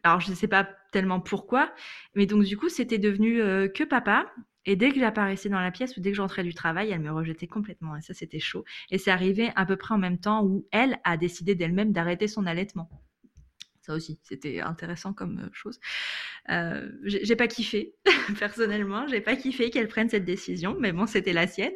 Alors, 0.05 0.21
je 0.21 0.31
ne 0.31 0.35
sais 0.35 0.49
pas 0.49 0.69
tellement 0.91 1.21
pourquoi, 1.21 1.73
mais 2.17 2.27
donc 2.27 2.43
du 2.45 2.57
coup, 2.57 2.69
c'était 2.69 2.99
devenu 2.99 3.41
euh, 3.41 3.69
que 3.69 3.85
papa. 3.85 4.33
Et 4.65 4.77
dès 4.77 4.91
que 4.93 5.01
j'apparaissais 5.01 5.49
dans 5.49 5.61
la 5.61 5.71
pièce 5.71 5.97
ou 5.97 6.01
dès 6.01 6.11
que 6.11 6.17
j'entrais 6.17 6.45
du 6.45 6.55
travail, 6.55 6.91
elle 6.91 7.01
me 7.01 7.13
rejetait 7.13 7.47
complètement. 7.47 7.97
Et 7.97 8.03
ça, 8.03 8.15
c'était 8.15 8.41
chaud. 8.41 8.65
Et 8.91 8.99
c'est 8.99 9.11
arrivé 9.11 9.51
à 9.57 9.67
peu 9.67 9.77
près 9.77 9.95
en 9.95 9.99
même 9.99 10.19
temps 10.19 10.45
où 10.45 10.67
elle 10.71 10.99
a 11.05 11.17
décidé 11.17 11.55
d'elle-même 11.55 11.93
d'arrêter 11.93 12.29
son 12.29 12.47
allaitement. 12.47 12.89
Ça 13.83 13.95
aussi, 13.95 14.21
c'était 14.23 14.61
intéressant 14.61 15.13
comme 15.13 15.41
euh, 15.41 15.49
chose. 15.53 15.81
Euh, 16.51 16.89
j'ai 17.03 17.35
pas 17.35 17.49
kiffé, 17.49 17.95
personnellement, 18.39 19.09
j'ai 19.09 19.21
pas 19.21 19.35
kiffé 19.35 19.71
qu'elle 19.71 19.89
prenne 19.89 20.09
cette 20.09 20.25
décision, 20.25 20.77
mais 20.79 20.93
bon, 20.93 21.07
c'était 21.07 21.33
la 21.33 21.49
sienne. 21.49 21.75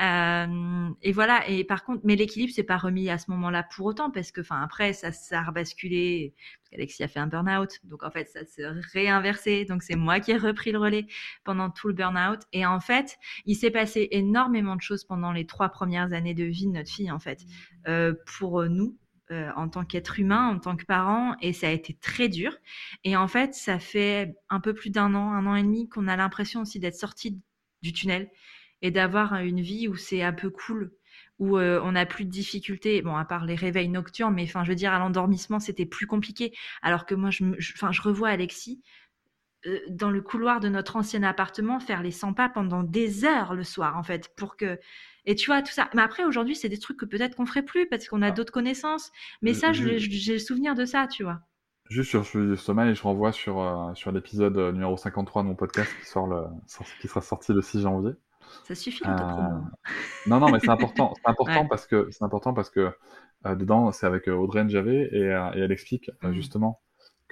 Euh, 0.00 0.88
et 1.02 1.10
voilà. 1.10 1.48
Et 1.48 1.64
par 1.64 1.84
contre, 1.84 2.02
mais 2.04 2.14
l'équilibre 2.14 2.52
s'est 2.52 2.62
pas 2.62 2.76
remis 2.76 3.10
à 3.10 3.18
ce 3.18 3.28
moment-là 3.32 3.64
pour 3.64 3.86
autant, 3.86 4.12
parce 4.12 4.30
que, 4.30 4.40
enfin, 4.40 4.62
après, 4.62 4.92
ça, 4.92 5.10
ça 5.10 5.40
a 5.40 5.42
rebasculé. 5.42 6.34
Parce 6.36 6.70
qu'Alexis 6.70 7.02
a 7.02 7.08
fait 7.08 7.18
un 7.18 7.26
burn-out, 7.26 7.80
donc 7.84 8.04
en 8.04 8.10
fait, 8.12 8.28
ça 8.28 8.44
s'est 8.44 8.68
réinversé. 8.92 9.64
Donc 9.64 9.82
c'est 9.82 9.96
moi 9.96 10.20
qui 10.20 10.30
ai 10.30 10.36
repris 10.36 10.70
le 10.70 10.78
relais 10.78 11.06
pendant 11.42 11.70
tout 11.70 11.88
le 11.88 11.94
burn-out. 11.94 12.40
Et 12.52 12.64
en 12.64 12.78
fait, 12.78 13.18
il 13.46 13.56
s'est 13.56 13.72
passé 13.72 14.06
énormément 14.12 14.76
de 14.76 14.82
choses 14.82 15.02
pendant 15.04 15.32
les 15.32 15.46
trois 15.46 15.70
premières 15.70 16.12
années 16.12 16.34
de 16.34 16.44
vie 16.44 16.66
de 16.66 16.72
notre 16.72 16.90
fille, 16.90 17.10
en 17.10 17.18
fait, 17.18 17.40
euh, 17.88 18.14
pour 18.38 18.64
nous 18.66 18.96
euh, 19.32 19.50
en 19.56 19.68
tant 19.68 19.84
qu'être 19.84 20.18
humain, 20.18 20.48
en 20.48 20.58
tant 20.58 20.76
que 20.76 20.84
parent, 20.84 21.34
et 21.40 21.52
ça 21.52 21.68
a 21.68 21.70
été 21.70 21.94
très 21.94 22.28
dur. 22.28 22.56
Et 23.04 23.16
en 23.16 23.28
fait, 23.28 23.54
ça 23.54 23.78
fait 23.78 24.34
un 24.50 24.60
peu 24.60 24.74
plus 24.74 24.90
d'un 24.90 25.14
an, 25.14 25.32
un 25.32 25.46
an 25.46 25.56
et 25.56 25.62
demi, 25.62 25.88
qu'on 25.88 26.08
a 26.08 26.16
l'impression 26.16 26.60
aussi 26.62 26.78
d'être 26.78 26.94
sorti 26.94 27.40
du 27.82 27.92
tunnel 27.92 28.30
et 28.82 28.90
d'avoir 28.90 29.34
une 29.36 29.60
vie 29.60 29.88
où 29.88 29.96
c'est 29.96 30.22
un 30.22 30.32
peu 30.32 30.50
cool, 30.50 30.92
où 31.38 31.58
euh, 31.58 31.80
on 31.82 31.92
n'a 31.92 32.06
plus 32.06 32.24
de 32.24 32.30
difficultés, 32.30 33.02
bon, 33.02 33.16
à 33.16 33.24
part 33.24 33.46
les 33.46 33.54
réveils 33.54 33.88
nocturnes, 33.88 34.34
mais 34.34 34.44
enfin, 34.44 34.64
je 34.64 34.68
veux 34.70 34.76
dire, 34.76 34.92
à 34.92 34.98
l'endormissement, 34.98 35.60
c'était 35.60 35.86
plus 35.86 36.06
compliqué. 36.06 36.52
Alors 36.82 37.06
que 37.06 37.14
moi, 37.14 37.30
je, 37.30 38.02
revois 38.02 38.28
Alexis 38.28 38.82
dans 39.90 40.10
le 40.10 40.20
couloir 40.20 40.60
de 40.60 40.68
notre 40.68 40.96
ancien 40.96 41.22
appartement 41.22 41.78
faire 41.80 42.02
les 42.02 42.10
100 42.10 42.34
pas 42.34 42.48
pendant 42.48 42.82
des 42.82 43.24
heures 43.24 43.54
le 43.54 43.64
soir, 43.64 43.96
en 43.96 44.02
fait, 44.02 44.30
pour 44.36 44.56
que 44.56 44.78
et 45.24 45.34
tu 45.36 45.46
vois, 45.46 45.62
tout 45.62 45.72
ça. 45.72 45.88
Mais 45.94 46.02
après, 46.02 46.24
aujourd'hui, 46.24 46.56
c'est 46.56 46.68
des 46.68 46.78
trucs 46.78 46.96
que 46.96 47.04
peut-être 47.04 47.36
qu'on 47.36 47.46
ferait 47.46 47.62
plus 47.62 47.88
parce 47.88 48.08
qu'on 48.08 48.22
a 48.22 48.28
ah. 48.28 48.30
d'autres 48.32 48.52
connaissances. 48.52 49.12
Mais 49.40 49.54
ça, 49.54 49.72
j'ai 49.72 49.98
le 49.98 50.38
souvenir 50.38 50.74
de 50.74 50.84
ça, 50.84 51.06
tu 51.06 51.22
vois. 51.22 51.40
Juste 51.88 52.10
sur 52.10 52.24
le 52.34 52.56
sommeil, 52.56 52.94
je 52.94 53.02
renvoie 53.02 53.32
sur, 53.32 53.60
euh, 53.60 53.94
sur 53.94 54.12
l'épisode 54.12 54.56
euh, 54.56 54.72
numéro 54.72 54.96
53 54.96 55.42
de 55.42 55.48
mon 55.48 55.54
podcast 55.54 55.90
qui, 56.00 56.06
sort 56.06 56.26
le, 56.26 56.44
qui 57.00 57.08
sera 57.08 57.20
sorti 57.20 57.52
le 57.52 57.60
6 57.60 57.82
janvier. 57.82 58.12
Ça 58.64 58.74
suffit 58.74 59.04
euh... 59.06 59.10
Non, 60.26 60.40
non, 60.40 60.50
mais 60.50 60.58
c'est 60.58 60.70
important, 60.70 61.12
c'est 61.16 61.22
important, 61.30 61.66
parce 61.66 61.86
que, 61.86 62.08
c'est 62.10 62.24
important 62.24 62.54
parce 62.54 62.70
que 62.70 62.92
euh, 63.46 63.54
dedans, 63.54 63.92
c'est 63.92 64.06
avec 64.06 64.28
Audrey 64.28 64.64
Njavé 64.64 65.08
et, 65.12 65.26
et 65.26 65.60
elle 65.60 65.72
explique 65.72 66.10
mm. 66.22 66.32
justement 66.32 66.80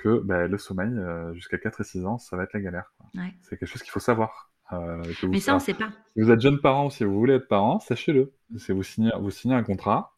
que 0.02 0.20
bah, 0.20 0.46
le 0.46 0.58
sommeil, 0.58 0.90
jusqu'à 1.34 1.58
4 1.58 1.80
et 1.80 1.84
6 1.84 2.06
ans, 2.06 2.18
ça 2.18 2.36
va 2.36 2.44
être 2.44 2.52
la 2.52 2.60
galère. 2.60 2.92
Ouais. 3.14 3.34
C'est 3.42 3.58
quelque 3.58 3.68
chose 3.68 3.82
qu'il 3.82 3.90
faut 3.90 4.00
savoir. 4.00 4.50
mais 4.72 5.40
ça, 5.40 5.52
on 5.52 5.56
ne 5.56 5.60
sait 5.60 5.74
pas. 5.74 5.90
Si 6.14 6.22
vous 6.22 6.30
êtes 6.30 6.40
jeune 6.40 6.60
parent 6.60 6.86
ou 6.86 6.90
si 6.90 7.04
vous 7.04 7.18
voulez 7.18 7.34
être 7.34 7.48
parent, 7.48 7.80
sachez-le. 7.80 8.32
Si 8.56 8.72
vous 8.72 8.82
signez, 8.82 9.10
vous 9.20 9.30
signez 9.30 9.54
un 9.54 9.62
contrat, 9.62 10.14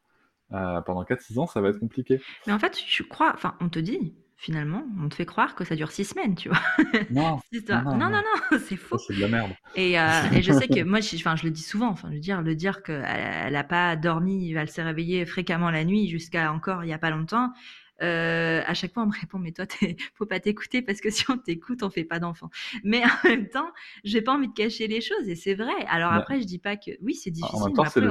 pendant 0.49 1.03
4-6 1.03 1.39
ans, 1.39 1.47
ça 1.47 1.61
va 1.61 1.69
être 1.69 1.79
compliqué. 1.79 2.21
Mais 2.47 2.53
en 2.53 2.59
fait, 2.59 2.79
je 2.85 3.03
crois, 3.03 3.31
enfin, 3.33 3.55
on 3.59 3.69
te 3.69 3.79
dit, 3.79 4.15
finalement, 4.43 4.83
on 5.01 5.07
te 5.07 5.15
fait 5.15 5.25
croire 5.25 5.55
que 5.55 5.63
ça 5.63 5.75
dure 5.75 5.91
six 5.91 6.03
semaines, 6.03 6.35
tu 6.35 6.49
vois. 6.49 6.59
Non, 7.11 7.39
non, 7.69 7.83
non, 7.97 8.09
non, 8.09 8.21
non 8.51 8.59
c'est 8.67 8.75
faux. 8.75 8.97
C'est 8.97 9.15
de 9.15 9.21
la 9.21 9.29
merde. 9.29 9.51
Et, 9.75 9.97
euh, 9.97 10.21
et 10.35 10.41
je 10.41 10.51
sais 10.51 10.67
que 10.67 10.83
moi, 10.83 10.99
je, 10.99 11.15
je 11.15 11.43
le 11.45 11.49
dis 11.49 11.63
souvent, 11.63 11.87
enfin, 11.87 12.09
je 12.09 12.15
veux 12.15 12.19
dire, 12.19 12.41
le 12.41 12.53
dire 12.53 12.83
qu'elle 12.83 13.53
n'a 13.53 13.63
pas 13.63 13.95
dormi, 13.95 14.51
elle 14.53 14.69
s'est 14.69 14.83
réveillée 14.83 15.25
fréquemment 15.25 15.71
la 15.71 15.85
nuit 15.85 16.09
jusqu'à 16.09 16.51
encore 16.51 16.83
il 16.83 16.87
n'y 16.87 16.93
a 16.93 16.97
pas 16.97 17.09
longtemps. 17.09 17.53
Euh, 18.01 18.61
à 18.65 18.73
chaque 18.73 18.93
fois, 18.93 19.03
on 19.03 19.07
me 19.07 19.19
répond, 19.19 19.37
mais 19.37 19.51
toi, 19.51 19.65
faut 20.15 20.25
pas 20.25 20.39
t'écouter 20.39 20.81
parce 20.81 20.99
que 20.99 21.09
si 21.11 21.29
on 21.29 21.37
t'écoute, 21.37 21.83
on 21.83 21.89
fait 21.89 22.03
pas 22.03 22.19
d'enfants. 22.19 22.49
Mais 22.83 23.03
en 23.03 23.27
même 23.29 23.49
temps, 23.49 23.71
j'ai 24.03 24.21
pas 24.21 24.33
envie 24.33 24.47
de 24.47 24.53
cacher 24.53 24.87
les 24.87 25.01
choses 25.01 25.27
et 25.27 25.35
c'est 25.35 25.53
vrai. 25.53 25.73
Alors 25.87 26.11
après, 26.11 26.41
je 26.41 26.45
dis 26.45 26.59
pas 26.59 26.75
que 26.75 26.91
oui, 27.01 27.15
c'est 27.15 27.31
difficile. 27.31 27.59
En 27.61 27.65
même 27.65 27.75
temps, 27.75 27.85
c'est 27.85 28.01
le, 28.01 28.09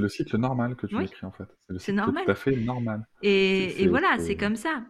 le, 0.00 0.08
cycle 0.08 0.36
normal 0.36 0.76
que 0.76 0.86
tu 0.86 0.96
oui. 0.96 1.04
écris 1.04 1.26
en 1.26 1.32
fait. 1.32 1.48
C'est 1.78 1.92
normal. 1.92 2.24
Tout 2.24 2.30
à 2.32 2.34
fait 2.34 2.56
normal. 2.56 3.06
Et, 3.22 3.82
et 3.82 3.88
voilà, 3.88 4.18
c'est 4.18 4.36
comme 4.36 4.56
ça. 4.56 4.84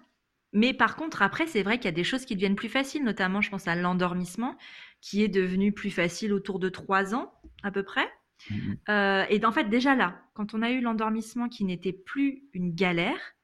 Mais 0.53 0.75
par 0.75 0.97
contre, 0.97 1.23
après, 1.23 1.47
c'est 1.47 1.63
vrai 1.63 1.79
qu'il 1.79 1.85
y 1.85 1.89
a 1.89 1.93
des 1.93 2.05
choses 2.05 2.25
qui 2.25 2.35
deviennent 2.35 2.57
plus 2.57 2.69
faciles, 2.69 3.05
notamment, 3.05 3.41
je 3.41 3.51
pense 3.51 3.69
à 3.69 3.77
l'endormissement, 3.77 4.57
qui 5.01 5.23
est 5.23 5.29
devenu 5.29 5.73
plus 5.73 5.91
facile 5.91 6.33
autour 6.33 6.59
de 6.59 6.69
trois 6.69 7.15
ans, 7.15 7.33
à 7.63 7.71
peu 7.71 7.83
près. 7.83 8.09
Mmh 8.51 8.55
euh, 8.89 9.25
et 9.29 9.45
en 9.45 9.53
fait, 9.53 9.69
déjà 9.69 9.95
là, 9.95 10.23
quand 10.35 10.55
on 10.55 10.63
a 10.63 10.71
eu 10.71 10.81
l'endormissement 10.81 11.49
qui 11.49 11.65
n'était 11.65 11.93
plus 11.93 12.45
une 12.55 12.75
galère, 12.75 13.35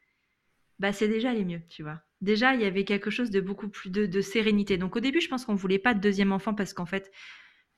bah, 0.78 0.92
c'est 0.92 1.08
déjà 1.08 1.30
allé 1.30 1.44
mieux, 1.44 1.60
tu 1.68 1.82
vois. 1.82 2.00
Déjà, 2.20 2.54
il 2.54 2.60
y 2.60 2.64
avait 2.64 2.84
quelque 2.84 3.10
chose 3.10 3.30
de 3.30 3.40
beaucoup 3.40 3.68
plus 3.68 3.90
de, 3.90 4.20
sérénité. 4.20 4.78
Donc 4.78 4.96
au 4.96 5.00
début, 5.00 5.20
je 5.20 5.28
pense 5.28 5.44
qu'on 5.44 5.54
voulait 5.54 5.78
pas 5.78 5.94
de 5.94 6.00
deuxième 6.00 6.32
enfant 6.32 6.54
parce 6.54 6.72
qu'en 6.72 6.86
fait, 6.86 7.10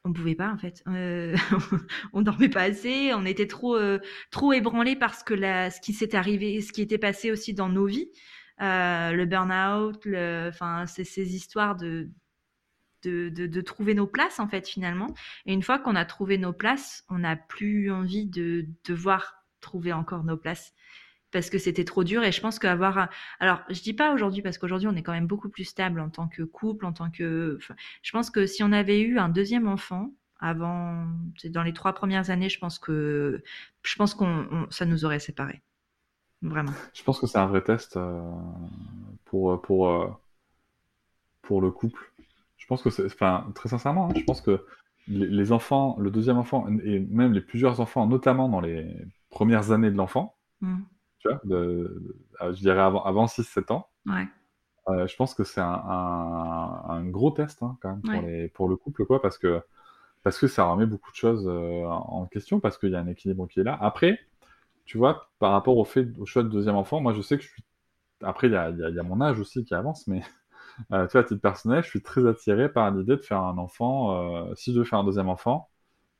on 0.04 0.12
pouvait 0.12 0.36
pas 0.36 0.50
en 0.50 0.58
fait. 0.58 0.82
Euh, 0.86 1.36
on 2.12 2.22
dormait 2.22 2.48
pas 2.48 2.62
assez, 2.62 3.12
on 3.14 3.24
était 3.26 3.48
trop 3.48 3.76
euh, 3.76 3.98
trop 4.30 4.52
ébranlé 4.52 4.96
parce 4.96 5.22
que 5.22 5.34
la, 5.34 5.70
ce 5.70 5.80
qui 5.80 5.92
s'est 5.92 6.14
arrivé, 6.14 6.60
ce 6.60 6.72
qui 6.72 6.82
était 6.82 6.98
passé 6.98 7.30
aussi 7.32 7.54
dans 7.54 7.68
nos 7.68 7.86
vies. 7.86 8.10
Euh, 8.60 9.12
le 9.12 9.24
burn-out, 9.26 10.02
ces 10.86 11.34
histoires 11.36 11.76
de, 11.76 12.10
de, 13.04 13.28
de, 13.28 13.60
trouver 13.60 13.94
nos 13.94 14.06
places, 14.06 14.40
en 14.40 14.48
fait, 14.48 14.66
finalement. 14.68 15.14
Et 15.46 15.52
une 15.52 15.62
fois 15.62 15.78
qu'on 15.78 15.94
a 15.94 16.04
trouvé 16.04 16.38
nos 16.38 16.52
places, 16.52 17.04
on 17.08 17.18
n'a 17.18 17.36
plus 17.36 17.90
envie 17.92 18.26
de 18.26 18.66
devoir 18.84 19.44
trouver 19.60 19.92
encore 19.92 20.24
nos 20.24 20.36
places 20.36 20.74
parce 21.30 21.50
que 21.50 21.58
c'était 21.58 21.84
trop 21.84 22.04
dur 22.04 22.24
et 22.24 22.32
je 22.32 22.40
pense 22.40 22.58
qu'avoir 22.58 23.08
alors 23.38 23.60
je 23.68 23.82
dis 23.82 23.92
pas 23.92 24.12
aujourd'hui 24.14 24.42
parce 24.42 24.56
qu'aujourd'hui 24.56 24.88
on 24.88 24.96
est 24.96 25.02
quand 25.02 25.12
même 25.12 25.26
beaucoup 25.26 25.48
plus 25.50 25.64
stable 25.64 26.00
en 26.00 26.08
tant 26.08 26.26
que 26.28 26.42
couple 26.42 26.86
en 26.86 26.92
tant 26.92 27.10
que 27.10 27.58
je 28.02 28.12
pense 28.12 28.30
que 28.30 28.46
si 28.46 28.62
on 28.62 28.72
avait 28.72 29.00
eu 29.00 29.18
un 29.18 29.28
deuxième 29.28 29.68
enfant 29.68 30.10
avant 30.40 31.06
dans 31.46 31.62
les 31.62 31.72
trois 31.74 31.92
premières 31.92 32.30
années 32.30 32.48
je 32.48 32.58
pense 32.58 32.78
que 32.78 33.42
je 33.82 33.96
pense 33.96 34.14
qu'on 34.14 34.66
ça 34.70 34.86
nous 34.86 35.04
aurait 35.04 35.18
séparés 35.18 35.62
Vraiment. 36.42 36.72
Je 36.94 37.02
pense 37.02 37.18
que 37.18 37.26
c'est 37.26 37.38
un 37.38 37.46
vrai 37.46 37.62
test 37.62 37.96
euh, 37.96 38.20
pour, 39.24 39.60
pour, 39.60 39.88
euh, 39.88 40.08
pour 41.42 41.60
le 41.60 41.70
couple. 41.70 42.12
Je 42.56 42.66
pense 42.66 42.82
que 42.82 42.90
c'est, 42.90 43.06
enfin, 43.06 43.46
très 43.54 43.68
sincèrement, 43.68 44.08
hein, 44.08 44.14
je 44.16 44.22
pense 44.24 44.40
que 44.40 44.64
les, 45.08 45.52
enfants, 45.52 45.96
le 45.98 46.10
deuxième 46.10 46.36
enfant, 46.36 46.66
et 46.84 47.00
même 47.00 47.32
les 47.32 47.40
plusieurs 47.40 47.80
enfants, 47.80 48.06
notamment 48.06 48.48
dans 48.48 48.60
les 48.60 48.86
premières 49.30 49.72
années 49.72 49.90
de 49.90 49.96
l'enfant, 49.96 50.36
mmh. 50.60 50.76
Tu 51.18 51.28
vois, 51.28 51.40
de, 51.44 52.16
je 52.40 52.60
dirais 52.60 52.80
avant, 52.80 53.02
avant 53.04 53.26
6-7 53.26 53.72
ans, 53.72 53.88
ouais. 54.06 54.26
euh, 54.88 55.06
je 55.06 55.16
pense 55.16 55.34
que 55.34 55.44
c'est 55.44 55.60
un, 55.60 55.66
un, 55.66 56.82
un, 56.88 57.04
gros 57.06 57.30
test 57.30 57.62
hein, 57.62 57.76
quand 57.82 57.90
même 57.90 58.02
pour, 58.02 58.22
ouais. 58.22 58.22
les, 58.22 58.48
pour 58.48 58.68
le 58.68 58.76
couple, 58.76 59.04
quoi, 59.06 59.20
parce 59.22 59.38
que, 59.38 59.62
parce 60.22 60.38
que 60.38 60.46
ça 60.48 60.64
remet 60.64 60.86
beaucoup 60.86 61.10
de 61.10 61.16
choses 61.16 61.46
euh, 61.48 61.84
en 61.86 62.26
question, 62.26 62.60
parce 62.60 62.78
qu'il 62.78 62.90
y 62.90 62.96
a 62.96 63.00
un 63.00 63.06
équilibre 63.08 63.46
qui 63.48 63.60
est 63.60 63.64
là. 63.64 63.78
Après, 63.80 64.18
tu 64.84 64.98
vois, 64.98 65.30
par 65.38 65.52
rapport 65.52 65.76
au 65.78 65.84
fait 65.84 66.08
au 66.18 66.26
choix 66.26 66.42
de 66.42 66.48
deuxième 66.48 66.76
enfant, 66.76 67.00
moi 67.00 67.12
je 67.14 67.22
sais 67.22 67.36
que 67.38 67.44
je 67.44 67.48
suis. 67.50 67.64
Après, 68.22 68.48
il 68.48 68.54
y 68.54 68.56
a, 68.56 68.70
y, 68.70 68.94
y 68.94 68.98
a, 68.98 69.02
mon 69.02 69.20
âge 69.20 69.38
aussi 69.40 69.64
qui 69.64 69.74
avance, 69.74 70.06
mais 70.08 70.22
euh, 70.92 71.06
tu 71.06 71.12
vois, 71.12 71.22
à 71.22 71.24
titre 71.24 71.40
personnel, 71.42 71.82
je 71.84 71.88
suis 71.90 72.02
très 72.02 72.26
attiré 72.28 72.70
par 72.72 72.90
l'idée 72.90 73.16
de 73.16 73.22
faire 73.22 73.40
un 73.42 73.58
enfant, 73.58 74.50
euh, 74.50 74.54
si 74.56 74.72
je 74.72 74.78
veux 74.78 74.84
faire 74.84 75.00
un 75.00 75.04
deuxième 75.04 75.28
enfant, 75.28 75.70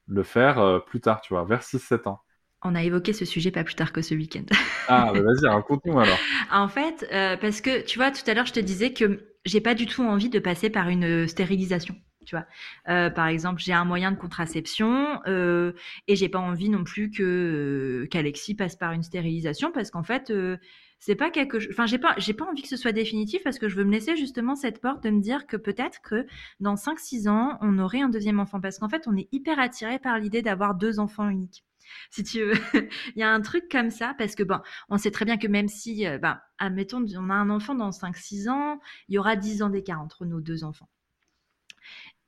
le 0.06 0.22
faire 0.22 0.58
euh, 0.58 0.80
plus 0.80 1.00
tard, 1.00 1.20
tu 1.20 1.34
vois, 1.34 1.44
vers 1.44 1.62
6-7 1.62 2.08
ans. 2.08 2.20
On 2.62 2.74
a 2.74 2.82
évoqué 2.82 3.12
ce 3.12 3.24
sujet 3.24 3.50
pas 3.50 3.64
plus 3.64 3.74
tard 3.74 3.92
que 3.92 4.02
ce 4.02 4.14
week-end. 4.14 4.44
ah, 4.88 5.12
bah 5.14 5.20
vas-y, 5.20 5.46
raconte-nous 5.46 5.98
alors. 5.98 6.18
en 6.52 6.68
fait, 6.68 7.08
euh, 7.12 7.36
parce 7.36 7.60
que 7.60 7.82
tu 7.84 7.98
vois, 7.98 8.10
tout 8.10 8.28
à 8.28 8.34
l'heure, 8.34 8.46
je 8.46 8.52
te 8.52 8.60
disais 8.60 8.92
que 8.92 9.20
j'ai 9.44 9.60
pas 9.60 9.74
du 9.74 9.86
tout 9.86 10.02
envie 10.02 10.28
de 10.28 10.38
passer 10.38 10.68
par 10.68 10.88
une 10.88 11.28
stérilisation 11.28 11.94
tu 12.28 12.36
vois. 12.36 12.46
Euh, 12.90 13.08
par 13.08 13.26
exemple, 13.26 13.62
j'ai 13.62 13.72
un 13.72 13.86
moyen 13.86 14.12
de 14.12 14.18
contraception 14.18 15.20
euh, 15.26 15.72
et 16.08 16.14
j'ai 16.14 16.28
pas 16.28 16.38
envie 16.38 16.68
non 16.68 16.84
plus 16.84 17.10
que 17.10 17.22
euh, 17.22 18.06
qu'Alexis 18.08 18.54
passe 18.54 18.76
par 18.76 18.92
une 18.92 19.02
stérilisation 19.02 19.72
parce 19.72 19.90
qu'en 19.90 20.02
fait, 20.02 20.30
euh, 20.30 20.58
c'est 20.98 21.14
pas 21.14 21.30
quelque 21.30 21.58
chose. 21.58 21.70
Enfin, 21.72 21.86
j'ai 21.86 21.96
pas, 21.96 22.14
j'ai 22.18 22.34
pas 22.34 22.44
envie 22.44 22.60
que 22.60 22.68
ce 22.68 22.76
soit 22.76 22.92
définitif 22.92 23.42
parce 23.44 23.58
que 23.58 23.70
je 23.70 23.76
veux 23.76 23.84
me 23.84 23.92
laisser 23.92 24.14
justement 24.14 24.56
cette 24.56 24.82
porte 24.82 25.02
de 25.02 25.08
me 25.08 25.22
dire 25.22 25.46
que 25.46 25.56
peut-être 25.56 26.02
que 26.02 26.26
dans 26.60 26.74
5-6 26.74 27.30
ans, 27.30 27.56
on 27.62 27.78
aurait 27.78 28.02
un 28.02 28.10
deuxième 28.10 28.40
enfant 28.40 28.60
parce 28.60 28.78
qu'en 28.78 28.90
fait, 28.90 29.04
on 29.06 29.16
est 29.16 29.28
hyper 29.32 29.58
attiré 29.58 29.98
par 29.98 30.18
l'idée 30.18 30.42
d'avoir 30.42 30.74
deux 30.74 31.00
enfants 31.00 31.30
uniques 31.30 31.64
si 32.10 32.22
tu 32.24 32.40
il 32.74 33.18
y 33.18 33.22
a 33.22 33.30
un 33.30 33.40
truc 33.40 33.68
comme 33.70 33.90
ça, 33.90 34.14
parce 34.18 34.34
que 34.34 34.42
bon, 34.42 34.58
on 34.88 34.98
sait 34.98 35.10
très 35.10 35.24
bien 35.24 35.36
que 35.38 35.46
même 35.46 35.68
si, 35.68 36.04
ben, 36.20 36.40
admettons, 36.58 37.04
on 37.16 37.30
a 37.30 37.34
un 37.34 37.50
enfant 37.50 37.74
dans 37.74 37.90
5-6 37.90 38.48
ans, 38.48 38.80
il 39.08 39.14
y 39.14 39.18
aura 39.18 39.36
10 39.36 39.62
ans 39.62 39.70
d'écart 39.70 40.00
entre 40.00 40.24
nos 40.24 40.40
deux 40.40 40.64
enfants. 40.64 40.88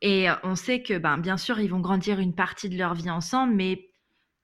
Et 0.02 0.28
on 0.44 0.54
sait 0.54 0.82
que, 0.82 0.96
ben, 0.98 1.18
bien 1.18 1.36
sûr, 1.36 1.60
ils 1.60 1.68
vont 1.68 1.80
grandir 1.80 2.20
une 2.20 2.34
partie 2.34 2.68
de 2.68 2.78
leur 2.78 2.94
vie 2.94 3.10
ensemble, 3.10 3.54
mais 3.54 3.90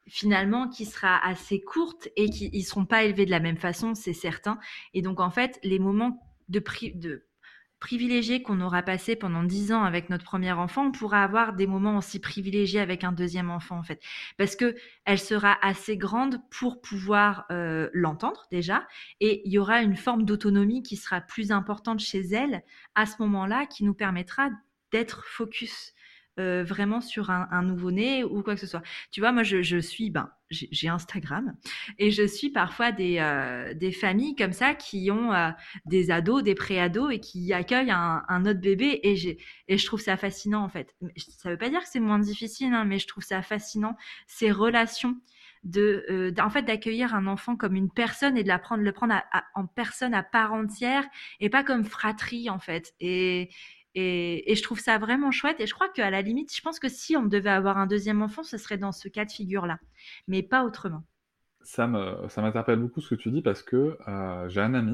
finalement, 0.07 0.69
qui 0.69 0.85
sera 0.85 1.25
assez 1.25 1.61
courte 1.61 2.09
et 2.17 2.31
qui 2.31 2.51
ne 2.53 2.63
seront 2.63 2.85
pas 2.85 3.05
élevés 3.05 3.27
de 3.27 3.31
la 3.31 3.41
même 3.41 3.57
façon, 3.57 3.95
c'est 3.95 4.13
certain. 4.13 4.59
Et 4.95 5.03
donc, 5.03 5.21
en 5.21 5.31
fait, 5.31 5.59
les 5.63 5.79
moments 5.79 6.23
de, 6.49 6.63
de 6.95 7.27
privilégiés 7.79 8.43
qu'on 8.43 8.61
aura 8.61 8.83
passé 8.83 9.17
pendant 9.17 9.43
dix 9.43 9.73
ans 9.73 9.85
avec 9.85 10.11
notre 10.11 10.25
premier 10.25 10.53
enfant, 10.53 10.87
on 10.87 10.93
pourra 10.93 11.23
avoir 11.23 11.53
des 11.53 11.67
moments 11.67 11.99
aussi 11.99 12.21
privilégiés 12.21 12.81
avec 12.81 13.05
un 13.05 13.13
deuxième 13.13 13.51
enfant, 13.51 13.79
en 13.79 13.83
fait. 13.83 14.01
Parce 14.39 14.57
que 14.57 14.75
elle 15.05 15.19
sera 15.19 15.57
assez 15.63 15.97
grande 15.97 16.41
pour 16.51 16.81
pouvoir 16.81 17.45
euh, 17.51 17.91
l'entendre, 17.93 18.47
déjà. 18.51 18.87
Et 19.21 19.43
il 19.45 19.53
y 19.53 19.59
aura 19.59 19.83
une 19.83 19.97
forme 19.97 20.25
d'autonomie 20.25 20.83
qui 20.83 20.97
sera 20.97 21.21
plus 21.21 21.53
importante 21.53 22.01
chez 22.01 22.21
elle 22.21 22.63
à 22.95 23.07
ce 23.07 23.17
moment-là, 23.21 23.67
qui 23.67 23.85
nous 23.85 23.95
permettra 23.95 24.49
d'être 24.93 25.25
focus 25.25 25.93
euh, 26.39 26.65
vraiment 26.65 27.01
sur 27.01 27.31
un, 27.31 27.49
un 27.51 27.63
nouveau-né 27.63 28.23
ou 28.23 28.43
quoi 28.43 28.55
que 28.55 28.61
ce 28.61 28.67
soit. 28.67 28.83
Tu 29.11 29.21
vois, 29.21 29.33
moi, 29.33 29.43
je, 29.43 29.79
suis, 29.79 30.11
ben, 30.11 30.31
j'ai 30.51 30.89
Instagram 30.89 31.57
et 31.99 32.11
je 32.11 32.27
suis 32.27 32.51
parfois 32.51 32.93
des, 32.93 33.17
euh, 33.21 33.73
des 33.73 33.91
familles 33.91 34.37
comme 34.37 34.53
ça 34.53 34.75
qui 34.75 35.11
ont 35.11 35.33
euh, 35.33 35.49
des 35.87 36.11
ados, 36.11 36.43
des 36.43 36.55
pré-ados 36.55 37.11
et 37.11 37.21
qui 37.21 37.55
accueillent 37.55 37.91
un, 37.91 38.45
autre 38.45 38.61
bébé 38.61 39.01
et, 39.03 39.39
et 39.69 39.79
je 39.79 39.87
trouve 39.87 40.01
ça 40.01 40.19
fascinant 40.19 40.63
en 40.63 40.69
fait. 40.69 40.95
Ça 41.17 41.49
veut 41.49 41.57
pas 41.57 41.71
dire 41.71 41.81
que 41.81 41.89
c'est 41.89 42.01
moins 42.01 42.19
difficile, 42.19 42.75
hein, 42.75 42.85
mais 42.85 42.99
je 42.99 43.07
trouve 43.07 43.25
ça 43.25 43.41
fascinant 43.41 43.97
ces 44.27 44.51
relations 44.51 45.17
de, 45.67 46.33
en 46.39 46.51
fait 46.51 46.63
d'accueillir 46.63 47.15
un 47.15 47.27
enfant 47.27 47.57
comme 47.57 47.75
une 47.75 47.91
personne 47.91 48.37
et 48.37 48.43
de 48.43 48.49
la 48.49 48.59
prendre, 48.59 48.83
le 48.83 48.93
prendre 48.93 49.15
en 49.55 49.67
personne 49.67 50.15
à 50.15 50.23
part 50.23 50.53
entière 50.53 51.05
et 51.41 51.51
pas 51.51 51.65
comme 51.65 51.85
fratrie 51.85 52.49
en 52.51 52.59
fait. 52.59 52.95
Et, 53.01 53.51
et, 53.99 54.53
et, 54.53 54.55
je 54.55 54.63
trouve 54.63 54.79
ça 54.79 54.99
vraiment 54.99 55.31
chouette. 55.31 55.59
Et 55.59 55.67
je 55.67 55.73
crois 55.73 55.89
qu'à 55.89 56.11
la 56.11 56.21
limite, 56.21 56.55
je 56.55 56.61
pense 56.61 56.79
que 56.79 56.89
si 56.89 57.17
on 57.17 57.25
devait 57.25 57.51
avoir 57.51 57.79
un 57.79 57.87
deuxième 57.87 58.21
enfant, 58.21 58.43
ce 58.43 58.59
serait 58.59 58.77
dans 58.77 58.93
ce 58.93 59.09
cas 59.09 59.25
de 59.25 59.33
figure-là, 59.33 59.79
mais 60.29 60.43
pas 60.43 60.65
autrement. 60.65 61.03
Ça 61.63 61.87
me, 61.87 62.29
ça 62.29 62.43
m'interpelle 62.43 62.79
beaucoup 62.79 63.01
ce 63.01 63.15
que 63.15 63.15
tu 63.15 63.31
dis 63.31 63.41
parce 63.41 63.63
que 63.63 63.97
euh, 64.07 64.49
j'ai 64.51 64.61
un 64.61 64.75
ami. 64.75 64.93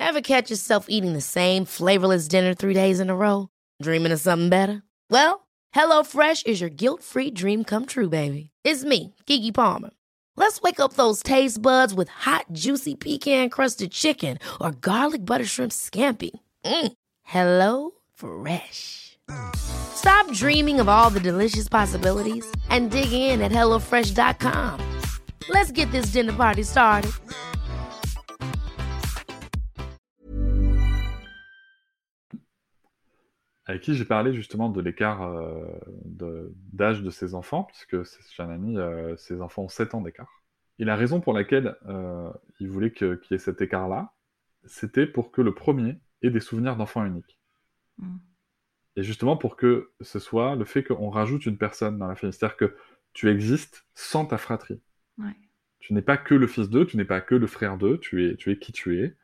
Ever 0.00 0.20
catch 0.20 0.50
yourself 0.50 0.86
eating 0.88 1.14
the 1.14 1.22
same 1.22 1.64
flavorless 1.64 2.26
dinner 2.28 2.52
three 2.52 2.74
days 2.74 3.00
in 3.00 3.10
a 3.10 3.14
row? 3.16 3.48
Dreaming 3.80 4.12
of 4.12 4.20
something 4.20 4.50
better? 4.50 4.82
Well, 5.08 5.46
HelloFresh 5.74 6.46
is 6.46 6.60
your 6.60 6.70
guilt-free 6.70 7.30
dream 7.30 7.62
come 7.64 7.86
true, 7.86 8.08
baby. 8.08 8.50
It's 8.64 8.84
me, 8.84 9.14
Kiki 9.26 9.52
Palmer. 9.52 9.90
Let's 10.36 10.60
wake 10.60 10.80
up 10.80 10.94
those 10.94 11.22
taste 11.22 11.62
buds 11.62 11.94
with 11.94 12.08
hot, 12.08 12.46
juicy 12.52 12.94
pecan-crusted 12.94 13.90
chicken 13.92 14.38
or 14.60 14.72
garlic 14.72 15.24
butter 15.24 15.46
shrimp 15.46 15.72
scampi. 15.72 16.30
Mm. 16.66 16.92
Hello 17.22 17.92
Fresh. 18.14 19.18
Stop 19.54 20.32
dreaming 20.32 20.80
of 20.80 20.88
all 20.88 21.10
the 21.10 21.20
delicious 21.20 21.68
possibilities 21.68 22.44
and 22.70 22.90
dig 22.90 23.12
in 23.12 23.40
at 23.40 23.52
HelloFresh.com. 23.52 24.80
Let's 25.48 25.70
get 25.70 25.90
this 25.92 26.12
dinner 26.12 26.32
party 26.32 26.64
started. 26.64 27.12
Avec 33.68 33.82
qui 33.82 33.94
j'ai 33.94 34.04
parlé 34.04 34.32
justement 34.32 34.68
de 34.68 34.80
l'écart 34.80 35.22
euh, 35.22 35.66
d'âge 36.72 37.00
de, 37.00 37.06
de, 37.06 37.10
ses 37.10 37.34
enfants, 37.34 37.64
puisque 37.64 37.96
j'ai 38.34 38.42
un 38.42 38.50
ami, 38.50 38.76
euh, 38.76 39.16
ses 39.16 39.40
enfants 39.40 39.62
ont 39.64 39.68
7 39.68 39.94
ans 39.94 40.00
d'écart. 40.00 40.42
Et 40.78 40.84
la 40.84 40.96
raison 40.96 41.20
pour 41.20 41.32
laquelle 41.32 41.76
euh, 41.88 42.30
il 42.60 42.70
voulait 42.70 42.92
qu'il 42.92 43.18
qu 43.18 43.32
y 43.32 43.34
ait 43.34 43.38
cet 43.38 43.60
écart-là, 43.60 44.12
c'était 44.64 45.06
pour 45.06 45.32
que 45.32 45.42
le 45.42 45.54
premier 45.54 45.96
ait 46.22 46.30
des 46.30 46.40
souvenirs 46.40 46.76
d'enfant 46.76 47.04
unique. 47.04 47.38
Mm. 47.98 48.16
Et 48.96 49.02
justement 49.02 49.36
pour 49.36 49.56
que 49.56 49.92
ce 50.00 50.18
soit 50.18 50.56
le 50.56 50.64
fait 50.64 50.82
qu'on 50.82 51.10
rajoute 51.10 51.46
une 51.46 51.58
personne 51.58 51.98
dans 51.98 52.06
la 52.06 52.14
famille. 52.14 52.32
C'est-à-dire 52.32 52.56
que 52.56 52.76
tu 53.12 53.30
existes 53.30 53.86
sans 53.94 54.26
ta 54.26 54.38
fratrie. 54.38 54.80
Ouais. 55.18 55.36
Tu 55.80 55.94
n'es 55.94 56.02
pas 56.02 56.16
que 56.16 56.34
le 56.34 56.46
fils 56.46 56.68
d'eux, 56.68 56.86
tu 56.86 56.96
n'es 56.96 57.04
pas 57.04 57.20
que 57.20 57.34
le 57.34 57.46
frère 57.46 57.76
d'eux, 57.76 57.98
tu 57.98 58.26
es, 58.26 58.36
tu 58.36 58.50
es 58.50 58.58
qui 58.58 58.72
tu 58.72 59.00
es. 59.00 59.16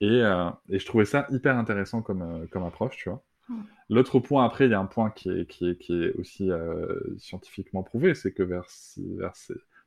Et, 0.00 0.22
euh, 0.22 0.50
et 0.68 0.78
je 0.78 0.86
trouvais 0.86 1.04
ça 1.04 1.26
hyper 1.30 1.56
intéressant 1.56 2.02
comme, 2.02 2.22
euh, 2.22 2.46
comme 2.46 2.64
approche, 2.64 2.96
tu 2.96 3.08
vois. 3.08 3.24
Mm. 3.48 3.62
L'autre 3.90 4.20
point, 4.20 4.44
après, 4.44 4.66
il 4.66 4.70
y 4.70 4.74
a 4.74 4.80
un 4.80 4.86
point 4.86 5.10
qui 5.10 5.30
est, 5.30 5.46
qui 5.46 5.68
est, 5.68 5.76
qui 5.78 5.92
est 5.92 6.12
aussi 6.14 6.50
euh, 6.50 6.98
scientifiquement 7.18 7.82
prouvé, 7.82 8.14
c'est 8.14 8.32
que 8.32 8.42
vers, 8.42 8.68
6, 8.68 9.16
vers 9.16 9.34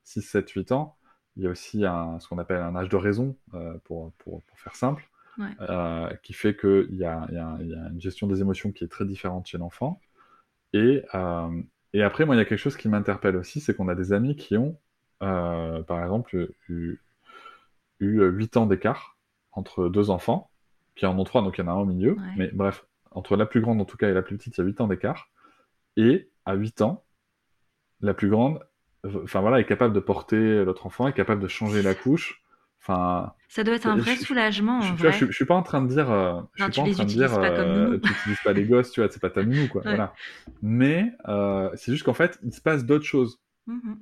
6, 0.04 0.22
7, 0.22 0.50
8 0.50 0.72
ans, 0.72 0.98
il 1.36 1.44
y 1.44 1.48
a 1.48 1.50
aussi 1.50 1.86
un, 1.86 2.20
ce 2.20 2.28
qu'on 2.28 2.38
appelle 2.38 2.62
un 2.62 2.76
âge 2.76 2.90
de 2.90 2.96
raison, 2.96 3.38
pour, 3.86 4.12
pour, 4.14 4.42
pour 4.44 4.60
faire 4.60 4.76
simple, 4.76 5.09
Ouais. 5.40 5.48
euh, 5.62 6.14
qui 6.22 6.34
fait 6.34 6.56
qu'il 6.56 6.88
y 6.92 6.98
y, 6.98 7.06
a, 7.06 7.26
il 7.30 7.36
y 7.36 7.74
a 7.74 7.90
une 7.90 8.02
gestion 8.02 8.28
des 8.28 8.42
émotions 8.42 8.72
qui 8.72 8.84
est 8.84 8.88
très 8.90 9.06
différente 9.06 9.48
chez 9.48 9.58
l'enfant. 9.58 10.02
Et, 10.74 11.04
euh, 11.16 11.62
et 11.94 12.04
après, 12.04 12.26
moi, 12.26 12.36
il 12.36 12.40
y 12.40 12.42
a 12.42 12.46
quelque 12.46 12.60
chose 12.60 12.78
qui 12.78 12.90
m'interpelle 12.90 13.36
aussi, 13.36 13.62
c'est 13.62 13.76
qu'on 13.76 13.88
a 13.88 13.96
des 13.96 14.14
amis 14.14 14.36
qui 14.36 14.58
ont, 14.58 14.78
euh, 15.24 15.82
par 15.84 16.04
exemple, 16.04 16.50
eu, 16.68 17.00
eu 18.00 18.22
8 18.24 18.58
ans 18.58 18.66
d'écart 18.66 19.18
entre 19.52 19.90
deux 19.90 20.10
enfants, 20.10 20.52
qui 20.96 21.06
en 21.06 21.18
ont 21.18 21.24
trois, 21.24 21.42
donc 21.42 21.58
il 21.58 21.62
y 21.62 21.64
en 21.64 21.68
a 21.70 21.74
un 21.74 21.80
au 21.80 21.86
milieu. 21.86 22.12
Ouais. 22.12 22.34
Mais 22.38 22.52
bref, 22.54 22.86
entre 23.12 23.36
la 23.36 23.46
plus 23.46 23.62
grande 23.62 23.82
en 23.82 23.86
tout 23.86 23.98
cas 23.98 24.10
et 24.10 24.14
la 24.14 24.22
plus 24.22 24.38
petite, 24.38 24.58
il 24.58 24.62
y 24.62 24.64
a 24.64 24.68
8 24.68 24.82
ans 24.82 24.88
d'écart. 24.88 25.30
Et 25.98 26.30
à 26.46 26.54
8 26.54 26.82
ans, 26.82 27.04
la 28.02 28.14
plus 28.14 28.30
grande, 28.30 28.60
enfin 29.06 29.42
voilà, 29.42 29.60
est 29.60 29.66
capable 29.66 29.94
de 29.94 30.00
porter 30.00 30.64
l'autre 30.66 30.86
enfant, 30.86 31.08
est 31.08 31.14
capable 31.14 31.42
de 31.42 31.48
changer 31.48 31.82
la 31.82 31.96
couche. 31.96 32.44
Enfin, 32.82 33.34
Ça 33.50 33.64
doit 33.64 33.76
être 33.76 33.88
un 33.88 33.98
je- 33.98 34.02
vrai 34.02 34.16
je- 34.16 34.22
soulagement, 34.22 34.80
je, 34.82 34.92
en 34.94 34.96
vrai. 34.96 35.12
je, 35.12 35.32
suis 35.32 35.46
pas 35.46 35.56
en 35.56 35.64
train 35.64 35.82
de 35.82 35.88
dire, 35.88 36.10
euh, 36.12 36.42
je 36.56 36.64
Non, 36.64 36.72
suis 36.72 36.82
pas 36.82 36.82
en 36.82 36.92
train 36.92 37.04
de 37.06 37.10
dire, 37.10 37.32
pas 37.32 37.48
euh, 37.50 38.00
tu 38.00 38.12
utilises 38.12 38.40
pas 38.44 38.54
les 38.54 38.66
gosses, 38.66 38.92
tu 38.92 39.02
vois, 39.02 39.10
c'est 39.12 39.20
pas 39.22 39.30
ta 39.30 39.44
nounou, 39.44 39.68
quoi. 39.68 39.82
Ouais. 39.86 39.96
Voilà. 39.96 40.14
Mais 40.62 41.12
euh, 41.28 41.70
c'est 41.76 41.92
juste 41.92 42.04
qu'en 42.06 42.14
fait, 42.14 42.40
il 42.44 42.54
se 42.54 42.62
passe 42.62 42.86
d'autres 42.86 43.06
choses. 43.06 43.40
Mhm. 43.68 44.00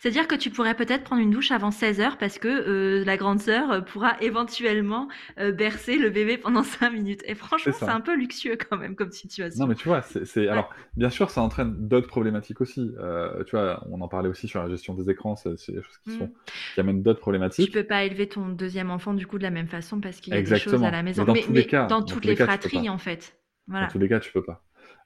C'est-à-dire 0.00 0.26
que 0.28 0.34
tu 0.34 0.50
pourrais 0.50 0.74
peut-être 0.74 1.04
prendre 1.04 1.22
une 1.22 1.30
douche 1.30 1.50
avant 1.50 1.70
16 1.70 2.00
heures 2.00 2.18
parce 2.18 2.38
que 2.38 2.48
euh, 2.48 3.04
la 3.04 3.16
grande 3.16 3.40
sœur 3.40 3.70
euh, 3.70 3.80
pourra 3.80 4.16
éventuellement 4.20 5.08
euh, 5.38 5.52
bercer 5.52 5.96
le 5.98 6.10
bébé 6.10 6.38
pendant 6.38 6.62
5 6.62 6.90
minutes. 6.90 7.22
Et 7.26 7.34
franchement, 7.34 7.72
C'est 7.78 7.84
un 7.88 8.00
peu 8.00 8.14
luxueux 8.16 8.56
quand 8.56 8.76
même 8.76 8.96
comme 8.96 9.12
situation. 9.12 9.64
Non, 9.64 9.68
mais 9.68 9.74
tu 9.74 9.88
vois, 9.88 10.02
c'est, 10.02 10.48
alors, 10.48 10.70
bien 10.96 11.10
sûr, 11.10 11.30
ça 11.30 11.42
entraîne 11.42 11.74
d'autres 11.88 12.08
problématiques 12.08 12.60
aussi. 12.60 12.92
Euh, 12.98 13.44
tu 13.44 13.52
vois, 13.56 13.84
on 13.90 14.00
en 14.00 14.08
parlait 14.08 14.28
aussi 14.28 14.48
sur 14.48 14.62
la 14.62 14.68
gestion 14.68 14.94
des 14.94 15.10
écrans, 15.10 15.36
c'est, 15.36 15.50
des 15.50 15.82
choses 15.82 15.98
qui, 16.04 16.10
Mm. 16.10 16.30
qui 16.74 16.80
amènent 16.80 17.02
d'autres 17.02 17.18
Tu 17.18 17.22
problématiques. 17.22 17.72
peux 17.72 17.84
pas 17.84 18.04
élever 18.04 18.28
ton 18.28 18.48
deuxième 18.48 18.90
enfant 18.90 19.14
du 19.14 19.26
coup 19.26 19.38
de 19.38 19.42
la 19.42 19.50
même 19.50 19.68
façon 19.68 20.00
parce 20.00 20.20
qu'il 20.20 20.34
y 20.34 20.36
a 20.36 20.42
des 20.42 20.58
choses 20.58 20.82
à 20.84 20.90
la 20.90 21.02
maison. 21.02 21.22
Mais 21.22 21.26
dans 21.26 21.46
tous 21.46 21.52
les 21.52 21.66
cas, 21.66 21.86
dans 21.86 22.00
dans 22.00 22.04
toutes 22.04 22.24
les 22.24 22.32
les 22.32 22.36
cas, 22.36 22.44
tu 22.58 22.68
fratries 22.68 22.88
en 22.88 22.98
fait. 22.98 23.36
Voilà. 23.68 23.86
Dans 23.86 23.92
tous 23.92 23.98
les 23.98 24.08
cas, 24.08 24.20
tu 24.20 24.32
peux 24.32 24.42
pas. 24.42 24.62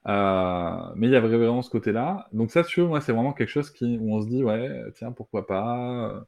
Euh, 0.07 0.91
mais 0.95 1.07
il 1.07 1.11
y 1.11 1.15
a 1.15 1.19
vraiment 1.19 1.61
ce 1.61 1.69
côté-là. 1.69 2.27
Donc 2.31 2.51
ça, 2.51 2.63
tu 2.63 2.81
vois, 2.81 2.89
moi, 2.89 3.01
c'est 3.01 3.11
vraiment 3.11 3.33
quelque 3.33 3.49
chose 3.49 3.71
qui, 3.71 3.97
où 3.99 4.13
on 4.15 4.21
se 4.21 4.27
dit, 4.27 4.43
ouais, 4.43 4.83
tiens, 4.95 5.11
pourquoi 5.11 5.47
pas. 5.47 6.25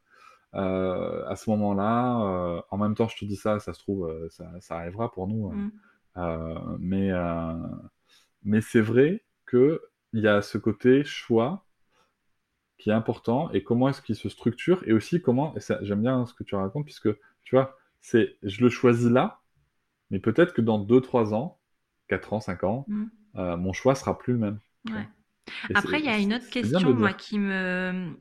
Euh, 0.55 1.25
à 1.27 1.35
ce 1.35 1.49
moment-là, 1.51 2.21
euh, 2.57 2.61
en 2.71 2.77
même 2.77 2.95
temps, 2.95 3.07
je 3.07 3.17
te 3.17 3.25
dis 3.25 3.35
ça, 3.35 3.59
ça 3.59 3.73
se 3.73 3.79
trouve, 3.79 4.07
euh, 4.09 4.27
ça, 4.29 4.49
ça 4.59 4.77
arrivera 4.77 5.11
pour 5.11 5.27
nous. 5.27 5.51
Mm. 5.51 5.71
Euh, 6.17 6.77
mais 6.79 7.11
euh, 7.11 7.53
mais 8.43 8.61
c'est 8.61 8.81
vrai 8.81 9.23
que 9.45 9.81
il 10.13 10.21
y 10.23 10.27
a 10.27 10.41
ce 10.41 10.57
côté 10.57 11.03
choix 11.03 11.65
qui 12.77 12.89
est 12.89 12.93
important 12.93 13.51
et 13.51 13.63
comment 13.63 13.89
est-ce 13.89 14.01
qu'il 14.01 14.15
se 14.15 14.29
structure 14.29 14.83
et 14.87 14.93
aussi 14.93 15.21
comment 15.21 15.53
j'aime 15.81 16.01
bien 16.01 16.25
ce 16.25 16.33
que 16.33 16.43
tu 16.43 16.55
racontes 16.55 16.85
puisque 16.85 17.09
tu 17.43 17.55
vois 17.55 17.77
c'est 18.01 18.37
je 18.43 18.63
le 18.63 18.69
choisis 18.69 19.09
là 19.09 19.41
mais 20.09 20.19
peut-être 20.19 20.53
que 20.53 20.61
dans 20.61 20.79
2-3 20.83 21.33
ans 21.33 21.59
4 22.07 22.33
ans 22.33 22.39
5 22.39 22.63
ans 22.63 22.85
Mm. 22.87 23.05
Euh, 23.37 23.57
mon 23.57 23.73
choix 23.73 23.95
sera 23.95 24.17
plus 24.17 24.33
le 24.33 24.39
même. 24.39 24.59
Ouais. 24.89 25.07
Après, 25.73 25.99
il 25.99 26.05
y 26.05 26.09
a 26.09 26.17
une 26.17 26.33
autre 26.33 26.49
question, 26.49 26.93
moi, 26.93 27.13
qui 27.13 27.39
me. 27.39 28.13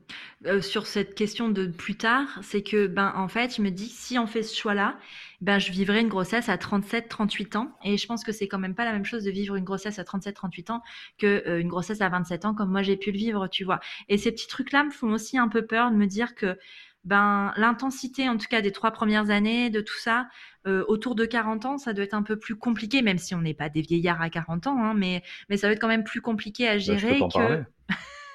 euh, 0.45 0.61
sur 0.61 0.87
cette 0.87 1.13
question 1.15 1.49
de 1.49 1.67
plus 1.67 1.97
tard, 1.97 2.39
c'est 2.41 2.63
que, 2.63 2.87
ben, 2.87 3.13
en 3.15 3.27
fait, 3.27 3.55
je 3.57 3.61
me 3.61 3.69
dis, 3.69 3.89
si 3.89 4.17
on 4.17 4.27
fait 4.27 4.43
ce 4.43 4.55
choix-là, 4.55 4.97
ben, 5.41 5.59
je 5.59 5.71
vivrai 5.71 5.99
une 6.01 6.07
grossesse 6.07 6.49
à 6.49 6.57
37, 6.57 7.09
38 7.09 7.55
ans. 7.57 7.77
Et 7.83 7.97
je 7.97 8.07
pense 8.07 8.23
que 8.23 8.31
c'est 8.31 8.47
quand 8.47 8.59
même 8.59 8.75
pas 8.75 8.85
la 8.85 8.93
même 8.93 9.05
chose 9.05 9.23
de 9.23 9.31
vivre 9.31 9.55
une 9.55 9.65
grossesse 9.65 9.99
à 9.99 10.05
37, 10.05 10.35
38 10.35 10.69
ans 10.69 10.81
que 11.17 11.43
euh, 11.47 11.59
une 11.59 11.67
grossesse 11.67 12.01
à 12.01 12.09
27 12.09 12.45
ans, 12.45 12.53
comme 12.53 12.71
moi 12.71 12.81
j'ai 12.81 12.97
pu 12.97 13.11
le 13.11 13.17
vivre, 13.17 13.47
tu 13.47 13.63
vois. 13.65 13.79
Et 14.09 14.17
ces 14.17 14.31
petits 14.31 14.47
trucs-là 14.47 14.85
me 14.85 14.91
font 14.91 15.11
aussi 15.11 15.37
un 15.37 15.49
peu 15.49 15.65
peur 15.65 15.91
de 15.91 15.95
me 15.97 16.05
dire 16.05 16.33
que, 16.35 16.57
ben, 17.03 17.53
l'intensité, 17.57 18.27
en 18.29 18.37
tout 18.37 18.47
cas, 18.49 18.61
des 18.61 18.71
trois 18.71 18.91
premières 18.91 19.29
années, 19.29 19.69
de 19.69 19.81
tout 19.81 19.97
ça, 19.97 20.27
euh, 20.67 20.83
autour 20.87 21.15
de 21.15 21.25
40 21.25 21.65
ans, 21.65 21.77
ça 21.77 21.93
doit 21.93 22.03
être 22.03 22.13
un 22.13 22.23
peu 22.23 22.37
plus 22.37 22.55
compliqué, 22.57 23.01
même 23.01 23.17
si 23.17 23.33
on 23.35 23.41
n'est 23.41 23.53
pas 23.53 23.69
des 23.69 23.81
vieillards 23.81 24.21
à 24.21 24.29
40 24.29 24.67
ans, 24.67 24.77
hein, 24.83 24.93
mais, 24.93 25.23
mais 25.49 25.57
ça 25.57 25.67
doit 25.67 25.73
être 25.73 25.79
quand 25.81 25.87
même 25.87 26.03
plus 26.03 26.21
compliqué 26.21 26.67
à 26.67 26.77
Bah, 26.85 26.95
gérer 26.97 27.27
que 27.27 27.63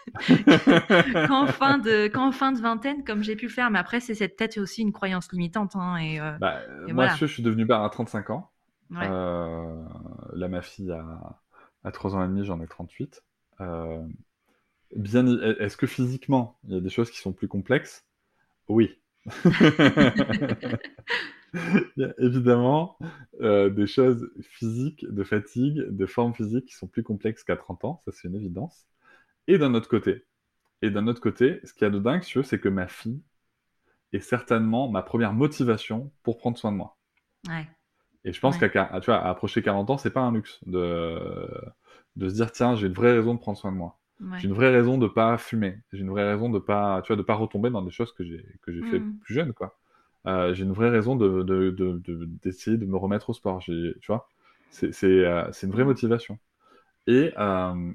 qu'en 1.26 1.46
fin 1.46 1.78
de 1.78 2.08
qu'en 2.08 2.32
fin 2.32 2.52
de 2.52 2.60
vingtaine 2.60 3.04
comme 3.04 3.22
j'ai 3.22 3.36
pu 3.36 3.46
le 3.46 3.52
faire 3.52 3.70
mais 3.70 3.78
après 3.78 4.00
c'est 4.00 4.14
cette 4.14 4.36
tête 4.36 4.58
aussi 4.58 4.82
une 4.82 4.92
croyance 4.92 5.30
limitante 5.32 5.76
hein, 5.76 5.96
et 5.98 6.20
euh, 6.20 6.32
Bah, 6.38 6.62
Et 6.86 6.92
moi 6.92 7.06
voilà. 7.06 7.08
je 7.08 7.26
suis 7.26 7.42
devenu 7.42 7.66
père 7.66 7.82
à 7.82 7.90
35 7.90 8.30
ans 8.30 8.50
ouais. 8.90 9.12
Euh, 9.12 9.84
là, 10.34 10.48
ma 10.48 10.62
fille 10.62 10.92
a, 10.92 11.40
a 11.84 11.92
3 11.92 12.14
ans 12.16 12.24
et 12.24 12.28
demi, 12.28 12.44
j'en 12.44 12.60
ai 12.62 12.68
38. 12.68 13.24
Euh, 13.60 14.06
bien, 14.96 15.26
est-ce 15.60 15.76
que 15.76 15.86
physiquement, 15.86 16.58
il 16.64 16.74
y 16.74 16.76
a 16.76 16.80
des 16.80 16.90
choses 16.90 17.10
qui 17.10 17.18
sont 17.18 17.32
plus 17.32 17.48
complexes? 17.48 18.06
Oui. 18.72 18.98
Il 21.96 22.02
y 22.02 22.04
a 22.04 22.14
évidemment 22.18 22.98
euh, 23.40 23.70
des 23.70 23.86
choses 23.86 24.30
physiques, 24.42 25.04
de 25.08 25.24
fatigue, 25.24 25.82
de 25.88 26.06
forme 26.06 26.34
physique 26.34 26.66
qui 26.66 26.74
sont 26.74 26.86
plus 26.86 27.02
complexes 27.02 27.44
qu'à 27.44 27.56
30 27.56 27.84
ans, 27.84 28.02
ça 28.04 28.12
c'est 28.12 28.28
une 28.28 28.36
évidence. 28.36 28.86
Et 29.48 29.58
d'un 29.58 29.74
autre 29.74 29.88
côté, 29.88 30.24
et 30.82 30.90
d'un 30.90 31.06
autre 31.08 31.20
côté, 31.22 31.60
ce 31.64 31.74
qu'il 31.74 31.84
y 31.86 31.88
a 31.88 31.90
de 31.90 32.00
dingue, 32.00 32.22
c'est 32.44 32.60
que 32.60 32.68
ma 32.70 32.88
fille 32.88 33.22
est 34.12 34.20
certainement 34.20 34.88
ma 34.90 35.02
première 35.02 35.34
motivation 35.34 36.12
pour 36.24 36.38
prendre 36.38 36.58
soin 36.58 36.72
de 36.72 36.78
moi. 36.78 36.98
ouais. 37.48 37.68
Et 38.24 38.32
je 38.32 38.40
pense 38.40 38.56
Ouais. 38.56 38.58
qu'à 38.58 38.68
tu 39.00 39.06
vois, 39.06 39.16
à 39.18 39.30
approcher 39.30 39.62
40 39.62 39.90
ans, 39.90 39.98
c'est 39.98 40.10
pas 40.10 40.20
un 40.22 40.32
luxe 40.32 40.58
de, 40.66 41.18
de 42.16 42.28
se 42.28 42.34
dire 42.34 42.52
tiens, 42.52 42.74
j'ai 42.76 42.86
une 42.88 42.92
vraie 42.94 43.12
raison 43.12 43.34
de 43.34 43.40
prendre 43.40 43.58
soin 43.58 43.72
de 43.72 43.76
moi. 43.76 44.00
Ouais. 44.22 44.38
J'ai 44.38 44.48
une 44.48 44.54
vraie 44.54 44.70
raison 44.70 44.98
de 44.98 45.06
pas 45.08 45.38
fumer. 45.38 45.78
J'ai 45.92 46.00
une 46.00 46.10
vraie 46.10 46.24
raison 46.32 46.48
de 46.50 46.58
pas, 46.58 47.02
tu 47.02 47.08
vois, 47.08 47.16
de 47.16 47.22
pas 47.22 47.34
retomber 47.34 47.70
dans 47.70 47.82
des 47.82 47.90
choses 47.90 48.12
que 48.12 48.24
j'ai 48.24 48.44
que 48.62 48.72
j'ai 48.72 48.82
fait 48.82 49.00
Mhm. 49.00 49.22
plus 49.22 49.34
jeune, 49.34 49.52
quoi. 49.52 49.78
Euh, 50.26 50.54
j'ai 50.54 50.64
une 50.64 50.72
vraie 50.72 50.90
raison 50.90 51.16
de 51.16 51.42
de- 51.42 51.70
de- 51.70 51.98
de- 51.98 52.24
d'essayer 52.42 52.76
de, 52.78 52.86
me 52.86 52.96
remettre 52.96 53.30
au 53.30 53.34
sport. 53.34 53.60
J'ai, 53.60 53.94
tu 54.00 54.06
vois, 54.08 54.28
c'est 54.70 54.92
euh, 55.04 55.50
une 55.62 55.70
vraie 55.72 55.84
motivation. 55.84 56.38
Et 57.08 57.32
euh, 57.38 57.92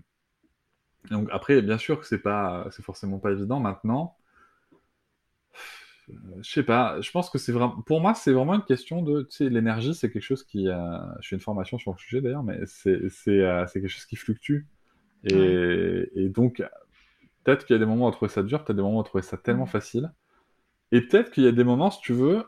donc 1.10 1.28
après, 1.32 1.62
bien 1.62 1.78
sûr 1.78 2.00
que 2.00 2.06
c'est 2.06 2.20
pas, 2.22 2.68
c'est 2.72 2.84
forcément 2.84 3.20
pas 3.20 3.32
évident 3.32 3.60
maintenant. 3.60 4.16
Euh, 6.10 6.14
Je 6.42 6.50
sais 6.52 6.64
pas, 6.64 7.00
je 7.02 7.12
pense 7.12 7.30
que 7.30 7.38
c'est 7.38 7.52
vraiment, 7.52 7.82
pour 7.82 8.02
moi, 8.02 8.14
c'est 8.14 8.32
vraiment 8.32 8.56
une 8.56 8.64
question 8.64 9.02
de, 9.02 9.24
tu 9.24 9.38
sais, 9.38 9.50
l'énergie, 9.50 9.94
c'est 9.94 10.10
quelque 10.12 10.24
chose 10.24 10.44
qui, 10.44 10.66
je 10.68 11.28
fais 11.28 11.36
une 11.36 11.42
formation 11.42 11.78
sur 11.78 11.92
le 11.92 11.98
sujet 11.98 12.22
d'ailleurs, 12.22 12.44
mais 12.44 12.60
c'est, 12.66 13.10
c'est, 13.10 13.42
c'est 13.68 13.82
quelque 13.82 13.90
chose 13.90 14.06
qui 14.06 14.16
fluctue. 14.16 14.62
Et, 15.28 16.10
et 16.16 16.30
donc, 16.30 16.64
peut-être 17.44 17.66
qu'il 17.66 17.76
y 17.76 17.78
a 17.78 17.80
des 17.80 17.86
moments 17.86 18.06
où 18.06 18.08
on 18.08 18.12
va 18.12 18.16
trouver 18.16 18.32
ça 18.32 18.44
dur, 18.44 18.64
peut-être 18.64 18.78
des 18.78 18.84
moments 18.84 18.98
où 18.98 19.00
on 19.00 19.04
va 19.04 19.08
trouver 19.10 19.24
ça 19.24 19.38
tellement 19.38 19.66
facile. 19.66 20.12
Et 20.92 21.02
peut-être 21.02 21.32
qu'il 21.32 21.44
y 21.44 21.48
a 21.48 21.52
des 21.54 21.64
moments, 21.66 21.92
si 21.92 22.02
tu 22.02 22.14
veux, 22.14 22.46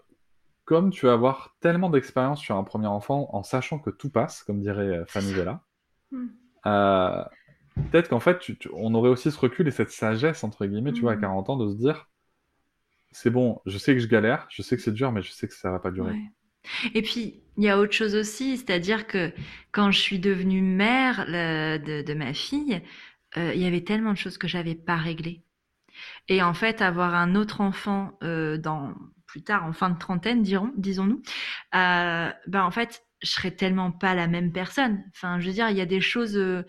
comme 0.65 0.91
tu 0.91 1.07
vas 1.07 1.13
avoir 1.13 1.55
tellement 1.61 1.89
d'expérience 1.89 2.41
sur 2.41 2.57
un 2.57 2.63
premier 2.63 2.87
enfant 2.87 3.29
en 3.33 3.43
sachant 3.43 3.79
que 3.79 3.89
tout 3.91 4.09
passe, 4.11 4.43
comme 4.43 4.61
dirait 4.61 4.99
euh, 4.99 5.05
Fanny 5.07 5.33
Vella, 5.33 5.63
Mhm. 6.11 6.29
euh, 6.65 7.23
peut-être 7.91 8.09
qu'en 8.09 8.19
fait, 8.19 8.39
tu- 8.39 8.57
tu- 8.57 8.69
on 8.73 8.93
aurait 8.95 9.09
aussi 9.09 9.31
ce 9.31 9.39
recul 9.39 9.67
et 9.67 9.71
cette 9.71 9.91
sagesse, 9.91 10.43
entre 10.43 10.65
guillemets, 10.67 10.93
tu 10.93 11.01
vois, 11.01 11.13
à 11.13 11.15
Mhm. 11.15 11.21
40 11.21 11.49
ans, 11.49 11.57
de 11.57 11.69
se 11.69 11.77
dire, 11.77 12.09
c'est 13.11 13.29
bon, 13.29 13.61
je 13.65 13.77
sais 13.77 13.93
que 13.93 13.99
je 13.99 14.07
galère, 14.07 14.47
je 14.49 14.61
sais 14.61 14.75
que 14.75 14.81
c'est 14.81 14.91
dur, 14.93 15.11
mais 15.11 15.21
je 15.21 15.31
sais 15.31 15.47
que 15.47 15.53
ça 15.53 15.71
va 15.71 15.79
pas 15.79 15.91
durer. 15.91 16.11
Ouais. 16.11 16.31
Et 16.93 17.01
puis, 17.01 17.41
il 17.57 17.63
y 17.63 17.69
a 17.69 17.77
autre 17.79 17.93
chose 17.93 18.15
aussi, 18.15 18.57
c'est-à-dire 18.57 19.07
que 19.07 19.31
quand 19.71 19.91
je 19.91 19.99
suis 19.99 20.19
devenue 20.19 20.61
mère 20.61 21.25
de 21.27 22.13
ma 22.13 22.33
fille, 22.33 22.81
euh, 23.37 23.53
il 23.53 23.61
y 23.61 23.65
avait 23.65 23.83
tellement 23.83 24.13
de 24.13 24.17
choses 24.17 24.37
que 24.37 24.47
j'avais 24.47 24.75
pas 24.75 24.97
réglées. 24.97 25.43
Et 26.27 26.41
en 26.41 26.53
fait, 26.53 26.81
avoir 26.81 27.15
un 27.15 27.35
autre 27.35 27.61
enfant 27.61 28.17
euh, 28.23 28.57
dans 28.57 28.93
plus 29.29 29.43
tard, 29.43 29.65
en 29.65 29.73
fin 29.73 29.91
de 29.91 29.99
trentaine, 29.99 30.41
dirons, 30.41 30.71
disons-nous, 30.75 31.21
euh, 31.75 32.31
ben 32.47 32.63
en 32.63 32.71
fait, 32.71 33.03
je 33.21 33.29
serais 33.29 33.51
tellement 33.51 33.91
pas 33.91 34.15
la 34.15 34.27
même 34.27 34.51
personne. 34.51 35.03
Enfin, 35.13 35.39
je 35.39 35.47
veux 35.47 35.53
dire, 35.53 35.69
il 35.69 35.77
y 35.77 35.81
a 35.81 35.85
des 35.85 36.01
choses, 36.01 36.35
euh, 36.35 36.63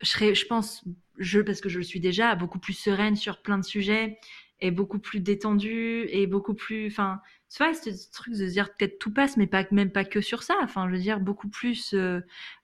je 0.00 0.08
serais, 0.08 0.34
je 0.34 0.46
pense, 0.46 0.84
je 1.18 1.40
parce 1.40 1.60
que 1.60 1.68
je 1.68 1.78
le 1.78 1.84
suis 1.84 2.00
déjà, 2.00 2.36
beaucoup 2.36 2.60
plus 2.60 2.74
sereine 2.74 3.16
sur 3.16 3.42
plein 3.42 3.58
de 3.58 3.64
sujets 3.64 4.18
et 4.60 4.70
beaucoup 4.70 4.98
plus 4.98 5.20
détendue 5.20 6.06
et 6.10 6.26
beaucoup 6.26 6.54
plus, 6.54 6.86
enfin, 6.86 7.20
tu 7.50 7.62
vois, 7.62 7.74
ce 7.74 7.90
truc 8.12 8.34
de 8.34 8.46
se 8.46 8.52
dire 8.52 8.74
peut-être 8.74 8.98
tout 8.98 9.12
passe, 9.12 9.36
mais 9.36 9.46
pas 9.46 9.64
même 9.70 9.90
pas 9.90 10.04
que 10.04 10.20
sur 10.20 10.42
ça. 10.42 10.54
Enfin, 10.62 10.88
je 10.88 10.94
veux 10.94 11.00
dire 11.00 11.20
beaucoup 11.20 11.48
plus 11.48 11.94
euh, 11.94 12.20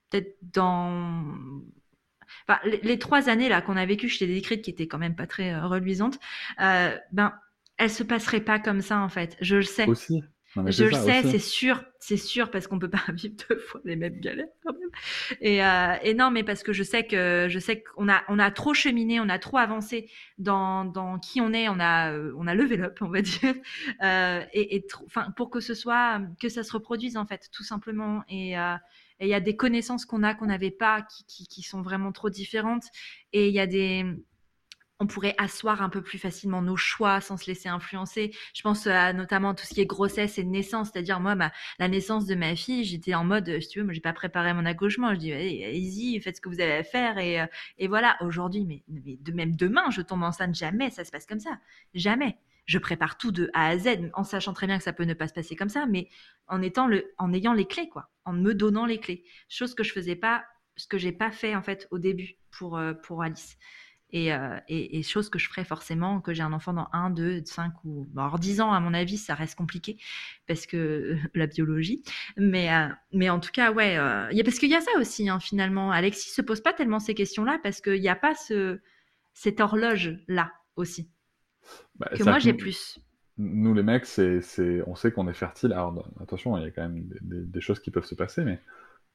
peut-être 0.09 0.37
dans 0.41 1.25
les, 2.63 2.99
trois 2.99 3.29
années 3.29 3.49
là 3.49 3.61
qu'on 3.61 3.77
a 3.77 3.85
vécues, 3.85 4.09
je 4.09 4.19
t'ai 4.19 4.27
décrites, 4.27 4.63
qui 4.63 4.69
étaient 4.69 4.87
quand 4.87 4.97
même 4.99 5.15
pas 5.15 5.27
très 5.27 5.59
reluisantes, 5.59 6.19
ben 6.57 7.33
elles 7.77 7.91
se 7.91 8.03
passeraient 8.03 8.41
pas 8.41 8.59
comme 8.59 8.81
ça 8.81 8.99
en 8.99 9.09
fait. 9.09 9.37
Je 9.41 9.57
le 9.57 9.63
sais. 9.63 9.87
Aussi 9.87 10.23
je 10.67 10.83
le 10.85 10.93
sais, 10.93 11.23
c'est 11.23 11.39
sûr, 11.39 11.83
c'est 11.99 12.17
sûr, 12.17 12.51
parce 12.51 12.67
qu'on 12.67 12.79
peut 12.79 12.89
pas 12.89 13.03
vivre 13.13 13.35
deux 13.49 13.57
fois 13.57 13.81
les 13.85 13.95
mêmes 13.95 14.19
galères 14.19 14.47
quand 14.65 14.73
même. 14.73 14.89
Et, 15.41 15.63
euh, 15.63 15.95
et 16.03 16.13
non, 16.13 16.31
mais 16.31 16.43
parce 16.43 16.63
que 16.63 16.73
je 16.73 16.83
sais 16.83 17.05
que 17.05 17.47
je 17.49 17.59
sais 17.59 17.83
qu'on 17.83 18.09
a 18.09 18.23
on 18.27 18.39
a 18.39 18.51
trop 18.51 18.73
cheminé, 18.73 19.19
on 19.19 19.29
a 19.29 19.39
trop 19.39 19.57
avancé 19.57 20.09
dans, 20.37 20.85
dans 20.85 21.19
qui 21.19 21.41
on 21.41 21.53
est, 21.53 21.69
on 21.69 21.79
a 21.79 22.11
euh, 22.11 22.33
on 22.37 22.47
a 22.47 22.55
levé 22.55 22.79
up, 22.81 22.97
on 23.01 23.09
va 23.09 23.21
dire, 23.23 23.55
euh, 24.03 24.41
et, 24.53 24.75
et 24.75 24.87
enfin 25.05 25.31
pour 25.35 25.49
que 25.49 25.59
ce 25.59 25.73
soit 25.73 26.21
que 26.39 26.49
ça 26.49 26.63
se 26.63 26.73
reproduise 26.73 27.17
en 27.17 27.25
fait, 27.25 27.49
tout 27.51 27.63
simplement. 27.63 28.23
Et 28.29 28.57
euh, 28.57 28.75
et 29.19 29.25
il 29.25 29.29
y 29.29 29.33
a 29.33 29.39
des 29.39 29.55
connaissances 29.55 30.05
qu'on 30.05 30.21
a 30.23 30.35
qu'on 30.35 30.45
n'avait 30.45 30.71
pas, 30.71 31.01
qui, 31.01 31.25
qui, 31.25 31.47
qui 31.47 31.63
sont 31.63 31.81
vraiment 31.81 32.11
trop 32.11 32.29
différentes. 32.29 32.85
Et 33.33 33.47
il 33.47 33.53
y 33.53 33.59
a 33.59 33.65
des 33.65 34.05
on 34.99 35.07
pourrait 35.07 35.35
asseoir 35.37 35.81
un 35.81 35.89
peu 35.89 36.01
plus 36.01 36.17
facilement 36.17 36.61
nos 36.61 36.75
choix 36.75 37.21
sans 37.21 37.37
se 37.37 37.45
laisser 37.47 37.69
influencer. 37.69 38.35
Je 38.53 38.61
pense 38.61 38.87
à 38.87 39.13
notamment 39.13 39.53
tout 39.53 39.65
ce 39.65 39.73
qui 39.73 39.81
est 39.81 39.85
grossesse 39.85 40.37
et 40.37 40.43
naissance, 40.43 40.89
c'est-à-dire 40.91 41.19
moi, 41.19 41.35
la 41.79 41.87
naissance 41.87 42.25
de 42.25 42.35
ma 42.35 42.55
fille, 42.55 42.83
j'étais 42.83 43.13
en 43.13 43.23
mode, 43.23 43.59
si 43.61 43.67
tu 43.69 43.79
veux, 43.79 43.85
moi 43.85 43.93
j'ai 43.93 44.01
pas 44.01 44.13
préparé 44.13 44.53
mon 44.53 44.65
accouchement, 44.65 45.13
je 45.13 45.19
dis 45.19 45.31
allez-y, 45.31 46.19
faites 46.21 46.37
ce 46.37 46.41
que 46.41 46.49
vous 46.49 46.59
avez 46.59 46.73
à 46.73 46.83
faire 46.83 47.17
et, 47.17 47.41
euh, 47.41 47.45
voilà. 47.87 48.17
Aujourd'hui, 48.21 48.65
mais, 48.65 48.83
de 48.87 49.31
même 49.31 49.55
demain, 49.55 49.89
je 49.91 50.01
tombe 50.01 50.23
enceinte 50.23 50.55
jamais, 50.55 50.89
ça 50.89 51.05
se 51.05 51.11
passe 51.11 51.25
comme 51.25 51.39
ça, 51.39 51.59
jamais. 51.93 52.37
Je 52.65 52.79
prépare 52.79 53.17
tout 53.17 53.31
de 53.31 53.49
A 53.53 53.67
à 53.67 53.77
Z, 53.77 54.09
en 54.13 54.23
sachant 54.23 54.53
très 54.53 54.67
bien 54.67 54.77
que 54.77 54.83
ça 54.83 54.93
peut 54.93 55.05
ne 55.05 55.13
pas 55.13 55.27
se 55.27 55.33
passer 55.33 55.55
comme 55.55 55.69
ça, 55.69 55.85
mais 55.85 56.09
en 56.47 56.61
étant 56.61 56.87
le, 56.87 57.13
en 57.17 57.31
ayant 57.33 57.53
les 57.53 57.65
clés 57.65 57.87
quoi, 57.89 58.09
en 58.25 58.33
me 58.33 58.53
donnant 58.53 58.85
les 58.85 58.99
clés, 58.99 59.23
chose 59.47 59.73
que 59.73 59.83
je 59.83 59.93
faisais 59.93 60.15
pas, 60.15 60.43
ce 60.75 60.87
que 60.87 60.97
j'ai 60.97 61.11
pas 61.11 61.31
fait 61.31 61.55
en 61.55 61.61
fait 61.61 61.87
au 61.91 61.97
début 61.97 62.35
pour 62.51 62.77
euh, 62.77 62.93
pour 62.93 63.23
Alice. 63.23 63.57
Euh, 64.15 64.57
et, 64.69 64.97
et, 64.97 65.03
chose 65.03 65.29
que 65.29 65.37
je 65.37 65.49
ferais 65.49 65.65
forcément 65.65 66.21
que 66.21 66.33
j'ai 66.33 66.41
un 66.41 66.53
enfant 66.53 66.71
dans 66.71 66.87
1, 66.93 67.09
2, 67.09 67.41
5 67.43 67.73
ou 67.83 68.07
alors 68.15 68.39
10 68.39 68.61
ans 68.61 68.71
à 68.71 68.79
mon 68.79 68.93
avis 68.93 69.17
ça 69.17 69.35
reste 69.35 69.55
compliqué 69.55 69.97
parce 70.47 70.65
que 70.65 71.17
la 71.35 71.45
biologie. 71.45 72.03
Mais 72.37 72.73
euh, 72.73 72.87
mais 73.11 73.29
en 73.29 73.41
tout 73.41 73.51
cas 73.51 73.73
ouais 73.73 73.97
euh, 73.97 74.31
y 74.31 74.39
a, 74.39 74.43
parce 74.45 74.59
qu'il 74.59 74.69
y 74.69 74.75
a 74.75 74.81
ça 74.81 74.91
aussi 74.97 75.27
hein, 75.27 75.41
finalement. 75.41 75.91
Alexis 75.91 76.29
se 76.29 76.41
pose 76.41 76.61
pas 76.61 76.71
tellement 76.71 76.99
ces 76.99 77.15
questions 77.15 77.43
là 77.43 77.59
parce 77.61 77.81
qu'il 77.81 77.99
n'y 77.99 78.07
a 78.07 78.15
pas 78.15 78.33
ce 78.33 78.79
cette 79.33 79.59
horloge 79.59 80.17
là 80.29 80.53
aussi 80.77 81.09
bah, 81.95 82.09
que 82.15 82.23
moi 82.23 82.39
j'ai 82.39 82.53
plus. 82.53 82.99
nous 83.37 83.73
les 83.73 83.83
mecs 83.83 84.05
c'est 84.05 84.41
on 84.87 84.95
sait 84.95 85.11
qu'on 85.11 85.27
est 85.27 85.33
fertile. 85.33 85.73
Alors 85.73 86.09
attention 86.21 86.57
il 86.57 86.63
y 86.63 86.67
a 86.67 86.71
quand 86.71 86.83
même 86.83 87.09
des, 87.21 87.41
des, 87.41 87.61
choses 87.61 87.81
qui 87.81 87.91
peuvent 87.91 88.05
se 88.05 88.15
passer 88.15 88.45
mais 88.45 88.61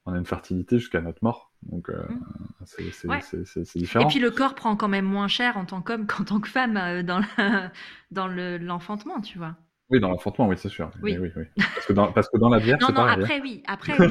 on 0.06 0.12
a 0.12 0.18
une 0.18 0.26
fertilité 0.26 0.78
jusqu'à 0.78 1.00
notre 1.00 1.22
mort. 1.22 1.52
Donc, 1.62 1.88
euh, 1.88 2.02
mmh. 2.08 2.64
c'est 2.64 3.78
différent. 3.78 4.04
Et 4.04 4.08
puis, 4.08 4.18
le 4.18 4.30
corps 4.30 4.54
prend 4.54 4.76
quand 4.76 4.88
même 4.88 5.04
moins 5.04 5.28
cher 5.28 5.56
en 5.56 5.64
tant 5.64 5.80
qu'homme 5.80 6.06
qu'en 6.06 6.24
tant 6.24 6.40
que 6.40 6.48
femme 6.48 6.76
euh, 6.76 7.02
dans, 7.02 8.26
l'enfantement, 8.58 9.20
tu 9.20 9.38
vois. 9.38 9.56
Oui, 9.90 10.00
dans 10.00 10.08
l'enfantement, 10.08 10.48
oui, 10.48 10.56
c'est 10.58 10.70
sûr. 10.70 10.90
Oui. 11.02 11.18
oui, 11.18 11.30
oui. 11.36 11.44
Parce, 11.56 11.86
que 11.86 11.92
dans, 11.92 12.12
parce 12.12 12.28
que 12.28 12.38
dans 12.38 12.48
la 12.48 12.58
bière, 12.58 12.78
c'est 12.80 12.92
Non, 12.92 13.02
non, 13.02 13.06
après, 13.06 13.40
oui. 13.40 13.62
Après, 13.66 13.94
oui. 13.98 14.08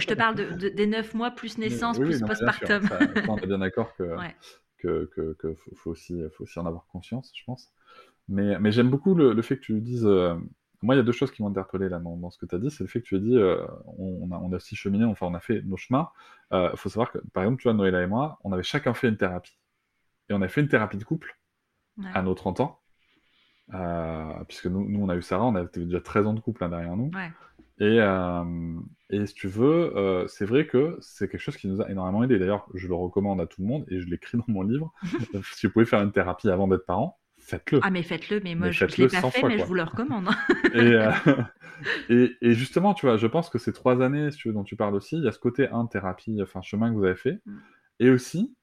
Je 0.00 0.06
te 0.06 0.14
parle 0.14 0.34
de, 0.34 0.68
des 0.68 0.86
neuf 0.86 1.14
mois 1.14 1.30
plus 1.30 1.58
naissance, 1.58 1.98
plus 1.98 2.20
postpartum. 2.22 2.88
on 3.28 3.36
est 3.36 3.46
bien 3.46 3.58
d'accord 3.58 3.94
que, 3.96 4.16
que, 4.78 5.10
que, 5.14 5.34
que 5.34 5.54
faut, 5.76 5.90
aussi, 5.90 6.22
faut 6.32 6.44
aussi 6.44 6.58
en 6.58 6.66
avoir 6.66 6.86
conscience, 6.86 7.32
je 7.36 7.42
pense. 7.44 7.70
Mais, 8.28 8.58
mais 8.58 8.72
j'aime 8.72 8.88
beaucoup 8.88 9.14
le, 9.14 9.32
le, 9.32 9.42
fait 9.42 9.56
que 9.56 9.62
tu 9.62 9.80
dises... 9.80 10.06
Euh, 10.06 10.34
moi, 10.82 10.94
il 10.94 10.98
y 10.98 11.00
a 11.00 11.04
deux 11.04 11.12
choses 11.12 11.30
qui 11.30 11.42
m'ont 11.42 11.50
interpellé 11.50 11.88
là 11.88 11.98
dans, 11.98 12.30
ce 12.30 12.38
que 12.38 12.46
tu 12.46 12.54
as 12.54 12.58
dit. 12.58 12.70
C'est 12.70 12.84
le 12.84 12.88
fait 12.88 13.00
que 13.00 13.06
tu 13.06 13.16
as 13.16 13.20
dit, 13.20 13.36
euh, 13.36 13.64
on, 13.98 14.30
a, 14.32 14.38
on 14.38 14.52
a 14.52 14.56
aussi 14.56 14.76
cheminé, 14.76 15.04
enfin, 15.04 15.26
on 15.26 15.34
a 15.34 15.40
fait 15.40 15.62
nos 15.62 15.76
chemins. 15.76 16.08
Il 16.52 16.56
euh, 16.56 16.76
faut 16.76 16.88
savoir 16.88 17.12
que, 17.12 17.18
par 17.32 17.42
exemple, 17.42 17.60
tu 17.60 17.68
vois, 17.68 17.74
Noëlla 17.74 18.02
et 18.02 18.06
moi, 18.06 18.38
on 18.44 18.52
avait 18.52 18.62
chacun 18.62 18.94
fait 18.94 19.08
une 19.08 19.16
thérapie. 19.16 19.58
Et 20.28 20.32
on 20.32 20.40
a 20.42 20.48
fait 20.48 20.62
une 20.62 20.68
thérapie 20.68 20.96
de 20.96 21.04
couple 21.04 21.38
à 22.14 22.22
nos 22.22 22.34
30 22.34 22.60
ans. 22.60 22.80
Euh, 23.74 24.32
puisque 24.48 24.66
nous, 24.66 24.88
nous, 24.88 25.00
on 25.02 25.08
a 25.10 25.16
eu 25.16 25.22
Sarah, 25.22 25.44
on 25.44 25.54
avait 25.54 25.68
déjà 25.74 26.00
13 26.00 26.26
ans 26.26 26.34
de 26.34 26.40
couple 26.40 26.64
hein, 26.64 26.70
derrière 26.70 26.96
nous. 26.96 27.10
Et, 27.78 27.98
et 29.10 29.26
si 29.26 29.34
tu 29.34 29.48
veux, 29.48 30.24
c'est 30.28 30.46
vrai 30.46 30.66
que 30.66 30.96
c'est 31.00 31.28
quelque 31.28 31.40
chose 31.40 31.56
qui 31.56 31.68
nous 31.68 31.82
a 31.82 31.90
énormément 31.90 32.24
aidé. 32.24 32.38
D'ailleurs, 32.38 32.66
je 32.74 32.88
le 32.88 32.94
recommande 32.94 33.40
à 33.40 33.46
tout 33.46 33.60
le 33.60 33.66
monde 33.66 33.84
et 33.88 34.00
je 34.00 34.06
l'écris 34.06 34.38
dans 34.38 34.44
mon 34.48 34.62
livre. 34.62 34.92
si 35.52 35.66
vous 35.66 35.72
pouvez 35.72 35.84
faire 35.84 36.00
une 36.00 36.12
thérapie 36.12 36.48
avant 36.48 36.68
d'être 36.68 36.86
parent, 36.86 37.18
faites-le. 37.40 37.80
Ah, 37.82 37.90
mais 37.90 38.02
faites-le, 38.02 38.40
mais 38.40 38.54
moi, 38.54 38.70
je 38.70 38.84
ne 38.84 38.90
l'ai 38.90 39.08
pas 39.08 39.30
fait, 39.30 39.42
mais 39.42 39.58
je 39.58 39.64
vous 39.64 39.74
le 39.74 39.82
recommande. 39.82 40.28
Euh, 40.74 41.10
et, 42.10 42.36
et, 42.42 42.52
justement, 42.52 42.92
tu 42.92 43.06
vois, 43.06 43.16
je 43.16 43.26
pense 43.26 43.48
que 43.48 43.58
ces 43.58 43.72
trois 43.72 44.02
années 44.02 44.28
tu 44.30 44.48
veux, 44.48 44.54
dont 44.54 44.64
tu 44.64 44.76
parles 44.76 44.94
aussi, 44.94 45.16
il 45.16 45.24
y 45.24 45.28
a 45.28 45.32
ce 45.32 45.38
côté, 45.38 45.66
un, 45.68 45.86
thérapie, 45.86 46.38
enfin, 46.42 46.60
chemin 46.60 46.90
que 46.90 46.94
vous 46.94 47.04
avez 47.04 47.16
fait. 47.16 47.40
Mm. 47.46 47.58
Et 48.00 48.10
aussi, 48.10 48.54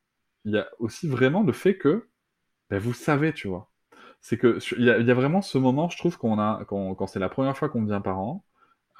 il 0.45 0.53
y 0.53 0.57
a 0.57 0.67
aussi 0.77 1.07
vraiment 1.07 1.41
le 1.41 1.51
fait 1.51 1.77
que 1.77 2.07
ben, 2.69 2.79
vous 2.79 2.93
savez, 2.93 3.33
tu 3.33 3.47
vois. 3.47 3.71
C'est 4.21 4.37
que 4.37 4.59
il 4.77 4.85
y, 4.85 4.89
a, 4.89 4.99
y, 4.99 5.11
a, 5.11 5.13
vraiment 5.13 5.41
ce 5.41 5.57
moment, 5.57 5.89
je 5.89 5.97
trouve, 5.97 6.17
qu'on 6.17 6.39
a, 6.39 6.63
quand, 6.67 6.95
quand 6.95 7.07
c'est 7.07 7.19
la 7.19 7.29
première 7.29 7.57
fois 7.57 7.69
qu'on 7.69 7.81
devient 7.81 8.01
parent, 8.03 8.45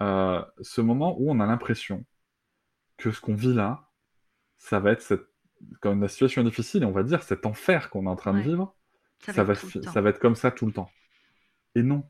euh, 0.01 0.43
ce 0.61 0.82
moment 0.82 1.15
où 1.19 1.32
on 1.32 1.39
a 1.39 1.45
l'impression 1.45 2.05
que 2.97 3.11
ce 3.11 3.21
qu'on 3.21 3.36
vit 3.36 3.53
là, 3.53 3.89
ça 4.57 4.80
va 4.80 4.91
être 4.91 5.01
cette, 5.01 5.28
quand 5.82 5.95
la 5.95 6.07
situation 6.07 6.41
est 6.41 6.45
difficile, 6.45 6.84
et 6.84 6.86
on 6.86 6.91
va 6.91 7.03
dire 7.03 7.23
cet 7.23 7.45
enfer 7.45 7.89
qu'on 7.89 8.05
est 8.05 8.09
en 8.09 8.15
train 8.15 8.34
de 8.34 8.39
vivre, 8.39 8.75
ça, 9.20 9.43
va, 9.43 9.55
ça 9.55 10.01
va 10.01 10.09
être 10.09 10.20
comme 10.20 10.36
ça 10.36 10.51
tout 10.51 10.65
le 10.65 10.74
temps. 10.74 10.91
Et 11.76 11.84
non, 11.84 12.09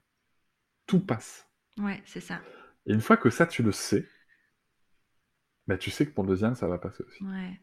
tout 0.86 0.99
passe. 0.99 1.47
Ouais, 1.78 2.01
c'est 2.05 2.22
ça. 2.22 2.41
Et 2.86 2.93
une 2.93 3.01
fois 3.01 3.18
que 3.18 3.30
ça, 3.30 3.45
tu 3.45 3.64
le 3.64 3.72
sais, 3.72 4.08
bah, 5.68 5.78
tu 5.78 5.91
sais 5.91 6.05
que 6.05 6.12
pour 6.12 6.24
le 6.24 6.30
deuxième, 6.30 6.55
ça 6.55 6.68
va 6.68 6.78
passer 6.78 7.03
aussi. 7.03 7.24
Ouais. 7.24 7.60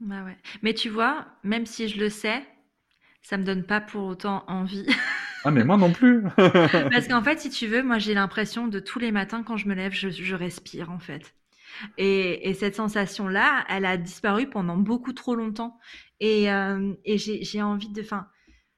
Bah 0.00 0.24
ouais. 0.24 0.36
Mais 0.62 0.74
tu 0.74 0.88
vois, 0.90 1.26
même 1.42 1.66
si 1.66 1.88
je 1.88 1.98
le 1.98 2.10
sais, 2.10 2.44
ça 3.22 3.36
me 3.38 3.44
donne 3.44 3.64
pas 3.64 3.80
pour 3.80 4.04
autant 4.04 4.44
envie. 4.48 4.86
ah, 5.44 5.50
mais 5.50 5.64
moi 5.64 5.76
non 5.76 5.92
plus 5.92 6.22
Parce 6.90 7.08
qu'en 7.08 7.22
fait, 7.24 7.40
si 7.40 7.50
tu 7.50 7.66
veux, 7.66 7.82
moi 7.82 7.98
j'ai 7.98 8.14
l'impression 8.14 8.68
de 8.68 8.80
tous 8.80 8.98
les 8.98 9.12
matins 9.12 9.42
quand 9.42 9.56
je 9.56 9.68
me 9.68 9.74
lève, 9.74 9.92
je, 9.92 10.10
je 10.10 10.34
respire 10.34 10.90
en 10.90 10.98
fait. 10.98 11.34
Et, 11.98 12.48
et 12.48 12.54
cette 12.54 12.74
sensation-là, 12.76 13.64
elle 13.68 13.84
a 13.84 13.96
disparu 13.96 14.48
pendant 14.48 14.76
beaucoup 14.76 15.12
trop 15.12 15.34
longtemps. 15.34 15.78
Et, 16.20 16.50
euh, 16.50 16.94
j'ai 17.06 17.62
envie 17.62 17.88
de. 17.90 18.02
Enfin, 18.02 18.28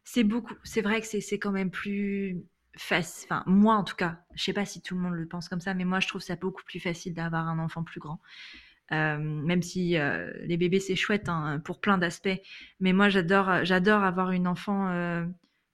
c'est 0.05 0.24
beaucoup. 0.24 0.55
C'est 0.64 0.82
vrai 0.82 1.01
que 1.01 1.07
c'est 1.07 1.39
quand 1.39 1.53
même 1.53 1.70
plus 1.70 2.43
facile. 2.76 3.28
Enfin, 3.30 3.43
moi 3.47 3.74
en 3.74 3.84
tout 3.84 3.97
cas, 3.97 4.20
je 4.34 4.45
sais 4.45 4.53
pas 4.53 4.64
si 4.64 4.82
tout 4.82 4.95
le 4.95 5.01
monde 5.01 5.14
le 5.14 5.26
pense 5.26 5.49
comme 5.49 5.61
ça, 5.61 5.74
mais 5.74 5.84
moi 5.84 6.01
je 6.01 6.09
trouve 6.09 6.22
ça 6.22 6.37
beaucoup 6.37 6.62
plus 6.64 6.80
facile 6.80 7.14
d'avoir 7.14 7.49
un 7.49 7.59
enfant 7.59 7.82
plus 7.82 8.01
grand. 8.01 8.20
Euh, 8.93 9.18
même 9.18 9.62
si 9.62 9.99
euh, 9.99 10.30
les 10.45 10.57
bébés 10.57 10.78
c'est 10.78 10.95
chouette 10.95 11.28
hein, 11.28 11.61
pour 11.64 11.80
plein 11.80 11.99
d'aspects, 11.99 12.41
mais 12.78 12.93
moi 12.93 13.09
j'adore 13.09 13.64
j'adore 13.64 14.05
avoir 14.05 14.30
une 14.30 14.47
enfant 14.47 14.89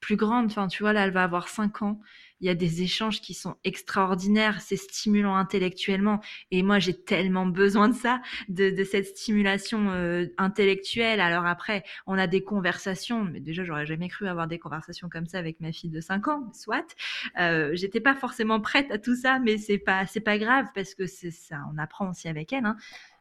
plus 0.02 0.16
grande. 0.16 0.46
Enfin, 0.46 0.68
tu 0.68 0.82
vois 0.82 0.92
là, 0.92 1.06
elle 1.06 1.12
va 1.12 1.24
avoir 1.24 1.48
5 1.48 1.80
ans 1.80 1.98
il 2.42 2.46
y 2.46 2.48
a 2.50 2.54
des 2.56 2.82
échanges 2.82 3.20
qui 3.20 3.34
sont 3.34 3.54
extraordinaires, 3.62 4.60
c'est 4.60 4.76
stimulant 4.76 5.36
intellectuellement. 5.36 6.20
Et 6.50 6.64
moi, 6.64 6.80
j'ai 6.80 6.92
tellement 6.92 7.46
besoin 7.46 7.88
de 7.88 7.94
ça, 7.94 8.20
de, 8.48 8.74
cette 8.82 9.06
stimulation 9.06 9.92
euh, 9.92 10.26
intellectuelle. 10.38 11.20
Alors 11.20 11.46
après, 11.46 11.84
on 12.04 12.18
a 12.18 12.26
des 12.26 12.42
conversations, 12.42 13.24
mais 13.24 13.38
déjà, 13.38 13.62
j'aurais 13.62 13.86
jamais 13.86 14.08
cru 14.08 14.26
avoir 14.26 14.48
des 14.48 14.58
conversations 14.58 15.08
comme 15.08 15.26
ça 15.26 15.38
avec 15.38 15.60
ma 15.60 15.70
fille 15.70 15.90
de 15.90 16.00
5 16.00 16.28
ans, 16.28 16.52
soit. 16.52 16.96
Euh, 17.38 17.70
J'étais 17.74 18.00
pas 18.00 18.16
forcément 18.16 18.60
prête 18.60 18.90
à 18.90 18.98
tout 18.98 19.14
ça, 19.14 19.38
mais 19.38 19.56
c'est 19.56 19.78
pas, 19.78 20.04
c'est 20.06 20.20
pas 20.20 20.36
grave 20.36 20.66
parce 20.74 20.96
que 20.96 21.06
c'est 21.06 21.30
ça, 21.30 21.58
on 21.72 21.78
apprend 21.78 22.10
aussi 22.10 22.26
avec 22.26 22.52
elle. 22.52 22.64
Hein. 22.64 22.76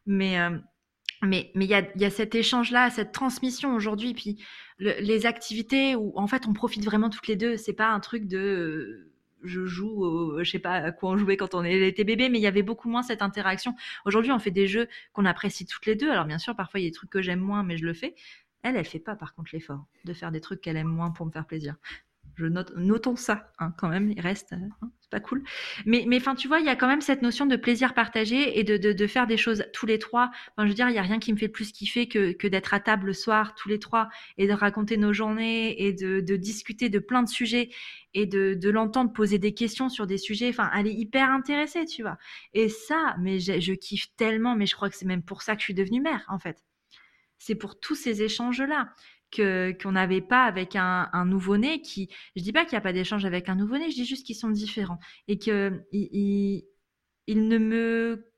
Mais 0.08 0.40
euh, 0.40 0.58
mais 1.22 1.52
il 1.56 1.64
y 1.64 2.06
a, 2.06 2.10
cet 2.10 2.36
échange 2.36 2.72
là, 2.72 2.90
cette 2.90 3.12
transmission 3.12 3.76
aujourd'hui, 3.76 4.14
puis 4.14 4.44
les 4.80 5.26
activités 5.26 5.96
où 5.96 6.14
en 6.16 6.28
fait 6.28 6.48
on 6.48 6.54
profite 6.54 6.84
vraiment 6.84 7.10
toutes 7.10 7.28
les 7.28 7.36
deux. 7.36 7.58
C'est 7.58 7.74
pas 7.74 7.90
un 7.90 8.00
truc 8.00 8.28
de 8.28 9.12
je 9.44 9.66
joue, 9.66 10.38
je 10.44 10.50
sais 10.50 10.60
pas 10.60 10.74
à 10.74 10.92
quoi 10.92 11.12
on 11.12 11.18
jouait 11.18 11.38
quand 11.38 11.56
on 11.56 11.64
était 11.64 12.04
bébé, 12.04 12.30
mais 12.30 12.40
il 12.40 12.42
y 12.42 12.48
avait 12.48 12.64
beaucoup 12.64 12.90
moins 12.90 13.04
cette 13.04 13.22
interaction. 13.22 13.76
Aujourd'hui, 14.06 14.32
on 14.32 14.40
fait 14.40 14.52
des 14.52 14.68
jeux 14.68 14.88
qu'on 15.14 15.26
apprécie 15.26 15.66
toutes 15.66 15.86
les 15.86 15.96
deux. 15.96 16.10
Alors 16.12 16.26
bien 16.26 16.38
sûr, 16.38 16.56
parfois 16.56 16.80
il 16.80 16.84
y 16.84 16.86
a 16.88 16.90
des 16.90 16.96
trucs 16.96 17.10
que 17.10 17.22
j'aime 17.22 17.40
moins, 17.40 17.64
mais 17.64 17.78
je 17.78 17.86
le 17.86 17.94
fais. 17.94 18.16
Elle, 18.64 18.76
elle 18.76 18.86
fait 18.86 19.00
pas 19.00 19.16
par 19.16 19.34
contre 19.34 19.52
l'effort 19.54 19.86
de 20.06 20.14
faire 20.14 20.32
des 20.32 20.42
trucs 20.42 20.62
qu'elle 20.62 20.78
aime 20.78 20.88
moins 20.88 21.12
pour 21.12 21.26
me 21.26 21.32
faire 21.32 21.46
plaisir. 21.46 21.76
Je 22.36 22.46
note, 22.46 22.74
notons 22.76 23.16
ça 23.16 23.52
hein, 23.60 23.74
quand 23.78 23.90
même. 23.90 24.12
Il 24.12 24.22
reste, 24.22 24.54
hein, 24.54 24.70
c'est 25.02 25.10
pas 25.10 25.20
cool. 25.20 25.44
Mais, 25.86 26.06
enfin, 26.16 26.36
tu 26.36 26.48
vois, 26.48 26.60
il 26.60 26.66
y 26.66 26.70
a 26.70 26.76
quand 26.76 26.88
même 26.88 27.02
cette 27.02 27.22
notion 27.22 27.46
de 27.46 27.56
plaisir 27.56 27.94
partagé 27.94 28.60
et 28.60 28.64
de, 28.64 28.78
de, 28.78 29.08
faire 29.08 29.28
des 29.28 29.38
choses 29.38 29.66
tous 29.74 29.86
les 29.86 30.00
trois. 30.00 30.32
Enfin, 30.52 30.66
je 30.66 30.70
veux 30.70 30.74
dire, 30.74 30.90
il 30.90 30.96
y 30.96 31.00
a 31.00 31.04
rien 31.04 31.20
qui 31.20 31.34
me 31.34 31.38
fait 31.38 31.50
plus 31.50 31.72
kiffer 31.72 32.08
que, 32.08 32.32
que 32.32 32.48
d'être 32.48 32.74
à 32.74 32.80
table 32.80 33.08
le 33.08 33.14
soir 33.14 33.56
tous 33.56 33.70
les 33.70 33.80
trois 33.80 34.10
et 34.38 34.48
de 34.48 34.54
raconter 34.54 34.98
nos 34.98 35.14
journées 35.14 35.82
et 35.86 35.94
de, 35.94 36.20
discuter 36.36 36.90
de 36.90 37.00
plein 37.00 37.24
de 37.24 37.30
sujets 37.30 37.70
et 38.14 38.26
de, 38.26 38.54
de 38.54 38.70
l'entendre 38.70 39.12
poser 39.12 39.38
des 39.38 39.54
questions 39.54 39.90
sur 39.90 40.08
des 40.08 40.18
sujets. 40.18 40.50
Enfin, 40.50 40.72
elle 40.76 40.88
est 40.88 40.94
hyper 40.94 41.30
intéressée, 41.30 41.86
tu 41.86 42.02
vois. 42.02 42.18
Et 42.54 42.70
ça, 42.70 43.16
mais 43.20 43.40
je 43.40 43.74
kiffe 43.74 44.08
tellement. 44.16 44.56
Mais 44.56 44.66
je 44.66 44.76
crois 44.76 44.90
que 44.90 44.96
c'est 44.96 45.06
même 45.06 45.24
pour 45.24 45.42
ça 45.42 45.56
que 45.56 45.62
je 45.62 45.66
suis 45.66 45.74
devenue 45.74 46.02
mère, 46.02 46.26
en 46.30 46.40
fait. 46.40 46.64
C'est 47.38 47.56
pour 47.56 47.80
tous 47.80 47.96
ces 47.96 48.22
échanges-là 48.22 48.94
qu'on 49.36 49.92
n'avait 49.94 50.22
pas 50.22 50.46
avec 50.46 50.76
un, 50.76 51.10
un 51.14 51.26
nouveau-né 51.26 51.82
qui 51.82 52.10
je 52.36 52.42
dis 52.44 52.52
pas 52.54 52.64
qu'il 52.66 52.74
n'y 52.74 52.78
a 52.80 52.82
pas 52.82 52.94
d'échange 52.94 53.26
avec 53.26 53.50
un 53.50 53.56
nouveau-né 53.56 53.90
je 53.92 53.96
dis 53.96 54.06
juste 54.06 54.26
qu'ils 54.26 54.36
sont 54.36 54.50
différents 54.50 55.00
et 55.28 55.40
que 55.40 55.82
ils, 55.92 56.66
ils, 57.28 57.48
ne 57.48 57.58
me 57.58 58.32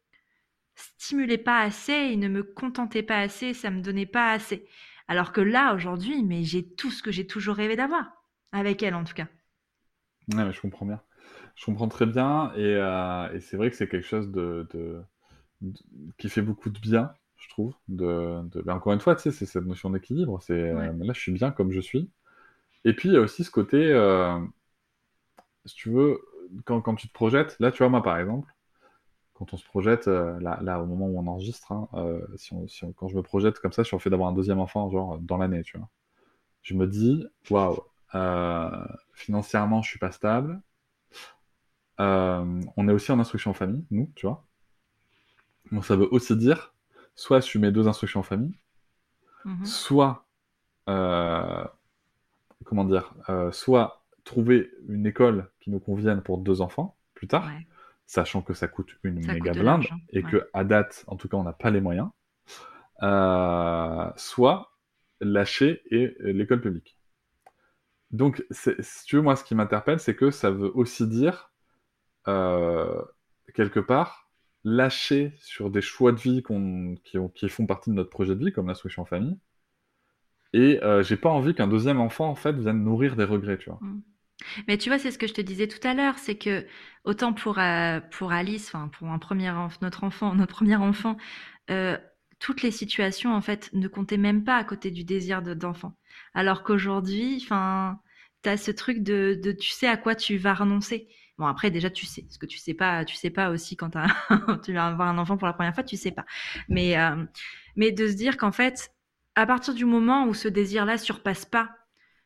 stimulait 0.75 1.37
pas 1.39 1.61
assez, 1.61 1.93
il 2.13 2.19
ne 2.19 2.27
me 2.29 2.43
contentait 2.43 3.03
pas 3.03 3.19
assez, 3.19 3.53
ça 3.53 3.71
me 3.71 3.81
donnait 3.81 4.05
pas 4.05 4.31
assez. 4.33 4.67
Alors 5.07 5.31
que 5.33 5.41
là, 5.41 5.73
aujourd'hui, 5.75 6.23
mais 6.23 6.43
j'ai 6.43 6.65
tout 6.75 6.91
ce 6.91 7.03
que 7.03 7.11
j'ai 7.11 7.27
toujours 7.27 7.55
rêvé 7.55 7.75
d'avoir, 7.75 8.11
avec 8.53 8.83
elle 8.83 8.95
en 8.95 9.03
tout 9.05 9.13
cas. 9.15 9.27
Ouais, 10.33 10.51
je 10.53 10.61
comprends 10.61 10.85
bien. 10.85 11.01
Je 11.55 11.65
comprends 11.65 11.87
très 11.87 12.05
bien, 12.05 12.51
et, 12.55 12.61
euh, 12.77 13.33
et 13.33 13.39
c'est 13.41 13.57
vrai 13.57 13.69
que 13.69 13.75
c'est 13.75 13.87
quelque 13.87 14.07
chose 14.07 14.31
de- 14.31 14.67
de- 14.73 15.03
qui 16.17 16.29
fait 16.29 16.41
beaucoup 16.41 16.69
de 16.69 16.79
bien, 16.79 17.13
je 17.43 17.49
trouve. 17.49 17.73
De, 17.89 18.41
de- 18.49 18.63
mais 18.65 18.73
encore 18.73 18.93
une 18.93 18.99
fois, 19.01 19.15
tu 19.15 19.23
sais, 19.23 19.31
c'est 19.31 19.45
cette 19.45 19.65
notion 19.65 19.89
d'équilibre. 19.91 20.41
C'est 20.41 20.53
euh, 20.53 20.75
Ouais. 20.77 20.93
là, 20.99 21.13
je 21.13 21.19
suis 21.21 21.31
bien 21.31 21.51
comme 21.51 21.71
je 21.71 21.81
suis. 21.81 22.09
Et 22.85 22.93
puis 22.95 23.09
il 23.09 23.15
y 23.15 23.17
a 23.17 23.21
aussi 23.21 23.43
ce 23.45 23.51
côté, 23.51 23.77
euh, 23.93 24.39
si 25.65 25.75
tu 25.75 25.89
veux, 25.89 26.19
quand, 26.65 26.81
quand 26.81 26.95
tu 26.95 27.07
te 27.07 27.13
projettes, 27.13 27.55
là, 27.59 27.71
tu 27.71 27.79
vois, 27.79 27.89
moi 27.89 28.03
par 28.03 28.17
exemple, 28.17 28.49
quand 29.33 29.53
on 29.53 29.57
se 29.57 29.65
projette, 29.65 30.07
euh, 30.09 30.39
là, 30.41 30.59
là, 30.63 30.81
au 30.81 30.85
moment 30.87 31.07
où 31.07 31.19
on 31.19 31.27
enregistre, 31.27 31.71
hein, 31.71 31.89
euh, 31.95 32.21
si 32.37 32.53
on, 32.53 32.67
si 32.67 32.85
on- 32.85 32.93
quand 32.93 33.09
je 33.09 33.17
me 33.17 33.23
projette 33.23 33.59
comme 33.59 33.73
ça 33.73 33.83
sur 33.83 33.97
le 33.97 34.01
fait 34.01 34.09
d'avoir 34.09 34.29
un 34.29 34.33
deuxième 34.33 34.59
enfant, 34.59 34.89
genre 34.91 35.19
dans 35.19 35.37
l'année, 35.37 35.63
tu 35.63 35.77
vois, 35.77 35.89
je 36.63 36.75
me 36.75 36.87
dis, 36.87 37.25
waouh, 37.49 37.79
financièrement, 39.13 39.81
je 39.81 39.89
suis 39.89 39.99
pas 39.99 40.11
stable. 40.11 40.61
On 42.77 42.87
est 42.87 42.91
aussi 42.91 43.11
en 43.11 43.19
instruction 43.19 43.51
en 43.51 43.53
famille, 43.55 43.85
nous, 43.91 44.11
tu 44.15 44.25
vois. 44.27 44.45
Donc 45.73 45.85
ça 45.85 45.95
veut 45.97 46.07
aussi 46.13 46.35
dire, 46.37 46.72
soit 47.15 47.37
assumer 47.37 47.71
deux 47.71 47.87
instructions 47.87 48.21
en 48.21 48.23
famille, 48.23 48.53
Mhm. 49.45 49.65
soit, 49.65 50.25
euh, 50.89 51.65
comment 52.63 52.85
dire, 52.85 53.13
euh, 53.29 53.51
soit 53.51 54.03
trouver 54.23 54.71
une 54.87 55.05
école 55.05 55.49
qui 55.59 55.69
nous 55.69 55.79
convienne 55.79 56.21
pour 56.21 56.37
deux 56.37 56.61
enfants 56.61 56.97
plus 57.13 57.27
tard, 57.27 57.45
Ouais. 57.45 57.67
sachant 58.05 58.41
que 58.41 58.53
ça 58.53 58.67
coûte 58.67 58.95
une 59.03 59.21
Ça 59.23 59.33
méga 59.33 59.51
coûte 59.51 59.59
de 59.59 59.63
blinde 59.63 59.85
et 60.11 60.23
ouais. 60.23 60.31
que 60.31 60.49
à 60.53 60.63
date, 60.63 61.03
en 61.07 61.15
tout 61.17 61.27
cas, 61.27 61.37
on 61.37 61.43
n'a 61.43 61.53
pas 61.53 61.71
les 61.71 61.81
moyens. 61.81 62.09
Euh, 63.01 64.09
soit 64.15 64.71
lâcher 65.19 65.81
et 65.91 66.15
l'école 66.19 66.61
publique. 66.61 66.97
Donc, 68.11 68.45
si 68.51 68.71
tu 69.05 69.15
veux, 69.17 69.21
moi, 69.21 69.35
ce 69.35 69.43
qui 69.43 69.55
m'interpelle, 69.55 69.99
c'est 69.99 70.15
que 70.15 70.31
ça 70.31 70.51
veut 70.51 70.71
aussi 70.75 71.07
dire, 71.07 71.51
quelque 73.53 73.79
part, 73.79 74.22
lâcher 74.63 75.33
sur 75.41 75.69
des 75.71 75.81
choix 75.81 76.11
de 76.11 76.19
vie 76.19 76.43
qui, 76.43 77.17
ont- 77.17 77.29
qui 77.29 77.49
font 77.49 77.65
partie 77.67 77.89
de 77.91 77.95
notre 77.95 78.09
projet 78.09 78.35
de 78.35 78.45
vie, 78.45 78.51
comme 78.51 78.67
l'instruction 78.67 79.03
en 79.03 79.05
famille. 79.05 79.37
Et 80.53 80.81
euh, 80.83 81.03
j'ai 81.03 81.15
pas 81.15 81.29
envie 81.29 81.53
qu'un 81.53 81.67
deuxième 81.67 81.99
enfant, 81.99 82.27
en 82.27 82.33
fait, 82.35 82.53
vienne 82.53 82.83
nourrir 82.83 83.15
des 83.15 83.23
regrets, 83.23 83.59
tu 83.59 83.69
vois. 83.69 83.83
Mais 84.67 84.77
tu 84.77 84.89
vois, 84.89 84.99
c'est 84.99 85.11
ce 85.11 85.17
que 85.17 85.27
je 85.27 85.33
te 85.33 85.41
disais 85.41 85.67
tout 85.67 85.85
à 85.87 85.93
l'heure, 85.93 86.17
c'est 86.17 86.37
que 86.37 86.65
autant 87.03 87.33
pour 87.33 87.59
euh, 87.59 87.99
pour 88.11 88.31
Alice, 88.31 88.71
pour 88.93 89.07
un 89.09 89.19
premier 89.19 89.51
notre 89.81 90.03
enfant, 90.03 90.33
notre 90.35 90.53
premier 90.55 90.75
enfant, 90.75 91.17
euh, 91.69 91.97
toutes 92.39 92.61
les 92.61 92.71
situations 92.71 93.33
en 93.33 93.41
fait 93.41 93.69
ne 93.73 93.87
comptaient 93.87 94.17
même 94.17 94.43
pas 94.43 94.57
à 94.57 94.63
côté 94.63 94.91
du 94.91 95.03
désir 95.03 95.41
de- 95.41 95.53
d'enfant. 95.53 95.93
Alors 96.33 96.63
qu'aujourd'hui, 96.63 97.39
enfin, 97.43 97.99
t'as 98.41 98.57
ce 98.57 98.71
truc 98.71 99.03
de 99.03 99.39
tu 99.53 99.69
sais 99.71 99.87
à 99.87 99.97
quoi 99.97 100.15
tu 100.15 100.37
vas 100.37 100.53
renoncer. 100.53 101.07
Bon 101.39 101.47
après 101.47 101.71
déjà 101.71 101.89
tu 101.89 102.05
sais, 102.05 102.25
ce 102.29 102.37
que 102.37 102.45
tu 102.45 102.57
sais 102.59 102.75
pas, 102.75 103.05
tu 103.05 103.15
sais 103.15 103.31
pas 103.31 103.49
aussi 103.49 103.75
quand 103.75 103.91
tu 104.63 104.73
vas 104.73 104.87
avoir 104.87 105.07
un 105.09 105.17
enfant 105.17 105.37
pour 105.37 105.47
la 105.47 105.53
première 105.53 105.73
fois, 105.73 105.83
tu 105.83 105.97
sais 105.97 106.11
pas. 106.11 106.25
Mais 106.69 106.97
euh, 106.99 107.25
mais 107.75 107.91
de 107.91 108.07
se 108.07 108.13
dire 108.13 108.37
qu'en 108.37 108.51
fait, 108.51 108.91
à 109.35 109.45
partir 109.45 109.73
du 109.73 109.85
moment 109.85 110.25
où 110.27 110.33
ce 110.33 110.47
désir-là 110.47 110.97
surpasse 110.97 111.45
pas 111.45 111.71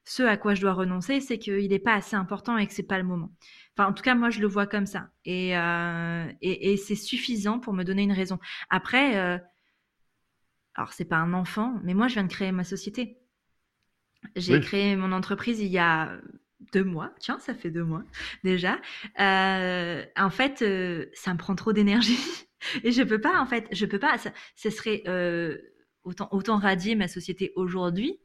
ce 0.03 0.23
à 0.23 0.37
quoi 0.37 0.53
je 0.55 0.61
dois 0.61 0.73
renoncer, 0.73 1.19
c'est 1.19 1.37
qu'il 1.37 1.69
n'est 1.69 1.79
pas 1.79 1.93
assez 1.95 2.15
important 2.15 2.57
et 2.57 2.65
que 2.67 2.73
c'est 2.73 2.83
pas 2.83 2.97
le 2.97 3.03
moment. 3.03 3.31
Enfin, 3.77 3.89
en 3.89 3.93
tout 3.93 4.03
cas, 4.03 4.15
moi, 4.15 4.29
je 4.29 4.39
le 4.39 4.47
vois 4.47 4.65
comme 4.65 4.85
ça. 4.85 5.09
Et, 5.25 5.57
euh, 5.57 6.31
et, 6.41 6.71
et 6.71 6.77
c'est 6.77 6.95
suffisant 6.95 7.59
pour 7.59 7.73
me 7.73 7.83
donner 7.83 8.03
une 8.03 8.13
raison. 8.13 8.39
Après, 8.69 9.17
euh, 9.17 9.37
alors 10.75 10.93
c'est 10.93 11.03
pas 11.03 11.17
un 11.17 11.33
enfant, 11.33 11.77
mais 11.83 11.93
moi, 11.93 12.07
je 12.07 12.13
viens 12.13 12.23
de 12.23 12.29
créer 12.31 12.53
ma 12.53 12.63
société. 12.63 13.19
J'ai 14.35 14.59
Oui. 14.59 14.61
créé 14.61 14.95
mon 14.95 15.11
entreprise 15.11 15.59
il 15.59 15.67
y 15.67 15.77
a 15.77 16.17
deux 16.73 16.83
mois. 16.83 17.11
Tiens, 17.19 17.39
ça 17.39 17.53
fait 17.53 17.71
deux 17.71 17.83
mois 17.83 18.03
déjà. 18.43 18.79
Euh, 19.19 20.03
en 20.15 20.29
fait, 20.29 20.61
euh, 20.61 21.05
ça 21.13 21.33
me 21.33 21.37
prend 21.37 21.55
trop 21.55 21.73
d'énergie 21.73 22.19
et 22.83 22.91
je 22.91 23.03
peux 23.03 23.21
pas. 23.21 23.39
En 23.39 23.45
fait, 23.45 23.67
je 23.71 23.85
peux 23.85 23.99
pas. 23.99 24.17
Ça, 24.17 24.31
ce 24.55 24.69
serait 24.69 25.03
euh, 25.07 25.57
autant 26.03 26.27
autant 26.31 26.57
radier 26.57 26.95
ma 26.95 27.07
société 27.07 27.53
aujourd'hui 27.55 28.19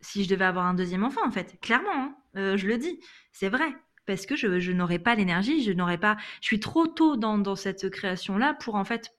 si 0.00 0.24
je 0.24 0.28
devais 0.28 0.44
avoir 0.44 0.66
un 0.66 0.74
deuxième 0.74 1.04
enfant, 1.04 1.24
en 1.24 1.30
fait. 1.30 1.60
Clairement, 1.60 2.16
hein. 2.34 2.56
Je 2.56 2.66
le 2.66 2.76
dis, 2.76 2.98
c'est 3.30 3.48
vrai. 3.48 3.72
Parce 4.04 4.26
que 4.26 4.34
je, 4.34 4.58
je 4.58 4.72
n'aurais 4.72 4.98
pas 4.98 5.14
l'énergie, 5.14 5.62
je 5.62 5.70
n'aurais 5.70 5.98
pas. 5.98 6.16
Je 6.40 6.46
suis 6.46 6.58
trop 6.58 6.88
tôt 6.88 7.16
dans, 7.16 7.38
dans 7.38 7.54
cette 7.54 7.88
création-là 7.88 8.54
pour 8.54 8.74
en 8.74 8.84
fait 8.84 9.12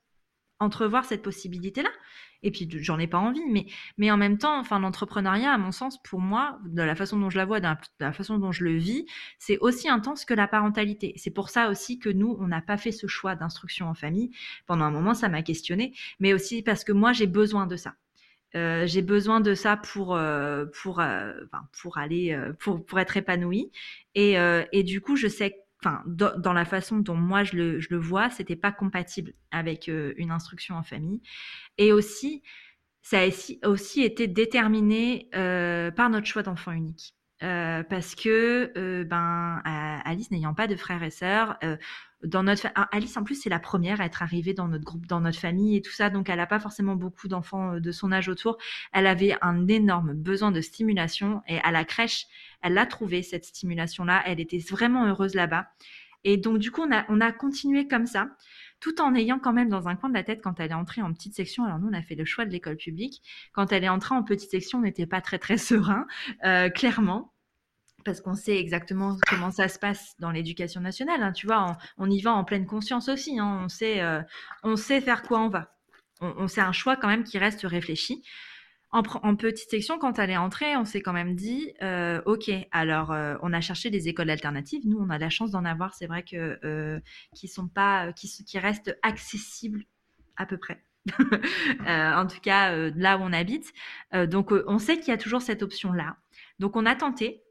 entrevoir 0.63 1.05
cette 1.05 1.21
possibilité-là. 1.21 1.89
Et 2.43 2.51
puis 2.51 2.67
j'en 2.81 2.99
ai 2.99 3.07
pas 3.07 3.19
envie, 3.19 3.43
mais 3.49 3.65
mais 3.97 4.11
en 4.11 4.17
même 4.17 4.37
temps, 4.37 4.59
enfin 4.59 4.79
l'entrepreneuriat, 4.79 5.51
à 5.53 5.57
mon 5.57 5.71
sens, 5.71 6.01
pour 6.03 6.19
moi, 6.19 6.59
de 6.65 6.81
la 6.81 6.95
façon 6.95 7.17
dont 7.17 7.29
je 7.29 7.37
la 7.37 7.45
vois, 7.45 7.61
de 7.61 7.67
la, 7.99 8.11
façon 8.13 8.37
dont 8.37 8.51
je 8.51 8.65
le 8.65 8.75
vis, 8.75 9.05
c'est 9.39 9.57
aussi 9.59 9.89
intense 9.89 10.25
que 10.25 10.33
la 10.33 10.47
parentalité. 10.47 11.13
C'est 11.17 11.31
pour 11.31 11.49
ça 11.49 11.69
aussi 11.69 11.99
que 11.99 12.09
nous, 12.09 12.35
on 12.39 12.47
n'a 12.47 12.61
pas 12.61 12.77
fait 12.77 12.91
ce 12.91 13.07
choix 13.07 13.35
d'instruction 13.35 13.87
en 13.87 13.93
famille. 13.93 14.31
Pendant 14.67 14.85
un 14.85 14.91
moment, 14.91 15.13
ça 15.13 15.29
m'a 15.29 15.41
questionné, 15.41 15.93
mais 16.19 16.33
aussi 16.33 16.61
parce 16.63 16.83
que 16.83 16.91
moi, 16.91 17.13
j'ai 17.13 17.27
besoin 17.27 17.65
de 17.65 17.77
ça. 17.77 17.95
Euh, 18.55 18.85
j'ai 18.85 19.01
besoin 19.01 19.39
de 19.39 19.55
ça 19.55 19.77
pour 19.77 20.15
euh, 20.15 20.65
pour 20.83 20.99
euh, 20.99 21.33
pour 21.81 21.97
aller 21.97 22.39
pour 22.59 22.85
pour 22.85 22.99
être 22.99 23.17
épanouie 23.17 23.71
et 24.13 24.35
et 24.71 24.83
du 24.83 25.01
coup 25.01 25.15
je 25.15 25.27
sais 25.27 25.62
enfin 25.83 26.01
dans, 26.05 26.53
la 26.53 26.65
façon 26.65 26.99
dont 26.99 27.15
moi 27.15 27.43
je 27.43 27.55
le 27.55 27.79
je 27.79 27.89
le 27.91 27.97
vois 27.97 28.29
c'était 28.29 28.55
pas 28.55 28.71
compatible 28.71 29.33
avec 29.51 29.89
euh, 29.89 30.13
une 30.17 30.31
instruction 30.31 30.75
en 30.75 30.83
famille. 30.83 31.21
Et 31.77 31.91
aussi 31.91 32.43
ça 33.01 33.19
a 33.19 33.27
aussi, 33.27 33.59
aussi 33.65 34.01
été 34.01 34.27
déterminé 34.27 35.29
euh, 35.35 35.91
par 35.91 36.09
notre 36.09 36.27
choix 36.27 36.43
d'enfant 36.43 36.71
unique 36.71 37.15
Euh, 37.43 37.83
parce 37.83 38.15
que 38.15 38.71
euh, 38.77 39.03
ben 39.03 39.61
à- 39.65 40.07
Alice 40.09 40.31
n'ayant 40.31 40.53
pas 40.53 40.67
de 40.67 40.77
frères 40.77 41.03
et 41.03 41.09
sœurs 41.09 41.57
euh, 41.63 41.75
dans 42.23 42.41
notre 42.41 42.67
ah, 42.75 42.87
Alice 42.93 43.17
en 43.17 43.23
plus 43.25 43.35
c'est 43.35 43.49
la 43.49 43.59
première 43.59 43.99
à 43.99 44.05
être 44.05 44.21
arrivée 44.23 44.53
dans 44.53 44.69
notre 44.69 44.85
groupe 44.85 45.07
dans 45.07 45.19
notre 45.19 45.39
famille 45.39 45.75
et 45.75 45.81
tout 45.81 45.91
ça 45.91 46.09
donc 46.09 46.29
elle 46.29 46.37
n'a 46.37 46.47
pas 46.47 46.61
forcément 46.61 46.95
beaucoup 46.95 47.27
d'enfants 47.27 47.73
euh, 47.73 47.79
de 47.81 47.91
son 47.91 48.13
âge 48.13 48.29
autour. 48.29 48.57
Elle 48.93 49.07
avait 49.07 49.35
un 49.41 49.67
énorme 49.67 50.13
besoin 50.13 50.51
de 50.51 50.61
stimulation 50.61 51.41
et 51.49 51.59
à 51.59 51.71
la 51.71 51.83
crèche 51.83 52.27
elle 52.61 52.77
a 52.77 52.85
trouvé 52.85 53.23
cette 53.23 53.43
stimulation 53.45 54.05
là 54.05 54.23
elle 54.25 54.39
était 54.39 54.59
vraiment 54.59 55.05
heureuse 55.05 55.35
là-bas. 55.35 55.67
Et 56.23 56.37
donc 56.37 56.59
du 56.59 56.71
coup 56.71 56.81
on 56.83 56.93
a 56.93 57.03
on 57.09 57.19
a 57.19 57.33
continué 57.33 57.87
comme 57.89 58.05
ça 58.05 58.29
tout 58.79 59.01
en 59.01 59.15
ayant 59.15 59.39
quand 59.39 59.53
même 59.53 59.69
dans 59.69 59.89
un 59.89 59.95
coin 59.95 60.07
de 60.09 60.13
la 60.13 60.23
tête 60.23 60.41
quand 60.41 60.59
elle 60.61 60.71
est 60.71 60.75
entrée 60.75 61.01
en 61.01 61.11
petite 61.13 61.35
section 61.35 61.65
alors 61.65 61.79
nous 61.79 61.89
on 61.89 61.93
a 61.93 62.01
fait 62.01 62.15
le 62.15 62.25
choix 62.25 62.45
de 62.45 62.51
l'école 62.51 62.77
publique 62.77 63.21
quand 63.51 63.73
elle 63.73 63.83
est 63.83 63.89
entrée 63.89 64.15
en 64.15 64.23
petite 64.23 64.51
section 64.51 64.79
on 64.79 64.83
n'était 64.83 65.05
pas 65.07 65.19
très 65.19 65.39
très 65.39 65.57
serein 65.57 66.07
euh, 66.45 66.69
clairement 66.69 67.32
parce 68.03 68.21
qu'on 68.21 68.35
sait 68.35 68.57
exactement 68.57 69.17
comment 69.27 69.51
ça 69.51 69.67
se 69.67 69.79
passe 69.79 70.15
dans 70.19 70.31
l'éducation 70.31 70.81
nationale. 70.81 71.23
hein. 71.23 71.31
Tu 71.31 71.47
vois, 71.47 71.77
on, 71.97 72.09
y 72.09 72.21
va 72.21 72.33
en 72.33 72.43
pleine 72.43 72.65
conscience 72.65 73.09
aussi. 73.09 73.39
hein. 73.39 73.61
On 73.63 73.69
sait, 73.69 74.01
euh, 74.01 74.21
on 74.63 74.75
sait 74.75 75.01
faire 75.01 75.23
quoi 75.23 75.39
on 75.39 75.49
va. 75.49 75.73
On, 76.21 76.47
sait 76.47 76.61
un 76.61 76.71
choix 76.71 76.95
quand 76.95 77.09
même 77.09 77.23
qui 77.23 77.37
reste 77.37 77.63
réfléchi. 77.63 78.23
En, 78.93 79.35
petite 79.35 79.71
section, 79.71 79.97
quand 79.97 80.19
elle 80.19 80.29
est 80.29 80.37
entrée, 80.37 80.77
on 80.77 80.85
s'est 80.85 81.01
quand 81.01 81.13
même 81.13 81.35
dit, 81.35 81.73
euh, 81.81 82.21
ok, 82.27 82.51
alors 82.71 83.11
euh, 83.11 83.35
on 83.41 83.51
a 83.51 83.59
cherché 83.59 83.89
des 83.89 84.07
écoles 84.07 84.29
alternatives. 84.29 84.83
Nous, 84.85 84.99
on 84.99 85.09
a 85.09 85.17
la 85.17 85.31
chance 85.31 85.49
d'en 85.49 85.65
avoir. 85.65 85.95
C'est 85.95 86.05
vrai 86.05 86.21
que 86.21 86.59
euh, 86.63 86.99
qui 87.33 87.47
sont 87.47 87.67
pas, 87.67 88.13
qui, 88.13 88.59
restent 88.59 88.95
accessibles 89.01 89.83
à 90.37 90.45
peu 90.45 90.57
près. 90.57 90.83
En 91.87 92.27
tout 92.27 92.39
cas, 92.39 92.75
là 92.91 93.17
où 93.17 93.21
on 93.21 93.33
habite. 93.33 93.73
Donc, 94.13 94.51
on 94.51 94.77
sait 94.77 94.99
qu'il 94.99 95.07
y 95.07 95.11
a 95.11 95.17
toujours 95.17 95.41
cette 95.41 95.63
option-là. 95.63 96.17
Donc, 96.59 96.75
on 96.75 96.85
a 96.85 96.95
tenté 96.95 97.41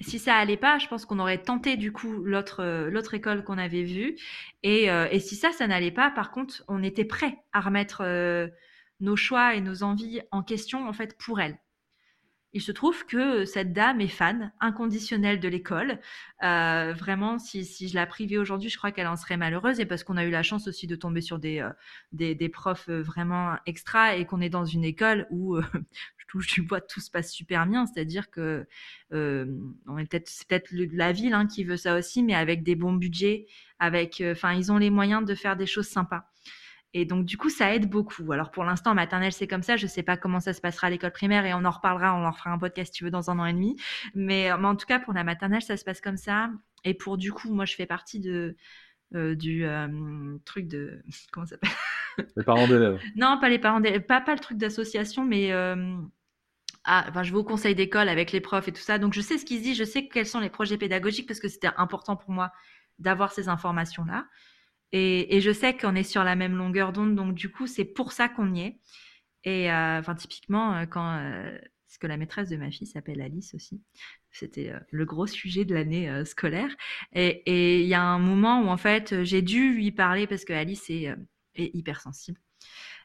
si 0.00 0.18
ça 0.18 0.36
allait 0.36 0.56
pas, 0.56 0.78
je 0.78 0.86
pense 0.88 1.04
qu'on 1.04 1.18
aurait 1.18 1.42
tenté 1.42 1.76
du 1.76 1.92
coup 1.92 2.22
l'autre 2.24 2.62
euh, 2.62 2.90
l'autre 2.90 3.14
école 3.14 3.44
qu'on 3.44 3.58
avait 3.58 3.82
vue. 3.82 4.16
Et, 4.62 4.90
euh, 4.90 5.08
et 5.10 5.20
si 5.20 5.34
ça, 5.36 5.52
ça 5.52 5.66
n'allait 5.66 5.90
pas, 5.90 6.10
par 6.10 6.30
contre, 6.30 6.62
on 6.68 6.82
était 6.82 7.04
prêt 7.04 7.38
à 7.52 7.60
remettre 7.60 8.02
euh, 8.04 8.48
nos 9.00 9.16
choix 9.16 9.54
et 9.54 9.60
nos 9.60 9.82
envies 9.82 10.20
en 10.30 10.42
question 10.42 10.88
en 10.88 10.92
fait 10.92 11.16
pour 11.18 11.40
elle. 11.40 11.58
Il 12.58 12.60
se 12.60 12.72
trouve 12.72 13.06
que 13.06 13.44
cette 13.44 13.72
dame 13.72 14.00
est 14.00 14.08
fan 14.08 14.50
inconditionnelle 14.58 15.38
de 15.38 15.46
l'école. 15.46 16.00
Euh, 16.42 16.92
vraiment, 16.92 17.38
si, 17.38 17.62
je 17.62 17.94
la 17.94 18.04
privais 18.04 18.36
aujourd'hui, 18.36 18.68
je 18.68 18.76
crois 18.76 18.90
qu'elle 18.90 19.06
en 19.06 19.14
serait 19.14 19.36
malheureuse. 19.36 19.78
Et 19.78 19.86
parce 19.86 20.02
qu'on 20.02 20.16
a 20.16 20.24
eu 20.24 20.30
la 20.32 20.42
chance 20.42 20.66
aussi 20.66 20.88
de 20.88 20.96
tomber 20.96 21.20
sur 21.20 21.38
des, 21.38 21.60
euh, 21.60 22.48
profs 22.52 22.88
euh, 22.88 23.00
vraiment 23.00 23.54
extra 23.64 24.16
et 24.16 24.26
qu'on 24.26 24.40
est 24.40 24.48
dans 24.48 24.64
une 24.64 24.82
école 24.82 25.28
où 25.30 25.56
je 26.18 26.26
touche 26.26 26.48
du 26.48 26.62
bois, 26.62 26.80
tout 26.80 26.98
se 26.98 27.12
passe 27.12 27.30
super 27.30 27.64
bien. 27.64 27.86
C'est-à-dire 27.86 28.28
que 28.28 28.66
c'est 29.12 30.48
peut-être 30.48 30.72
la 30.72 31.12
ville 31.12 31.34
hein, 31.34 31.46
qui 31.46 31.62
veut 31.62 31.76
ça 31.76 31.96
aussi, 31.96 32.24
mais 32.24 32.34
avec 32.34 32.64
des 32.64 32.74
bons 32.74 32.94
budgets, 32.94 33.46
avec, 33.78 34.20
enfin, 34.32 34.52
ils 34.54 34.72
ont 34.72 34.78
les 34.78 34.90
moyens 34.90 35.24
de 35.24 35.36
faire 35.36 35.56
des 35.56 35.66
choses 35.66 35.86
sympas. 35.86 36.28
Et 36.94 37.04
donc, 37.04 37.26
du 37.26 37.36
coup, 37.36 37.50
ça 37.50 37.74
aide 37.74 37.88
beaucoup. 37.88 38.32
Alors, 38.32 38.50
pour 38.50 38.64
l'instant, 38.64 38.94
maternelle, 38.94 39.32
c'est 39.32 39.46
comme 39.46 39.62
ça. 39.62 39.76
Je 39.76 39.86
sais 39.86 40.02
pas 40.02 40.16
comment 40.16 40.40
ça 40.40 40.52
se 40.54 40.60
passera 40.60 40.86
à 40.86 40.90
l'école 40.90 41.12
primaire 41.12 41.44
et 41.44 41.52
on 41.52 41.64
en 41.64 41.70
reparlera. 41.70 42.14
On 42.14 42.24
en 42.24 42.30
refera 42.30 42.50
un 42.50 42.58
podcast, 42.58 42.92
si 42.92 42.98
tu 42.98 43.04
veux, 43.04 43.10
dans 43.10 43.30
un 43.30 43.38
an 43.38 43.46
et 43.46 43.52
demi. 43.52 43.76
Mais, 44.14 44.50
mais 44.58 44.66
en 44.66 44.74
tout 44.74 44.86
cas, 44.86 44.98
pour 44.98 45.12
la 45.12 45.22
maternelle, 45.22 45.62
ça 45.62 45.76
se 45.76 45.84
passe 45.84 46.00
comme 46.00 46.16
ça. 46.16 46.50
Et 46.84 46.94
pour, 46.94 47.18
du 47.18 47.32
coup, 47.32 47.52
moi, 47.52 47.66
je 47.66 47.74
fais 47.74 47.86
partie 47.86 48.20
de, 48.20 48.56
euh, 49.14 49.34
du 49.34 49.64
euh, 49.64 50.36
truc 50.44 50.68
de. 50.68 51.02
Comment 51.32 51.46
ça 51.46 51.56
s'appelle? 51.56 51.70
Les 52.36 52.42
parents 52.42 52.66
d'élèves. 52.66 53.00
Non, 53.16 53.38
pas 53.40 53.48
les 53.48 53.58
parents 53.58 53.80
d'élèves, 53.80 54.02
pas, 54.02 54.20
pas 54.20 54.34
le 54.34 54.40
truc 54.40 54.58
d'association, 54.58 55.24
mais 55.24 55.52
euh, 55.52 55.96
ah, 56.84 57.06
enfin, 57.08 57.22
je 57.22 57.30
vais 57.30 57.38
au 57.38 57.44
conseil 57.44 57.74
d'école 57.74 58.08
avec 58.08 58.32
les 58.32 58.40
profs 58.40 58.66
et 58.66 58.72
tout 58.72 58.82
ça. 58.82 58.98
Donc, 58.98 59.14
je 59.14 59.20
sais 59.20 59.38
ce 59.38 59.44
qui 59.44 59.58
se 59.58 59.62
dit, 59.62 59.74
je 59.74 59.84
sais 59.84 60.08
quels 60.08 60.26
sont 60.26 60.40
les 60.40 60.50
projets 60.50 60.78
pédagogiques 60.78 61.28
parce 61.28 61.38
que 61.38 61.48
c'était 61.48 61.70
important 61.76 62.16
pour 62.16 62.30
moi 62.30 62.50
d'avoir 62.98 63.32
ces 63.32 63.48
informations-là. 63.48 64.26
Et, 64.92 65.40
je 65.40 65.52
sais 65.52 65.76
qu'on 65.76 65.94
est 65.94 66.02
sur 66.02 66.24
la 66.24 66.36
même 66.36 66.56
longueur 66.56 66.92
d'onde, 66.92 67.14
donc 67.14 67.34
du 67.34 67.50
coup, 67.50 67.66
c'est 67.66 67.84
pour 67.84 68.12
ça 68.12 68.28
qu'on 68.28 68.54
y 68.54 68.60
est. 68.60 68.80
Et 69.44 69.70
euh, 69.72 70.02
typiquement, 70.16 70.74
euh, 70.74 70.86
quand 70.86 71.18
euh, 71.18 71.58
parce 71.86 71.98
que 71.98 72.06
la 72.06 72.16
maîtresse 72.16 72.48
de 72.50 72.56
ma 72.56 72.70
fille 72.70 72.86
s'appelle 72.86 73.20
Alice 73.20 73.54
aussi. 73.54 73.80
C'était 74.30 74.72
le 74.90 75.04
gros 75.06 75.26
sujet 75.26 75.64
de 75.64 75.74
l'année 75.74 76.24
scolaire. 76.26 76.68
Et 77.14 77.80
il 77.80 77.86
y 77.86 77.94
a 77.94 78.02
un 78.02 78.18
moment 78.18 78.60
où 78.60 78.68
en 78.68 78.76
fait, 78.76 79.24
j'ai 79.24 79.40
dû 79.40 79.72
lui 79.72 79.90
parler 79.90 80.26
parce 80.26 80.44
que 80.44 80.52
Alice 80.52 80.90
est, 80.90 81.08
est 81.54 81.74
hypersensible. 81.74 82.38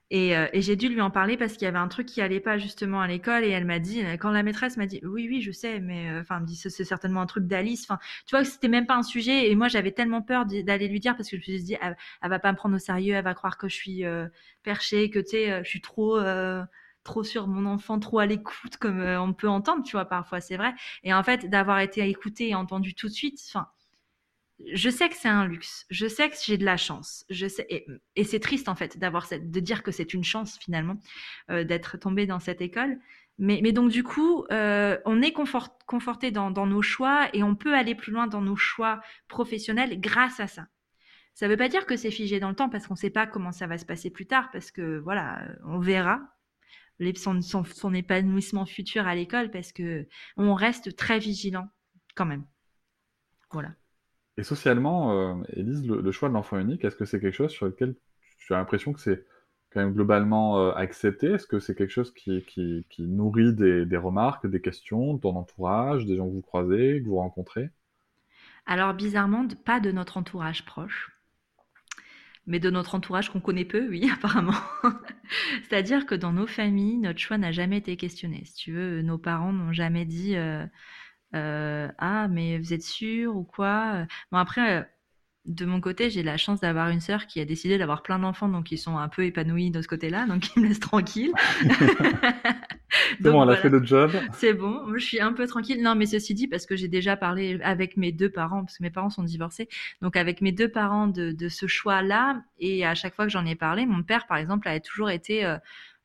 Et, 0.09 0.37
euh, 0.37 0.47
et 0.53 0.61
j'ai 0.61 0.75
dû 0.75 0.89
lui 0.89 1.01
en 1.01 1.09
parler 1.09 1.37
parce 1.37 1.53
qu'il 1.53 1.63
y 1.63 1.67
avait 1.67 1.77
un 1.77 1.87
truc 1.87 2.05
qui 2.07 2.21
allait 2.21 2.39
pas 2.39 2.57
justement 2.57 3.01
à 3.01 3.07
l'école 3.07 3.43
et 3.43 3.49
elle 3.49 3.65
m'a 3.65 3.79
dit 3.79 4.03
quand 4.19 4.31
la 4.31 4.43
maîtresse 4.43 4.77
m'a 4.77 4.85
dit 4.85 4.99
oui 5.03 5.27
oui 5.29 5.41
je 5.41 5.51
sais 5.51 5.79
mais 5.79 6.09
euh, 6.11 6.21
enfin 6.21 6.39
me 6.39 6.45
dit 6.45 6.55
c'est 6.55 6.69
certainement 6.83 7.21
un 7.21 7.25
truc 7.25 7.47
d'Alice 7.47 7.83
enfin 7.83 7.99
tu 8.27 8.35
vois 8.35 8.43
que 8.43 8.49
c'était 8.49 8.67
même 8.67 8.85
pas 8.85 8.95
un 8.95 9.03
sujet 9.03 9.49
et 9.49 9.55
moi 9.55 9.69
j'avais 9.69 9.91
tellement 9.91 10.21
peur 10.21 10.45
d'aller 10.45 10.87
lui 10.87 10.99
dire 10.99 11.15
parce 11.15 11.29
que 11.29 11.37
je 11.37 11.41
me 11.41 11.57
suis 11.57 11.63
dit 11.63 11.77
elle, 11.81 11.95
va 12.21 12.39
pas 12.39 12.51
me 12.51 12.57
prendre 12.57 12.75
au 12.75 12.79
sérieux 12.79 13.15
elle 13.15 13.23
va 13.23 13.33
croire 13.33 13.57
que 13.57 13.67
je 13.69 13.75
suis 13.75 14.05
euh, 14.05 14.27
perchée 14.61 15.09
que 15.09 15.19
tu 15.19 15.29
sais 15.29 15.51
euh, 15.51 15.63
je 15.63 15.69
suis 15.69 15.81
trop 15.81 16.17
euh, 16.17 16.63
trop 17.03 17.23
sur 17.23 17.47
mon 17.47 17.65
enfant, 17.65 17.99
trop 17.99 18.19
à 18.19 18.25
l'écoute, 18.25 18.77
comme 18.77 19.01
euh, 19.01 19.21
on 19.21 19.33
peut 19.33 19.49
entendre, 19.49 19.83
tu 19.83 19.93
vois, 19.93 20.05
parfois, 20.05 20.41
c'est 20.41 20.57
vrai. 20.57 20.73
Et 21.03 21.13
en 21.13 21.23
fait, 21.23 21.49
d'avoir 21.49 21.79
été 21.79 22.07
écouté 22.09 22.49
et 22.49 22.55
entendu 22.55 22.93
tout 22.95 23.07
de 23.07 23.13
suite, 23.13 23.39
enfin, 23.49 23.67
je 24.71 24.89
sais 24.89 25.09
que 25.09 25.15
c'est 25.15 25.29
un 25.29 25.45
luxe, 25.45 25.85
je 25.89 26.07
sais 26.07 26.29
que 26.29 26.35
j'ai 26.43 26.57
de 26.57 26.65
la 26.65 26.77
chance, 26.77 27.25
je 27.29 27.47
sais 27.47 27.65
et, 28.15 28.23
c'est 28.23 28.39
triste 28.39 28.69
en 28.69 28.75
fait 28.75 28.97
d'avoir 28.97 29.27
de 29.29 29.59
dire 29.59 29.83
que 29.83 29.91
c'est 29.91 30.13
une 30.13 30.23
chance 30.23 30.57
finalement 30.59 30.99
euh, 31.49 31.63
d'être 31.63 31.97
tombé 31.97 32.25
dans 32.25 32.39
cette 32.39 32.61
école. 32.61 32.99
Mais, 33.39 33.71
donc 33.71 33.89
du 33.89 34.03
coup, 34.03 34.45
euh, 34.51 34.97
on 35.05 35.21
est 35.23 35.31
confort, 35.31 35.77
conforté 35.87 36.29
dans, 36.29 36.51
nos 36.51 36.81
choix 36.83 37.29
et 37.33 37.41
on 37.41 37.55
peut 37.55 37.73
aller 37.73 37.95
plus 37.95 38.11
loin 38.11 38.27
dans 38.27 38.41
nos 38.41 38.55
choix 38.55 39.01
professionnels 39.27 39.99
grâce 39.99 40.39
à 40.39 40.45
ça. 40.45 40.67
Ça 41.33 41.47
ne 41.47 41.51
veut 41.51 41.57
pas 41.57 41.67
dire 41.67 41.87
que 41.87 41.95
c'est 41.97 42.11
figé 42.11 42.39
dans 42.39 42.49
le 42.49 42.55
temps 42.55 42.69
parce 42.69 42.85
qu'on 42.85 42.93
ne 42.93 42.99
sait 42.99 43.09
pas 43.09 43.25
comment 43.25 43.51
ça 43.51 43.65
va 43.65 43.79
se 43.79 43.85
passer 43.85 44.11
plus 44.11 44.27
tard 44.27 44.51
parce 44.51 44.69
que 44.69 44.99
voilà, 44.99 45.41
on 45.65 45.79
verra 45.79 46.21
les, 46.99 47.15
son, 47.15 47.41
son, 47.41 47.63
son 47.63 47.93
épanouissement 47.95 48.67
futur 48.67 49.07
à 49.07 49.15
l'école 49.15 49.49
parce 49.49 49.71
que 49.71 50.07
on 50.37 50.53
reste 50.53 50.95
très 50.95 51.17
vigilant 51.17 51.67
quand 52.15 52.25
même. 52.25 52.45
Voilà. 53.51 53.73
Et 54.37 54.43
socialement, 54.43 55.11
euh, 55.13 55.43
Élise, 55.53 55.85
le, 55.87 56.11
choix 56.11 56.29
de 56.29 56.33
l'enfant 56.33 56.57
unique, 56.57 56.83
est-ce 56.83 56.95
que 56.95 57.05
c'est 57.05 57.19
quelque 57.19 57.35
chose 57.35 57.51
sur 57.51 57.67
lequel 57.67 57.95
tu 58.39 58.53
as 58.53 58.57
l'impression 58.57 58.91
que 58.93 58.99
c'est 58.99 59.25
quand 59.71 59.81
même 59.81 59.93
globalement 59.93 60.59
euh, 60.59 60.71
accepté? 60.73 61.27
Est-ce 61.27 61.45
que 61.45 61.59
c'est 61.59 61.75
quelque 61.75 61.91
chose 61.91 62.11
qui, 62.13 62.85
nourrit 62.97 63.53
des, 63.53 63.97
remarques, 63.97 64.47
des 64.47 64.61
questions 64.61 65.13
de 65.13 65.19
ton 65.19 65.35
entourage, 65.35 66.05
des 66.05 66.17
gens 66.17 66.27
que 66.27 66.33
vous 66.33 66.41
croisez, 66.41 67.01
que 67.01 67.07
vous 67.07 67.17
rencontrez? 67.17 67.69
Alors 68.65 68.93
bizarrement, 68.93 69.45
pas 69.65 69.79
de 69.79 69.91
notre 69.91 70.17
entourage 70.17 70.65
proche. 70.65 71.11
Mais 72.45 72.59
de 72.59 72.69
notre 72.69 72.95
entourage 72.95 73.29
qu'on 73.29 73.39
connaît 73.39 73.65
peu, 73.65 73.87
oui, 73.87 74.09
apparemment. 74.13 74.55
C'est-à-dire 75.63 76.05
que 76.05 76.15
dans 76.15 76.33
nos 76.33 76.47
familles, 76.47 76.97
notre 76.97 77.19
choix 77.19 77.37
n'a 77.37 77.51
jamais 77.51 77.77
été 77.77 77.97
questionné. 77.97 78.43
Si 78.45 78.55
tu 78.55 78.73
veux, 78.73 79.01
nos 79.01 79.17
parents 79.17 79.53
n'ont 79.53 79.73
jamais 79.73 80.05
dit 80.05 80.35
euh, 80.35 80.65
ah 81.33 82.27
mais 82.29 82.57
vous 82.59 82.73
êtes 82.73 82.83
sûr 82.83 83.35
ou 83.35 83.43
quoi? 83.43 84.05
Bon 84.31 84.37
après 84.37 84.89
de 85.45 85.65
mon 85.65 85.81
côté 85.81 86.09
j'ai 86.09 86.23
la 86.23 86.37
chance 86.37 86.61
d'avoir 86.61 86.89
une 86.89 87.01
sœur 87.01 87.27
qui 87.27 87.41
a 87.41 87.45
décidé 87.45 87.77
d'avoir 87.77 88.01
plein 88.01 88.17
d'enfants 88.17 88.47
donc 88.47 88.71
ils 88.71 88.77
sont 88.77 88.97
un 88.97 89.09
peu 89.09 89.25
épanouis 89.25 89.71
de 89.71 89.81
ce 89.81 89.87
côté 89.89 90.09
là 90.09 90.25
donc 90.25 90.55
ils 90.55 90.61
me 90.61 90.67
laissent 90.67 90.79
tranquille. 90.79 91.33
C'est 93.21 93.31
bon 93.31 93.41
elle 93.43 93.49
voilà. 93.49 93.53
a 93.53 93.55
fait 93.57 93.69
le 93.69 93.83
job. 93.83 94.11
C'est 94.33 94.53
bon 94.53 94.93
je 94.95 95.03
suis 95.03 95.19
un 95.19 95.33
peu 95.33 95.47
tranquille. 95.47 95.81
Non 95.81 95.95
mais 95.95 96.05
ceci 96.05 96.33
dit 96.33 96.47
parce 96.47 96.65
que 96.65 96.75
j'ai 96.75 96.87
déjà 96.87 97.17
parlé 97.17 97.59
avec 97.63 97.97
mes 97.97 98.11
deux 98.11 98.29
parents 98.29 98.63
parce 98.63 98.77
que 98.77 98.83
mes 98.83 98.91
parents 98.91 99.09
sont 99.09 99.23
divorcés 99.23 99.67
donc 100.01 100.15
avec 100.15 100.41
mes 100.41 100.51
deux 100.51 100.69
parents 100.69 101.07
de, 101.07 101.31
de 101.31 101.49
ce 101.49 101.67
choix 101.67 102.01
là 102.01 102.41
et 102.59 102.85
à 102.85 102.95
chaque 102.95 103.15
fois 103.15 103.25
que 103.25 103.31
j'en 103.31 103.45
ai 103.45 103.55
parlé 103.55 103.85
mon 103.85 104.03
père 104.03 104.27
par 104.27 104.37
exemple 104.37 104.67
a 104.69 104.79
toujours 104.79 105.09
été 105.09 105.43
euh, 105.45 105.57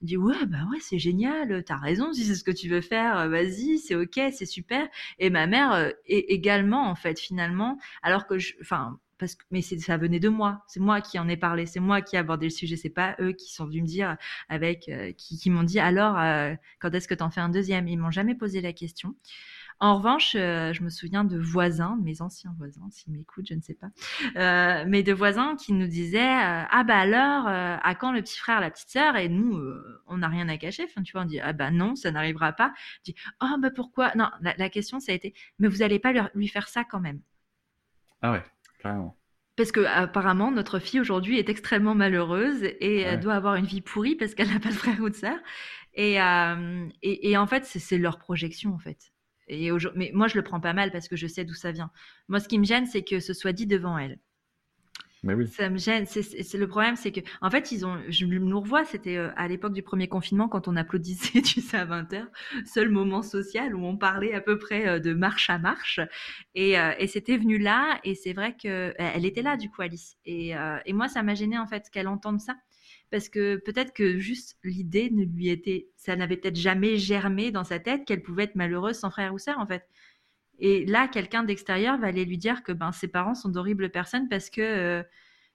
dit 0.03 0.17
ouais 0.17 0.47
bah 0.47 0.59
ouais 0.71 0.79
c'est 0.81 0.99
génial 0.99 1.65
t'as 1.65 1.77
raison 1.77 2.13
si 2.13 2.25
c'est 2.25 2.35
ce 2.35 2.45
que 2.45 2.51
tu 2.51 2.69
veux 2.69 2.81
faire 2.81 3.29
vas-y 3.29 3.79
c'est 3.79 3.95
ok 3.97 4.21
c'est 4.33 4.47
super. 4.47 4.89
Et 5.19 5.31
ma 5.31 5.47
mère 5.47 5.73
euh, 5.73 5.91
est 6.07 6.31
également 6.31 6.89
en 6.89 6.95
fait 6.95 7.19
finalement 7.19 7.79
alors 8.03 8.27
que 8.27 8.39
je 8.39 8.55
enfin 8.61 8.99
parce 9.19 9.35
que 9.35 9.45
mais 9.51 9.63
ça 9.63 9.97
venait 9.97 10.21
de 10.21 10.29
moi 10.29 10.63
c'est 10.69 10.81
moi 10.81 11.01
qui 11.01 11.19
en 11.19 11.29
ai 11.29 11.37
parlé 11.37 11.67
c'est 11.67 11.81
moi 11.81 12.01
qui 12.03 12.17
ai 12.17 12.21
abordé 12.21 12.47
le 12.47 12.51
sujet 12.51 12.77
c'est 12.77 12.89
pas 12.91 13.17
eux 13.21 13.33
qui 13.33 13.53
sont 13.53 13.67
venus 13.67 13.83
me 13.83 13.87
dire 13.89 14.17
avec 14.49 14.89
euh, 14.89 15.13
qui, 15.13 15.39
qui 15.39 15.51
m'ont 15.51 15.65
dit 15.65 15.81
alors 15.81 16.19
euh, 16.19 16.55
quand 16.79 16.95
est-ce 16.95 17.09
que 17.09 17.15
t'en 17.15 17.31
fais 17.31 17.41
un 17.41 17.49
deuxième? 17.49 17.89
Ils 17.89 17.99
m'ont 17.99 18.11
jamais 18.11 18.35
posé 18.35 18.61
la 18.61 18.73
question 18.73 19.15
en 19.81 19.97
revanche, 19.97 20.35
euh, 20.35 20.73
je 20.73 20.83
me 20.83 20.91
souviens 20.91 21.25
de 21.25 21.39
voisins, 21.39 21.99
mes 22.03 22.21
anciens 22.21 22.53
voisins, 22.59 22.89
s'ils 22.91 23.13
m'écoutent, 23.13 23.47
je 23.49 23.55
ne 23.55 23.61
sais 23.61 23.75
pas, 23.75 23.89
euh, 24.37 24.85
mais 24.89 25.03
de 25.03 25.13
voisins 25.13 25.55
qui 25.57 25.73
nous 25.73 25.87
disaient 25.87 26.19
euh, 26.19 26.65
ah 26.71 26.85
bah 26.85 26.99
alors 26.99 27.47
à 27.47 27.95
quand 27.95 28.13
le 28.13 28.23
petit 28.23 28.39
frère, 28.39 28.61
la 28.61 28.71
petite 28.71 28.91
sœur? 28.91 29.17
Et 29.17 29.29
nous, 29.29 29.61
on 30.07 30.19
n'a 30.19 30.29
rien 30.29 30.49
à 30.49 30.57
cacher. 30.57 30.85
Enfin, 30.85 31.03
tu 31.03 31.13
vois, 31.13 31.23
on 31.23 31.27
dit 31.27 31.41
ah 31.41 31.53
bah 31.53 31.71
non, 31.71 31.95
ça 31.95 32.11
n'arrivera 32.11 32.53
pas. 32.53 32.73
On 32.75 33.03
dit 33.05 33.15
oh 33.41 33.57
bah 33.59 33.71
pourquoi? 33.71 34.13
Non, 34.17 34.29
la, 34.41 34.55
la, 34.57 34.69
question 34.69 35.01
ça 35.01 35.13
a 35.13 35.15
été 35.15 35.35
mais 35.59 35.69
vous 35.69 35.83
allez 35.83 35.99
pas 35.99 36.13
lui, 36.13 36.21
lui 36.35 36.49
faire 36.49 36.69
ça 36.69 36.85
quand 36.85 37.01
même? 37.01 37.21
Ah 38.23 38.33
ouais, 38.33 38.43
carrément 38.81 39.15
parce 39.57 39.73
que 39.73 39.81
apparemment 39.81 40.53
notre 40.53 40.79
fille 40.79 41.01
aujourd'hui 41.01 41.37
est 41.37 41.49
extrêmement 41.49 41.97
malheureuse 41.97 42.63
et 42.63 42.79
ouais. 42.81 43.01
elle 43.01 43.19
doit 43.19 43.35
avoir 43.35 43.57
une 43.57 43.67
vie 43.67 43.81
pourrie 43.81 44.15
parce 44.15 44.37
qu'elle 44.37 44.51
n'a 44.51 44.61
pas 44.61 44.69
de 44.69 44.75
frère 44.75 45.01
ou 45.01 45.11
de 45.11 45.17
sœur. 45.17 45.37
Et, 45.95 46.23
euh, 46.23 46.89
et, 47.03 47.31
et, 47.31 47.37
en 47.37 47.49
fait, 47.49 47.65
c'est 47.65 47.99
leur 47.99 48.21
projection 48.21 48.73
en 48.73 48.79
fait. 48.79 49.11
Et 49.49 49.71
mais 49.95 50.11
moi, 50.15 50.29
je 50.29 50.37
le 50.37 50.43
prends 50.43 50.61
pas 50.61 50.73
mal 50.73 50.91
parce 50.91 51.09
que 51.09 51.17
je 51.17 51.27
sais 51.27 51.45
d'où 51.45 51.55
ça 51.55 51.73
vient. 51.73 51.91
Moi, 52.29 52.41
ce 52.41 52.49
qui 52.49 52.59
me 52.59 52.65
gêne, 52.65 52.87
c'est 52.87 53.03
que 53.03 53.21
ce 53.21 53.33
soit 53.33 53.53
dit 53.53 53.67
devant 53.67 53.99
elle. 53.99 54.19
Mais 55.25 55.35
oui. 55.35 55.49
Ça 55.49 55.69
me 55.69 55.79
gêne. 55.79 56.07
C'est 56.07 56.55
le 56.55 56.69
problème, 56.69 56.95
c'est 56.95 57.11
que, 57.11 57.21
en 57.41 57.51
fait, 57.51 57.73
ils 57.73 57.85
ont, 57.85 57.99
je 58.09 58.25
nous 58.25 58.61
revois, 58.61 58.85
c'était 58.85 59.17
euh, 59.17 59.31
à 59.37 59.49
l'époque 59.49 59.73
du 59.73 59.83
premier 59.83 60.07
confinement 60.07 60.49
quand 60.49 60.69
on 60.69 60.77
applaudissait, 60.77 61.43
tu 61.43 61.61
sais, 61.61 61.77
à 61.77 61.87
20h, 61.87 62.27
seul 62.65 62.89
moment 62.89 63.23
social 63.23 63.75
où 63.75 63.85
on 63.85 63.97
parlait 63.97 64.33
à 64.33 64.41
peu 64.41 64.59
près 64.59 64.87
euh, 64.87 64.99
de 65.01 65.15
marche 65.15 65.51
à 65.51 65.59
marche. 65.59 65.99
Et, 66.55 66.79
euh, 66.79 66.93
et 66.99 67.09
c'était 67.09 67.37
venu 67.37 67.59
là, 67.59 67.99
et 68.05 68.15
c'est 68.15 68.33
vrai 68.33 68.57
que 68.57 68.95
elle 68.97 69.27
était 69.27 69.43
là, 69.43 69.57
du 69.57 69.71
coup, 69.71 69.83
Alice. 69.83 70.17
Et, 70.25 70.53
et 70.85 70.93
moi, 70.93 71.09
ça 71.09 71.23
m'a 71.23 71.35
gêné, 71.35 71.59
en 71.59 71.67
fait, 71.67 71.89
qu'elle 71.91 72.09
entende 72.09 72.41
ça 72.41 72.55
parce 73.11 73.29
que 73.29 73.57
peut-être 73.57 73.93
que 73.95 74.19
juste 74.19 74.59
l'idée 74.65 75.11
ne 75.11 75.25
lui 75.25 75.49
était, 75.49 75.89
ça 75.97 76.17
n'avait 76.17 76.37
peut-être 76.37 76.57
jamais 76.57 76.97
germé 76.97 77.51
dans 77.51 77.65
sa 77.65 77.79
tête 77.79 78.05
qu'elle 78.05 78.23
pouvait 78.23 78.45
être 78.45 78.55
malheureuse 78.55 78.97
sans 78.97 79.11
frère 79.11 79.35
ou 79.35 79.39
sœur 79.39 79.59
en 79.59 79.67
fait. 79.67 79.87
Et 80.59 80.85
là, 80.87 81.09
quelqu'un 81.09 81.45
d'extérieur 81.45 81.99
va 81.99 82.09
aller 82.09 82.25
lui 82.25 82.39
dire 82.39 82.63
que 82.63 82.73
ben 82.73 82.93
ses 82.93 83.09
parents 83.09 83.35
sont 83.35 83.49
d'horribles 83.49 83.91
personnes 83.91 84.29
parce 84.29 84.51
que 84.51 84.61
euh, 84.61 85.03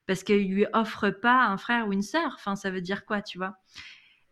parce 0.07 0.23
qu'ils 0.23 0.53
lui 0.53 0.65
offrent 0.73 1.11
pas 1.11 1.45
un 1.45 1.57
frère 1.57 1.87
ou 1.87 1.93
une 1.93 2.01
sœur. 2.01 2.33
Enfin, 2.35 2.55
ça 2.55 2.71
veut 2.71 2.81
dire 2.81 3.05
quoi, 3.05 3.21
tu 3.21 3.37
vois? 3.37 3.55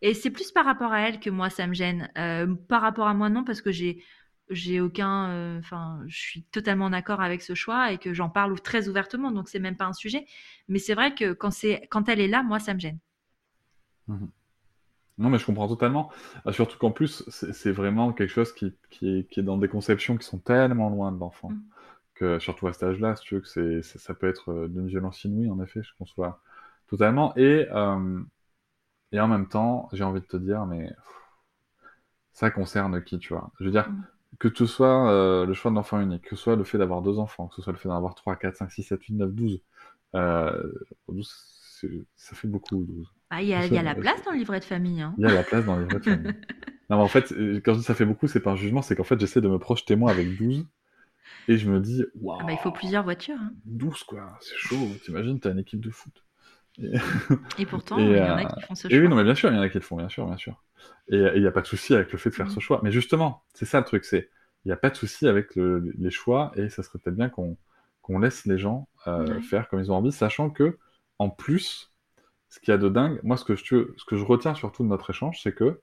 Et 0.02 0.14
c'est 0.14 0.30
plus 0.30 0.52
par 0.52 0.64
rapport 0.64 0.92
à 0.92 1.00
elle 1.02 1.20
que 1.20 1.30
moi 1.30 1.50
ça 1.50 1.66
me 1.66 1.74
gêne. 1.74 2.10
Euh, 2.18 2.54
par 2.68 2.82
rapport 2.82 3.06
à 3.08 3.14
moi 3.14 3.28
non, 3.30 3.44
parce 3.44 3.62
que 3.62 3.70
j'ai 3.72 4.80
aucun, 4.80 5.58
enfin, 5.58 6.00
euh, 6.02 6.04
je 6.08 6.18
suis 6.18 6.44
totalement 6.44 6.90
d'accord 6.90 7.20
avec 7.20 7.42
ce 7.42 7.54
choix 7.54 7.92
et 7.92 7.98
que 7.98 8.12
j'en 8.14 8.30
parle 8.30 8.60
très 8.60 8.88
ouvertement, 8.88 9.30
donc 9.30 9.48
c'est 9.48 9.60
même 9.60 9.76
pas 9.76 9.86
un 9.86 9.92
sujet. 9.92 10.26
Mais 10.68 10.78
c'est 10.78 10.94
vrai 10.94 11.14
que 11.14 11.32
quand 11.32 12.08
elle 12.08 12.20
est 12.20 12.28
là, 12.28 12.42
moi 12.42 12.58
ça 12.58 12.74
me 12.74 12.80
gêne. 12.80 12.98
Mmh. 14.08 14.26
Non, 15.18 15.30
mais 15.30 15.38
je 15.38 15.46
comprends 15.46 15.68
totalement. 15.68 16.10
Ah, 16.44 16.52
surtout 16.52 16.78
qu'en 16.78 16.90
plus, 16.90 17.24
c'est 17.28 17.70
vraiment 17.70 18.12
quelque 18.12 18.30
chose 18.30 18.52
qui, 18.52 18.74
qui, 18.90 19.18
est, 19.18 19.30
qui, 19.30 19.40
est, 19.40 19.42
dans 19.42 19.58
des 19.58 19.68
conceptions 19.68 20.16
qui 20.16 20.26
sont 20.26 20.38
tellement 20.38 20.88
loin 20.90 21.12
de 21.12 21.18
l'enfant. 21.18 21.50
Mmh. 21.50 21.62
Que 22.14 22.38
surtout 22.38 22.66
à 22.66 22.72
cet 22.72 22.84
âge-là, 22.84 23.16
si 23.16 23.24
tu 23.24 23.34
veux, 23.36 23.40
que 23.40 23.48
c'est 23.48 23.82
ça 23.82 24.14
peut 24.14 24.28
être 24.28 24.50
euh, 24.52 24.68
d'une 24.68 24.86
violence 24.86 25.24
inouïe, 25.24 25.50
en 25.50 25.62
effet, 25.62 25.82
je 25.82 25.90
conçois 25.98 26.40
totalement. 26.88 27.34
Et, 27.36 27.68
euh, 27.70 28.20
et 29.12 29.20
en 29.20 29.28
même 29.28 29.48
temps, 29.48 29.88
j'ai 29.92 30.04
envie 30.04 30.20
de 30.20 30.26
te 30.26 30.36
dire, 30.36 30.66
mais 30.66 30.88
pff, 30.88 31.22
ça 32.32 32.50
concerne 32.50 33.02
qui, 33.04 33.18
tu 33.18 33.34
vois? 33.34 33.50
Je 33.60 33.64
veux 33.64 33.70
dire, 33.70 33.90
mmh. 33.90 34.04
que 34.38 34.48
ce 34.54 34.66
soit 34.66 35.10
euh, 35.10 35.46
le 35.46 35.54
choix 35.54 35.70
de 35.70 35.76
l'enfant 35.76 36.00
unique, 36.00 36.22
que 36.24 36.36
ce 36.36 36.42
soit 36.42 36.56
le 36.56 36.64
fait 36.64 36.78
d'avoir 36.78 37.02
deux 37.02 37.18
enfants, 37.18 37.48
que 37.48 37.56
ce 37.56 37.62
soit 37.62 37.72
le 37.72 37.78
fait 37.78 37.88
d'avoir 37.88 38.14
3, 38.14 38.36
4, 38.36 38.56
5, 38.56 38.70
6, 38.72 38.82
7, 38.82 39.02
8, 39.02 39.14
9, 39.14 39.32
12, 39.32 39.62
euh, 40.14 40.72
12 41.08 41.52
ça 42.16 42.36
fait 42.36 42.48
beaucoup, 42.48 42.84
12. 42.84 43.12
Ah, 43.34 43.40
il 43.40 43.48
y 43.48 43.54
a, 43.54 43.64
y 43.64 43.78
a 43.78 43.82
la 43.82 43.94
place 43.94 44.22
dans 44.24 44.32
le 44.32 44.36
livret 44.36 44.60
de 44.60 44.64
famille. 44.64 45.00
Hein. 45.00 45.14
Il 45.16 45.24
y 45.24 45.26
a 45.26 45.32
la 45.32 45.42
place 45.42 45.64
dans 45.64 45.76
le 45.76 45.84
livret 45.84 46.00
de 46.00 46.04
famille. 46.04 46.32
non, 46.90 46.96
mais 46.98 47.02
en 47.02 47.08
fait, 47.08 47.32
quand 47.64 47.72
je 47.72 47.78
dis 47.78 47.84
ça 47.84 47.94
fait 47.94 48.04
beaucoup, 48.04 48.26
c'est 48.26 48.40
pas 48.40 48.50
un 48.50 48.56
jugement, 48.56 48.82
c'est 48.82 48.94
qu'en 48.94 49.04
fait, 49.04 49.18
j'essaie 49.18 49.40
de 49.40 49.48
me 49.48 49.58
projeter 49.58 49.96
moi 49.96 50.10
avec 50.10 50.36
12 50.36 50.66
et 51.48 51.56
je 51.56 51.70
me 51.70 51.80
dis, 51.80 52.04
waouh. 52.20 52.38
Ah 52.42 52.44
bah, 52.44 52.52
il 52.52 52.58
faut 52.58 52.72
plusieurs 52.72 53.04
voitures. 53.04 53.38
Hein. 53.40 53.54
12, 53.64 54.02
quoi, 54.04 54.38
c'est 54.42 54.56
chaud. 54.56 54.86
T'imagines, 55.02 55.40
t'as 55.40 55.52
une 55.52 55.60
équipe 55.60 55.80
de 55.80 55.88
foot. 55.88 56.12
Et, 56.76 56.92
et 57.58 57.64
pourtant, 57.64 57.96
il 57.96 58.10
y 58.10 58.20
en 58.20 58.36
a 58.36 58.44
qui 58.44 58.60
font 58.60 58.74
ce 58.74 58.88
choix. 58.88 58.96
Et 58.98 59.00
oui, 59.00 59.08
non, 59.08 59.16
mais 59.16 59.24
bien 59.24 59.34
sûr, 59.34 59.50
il 59.50 59.56
y 59.56 59.58
en 59.58 59.62
a 59.62 59.70
qui 59.70 59.78
le 59.78 59.84
font, 59.84 59.96
bien 59.96 60.10
sûr, 60.10 60.26
bien 60.26 60.36
sûr. 60.36 60.62
Et 61.08 61.16
il 61.34 61.40
n'y 61.40 61.46
a 61.46 61.52
pas 61.52 61.62
de 61.62 61.66
souci 61.66 61.94
avec 61.94 62.12
le 62.12 62.18
fait 62.18 62.28
de 62.28 62.34
faire 62.34 62.46
mmh. 62.46 62.50
ce 62.50 62.60
choix. 62.60 62.80
Mais 62.82 62.92
justement, 62.92 63.44
c'est 63.54 63.64
ça 63.64 63.78
le 63.78 63.86
truc, 63.86 64.04
c'est 64.04 64.28
il 64.66 64.68
n'y 64.68 64.72
a 64.72 64.76
pas 64.76 64.90
de 64.90 64.96
souci 64.96 65.26
avec 65.26 65.56
le, 65.56 65.92
les 65.98 66.10
choix 66.10 66.52
et 66.54 66.68
ça 66.68 66.82
serait 66.82 66.98
peut-être 66.98 67.16
bien 67.16 67.30
qu'on 67.30 67.56
qu'on 68.02 68.18
laisse 68.18 68.46
les 68.46 68.58
gens 68.58 68.88
euh, 69.06 69.26
ouais. 69.26 69.42
faire 69.42 69.68
comme 69.68 69.80
ils 69.80 69.90
ont 69.90 69.96
envie, 69.96 70.12
sachant 70.12 70.50
que 70.50 70.76
en 71.18 71.30
plus, 71.30 71.91
ce 72.52 72.60
qu'il 72.60 72.70
y 72.70 72.74
a 72.74 72.78
de 72.78 72.90
dingue, 72.90 73.18
moi, 73.22 73.38
ce 73.38 73.44
que 73.44 73.56
je, 73.56 73.94
ce 73.96 74.04
que 74.04 74.14
je 74.14 74.24
retiens 74.24 74.54
surtout 74.54 74.82
de 74.82 74.88
notre 74.88 75.08
échange, 75.08 75.40
c'est 75.42 75.54
que 75.54 75.80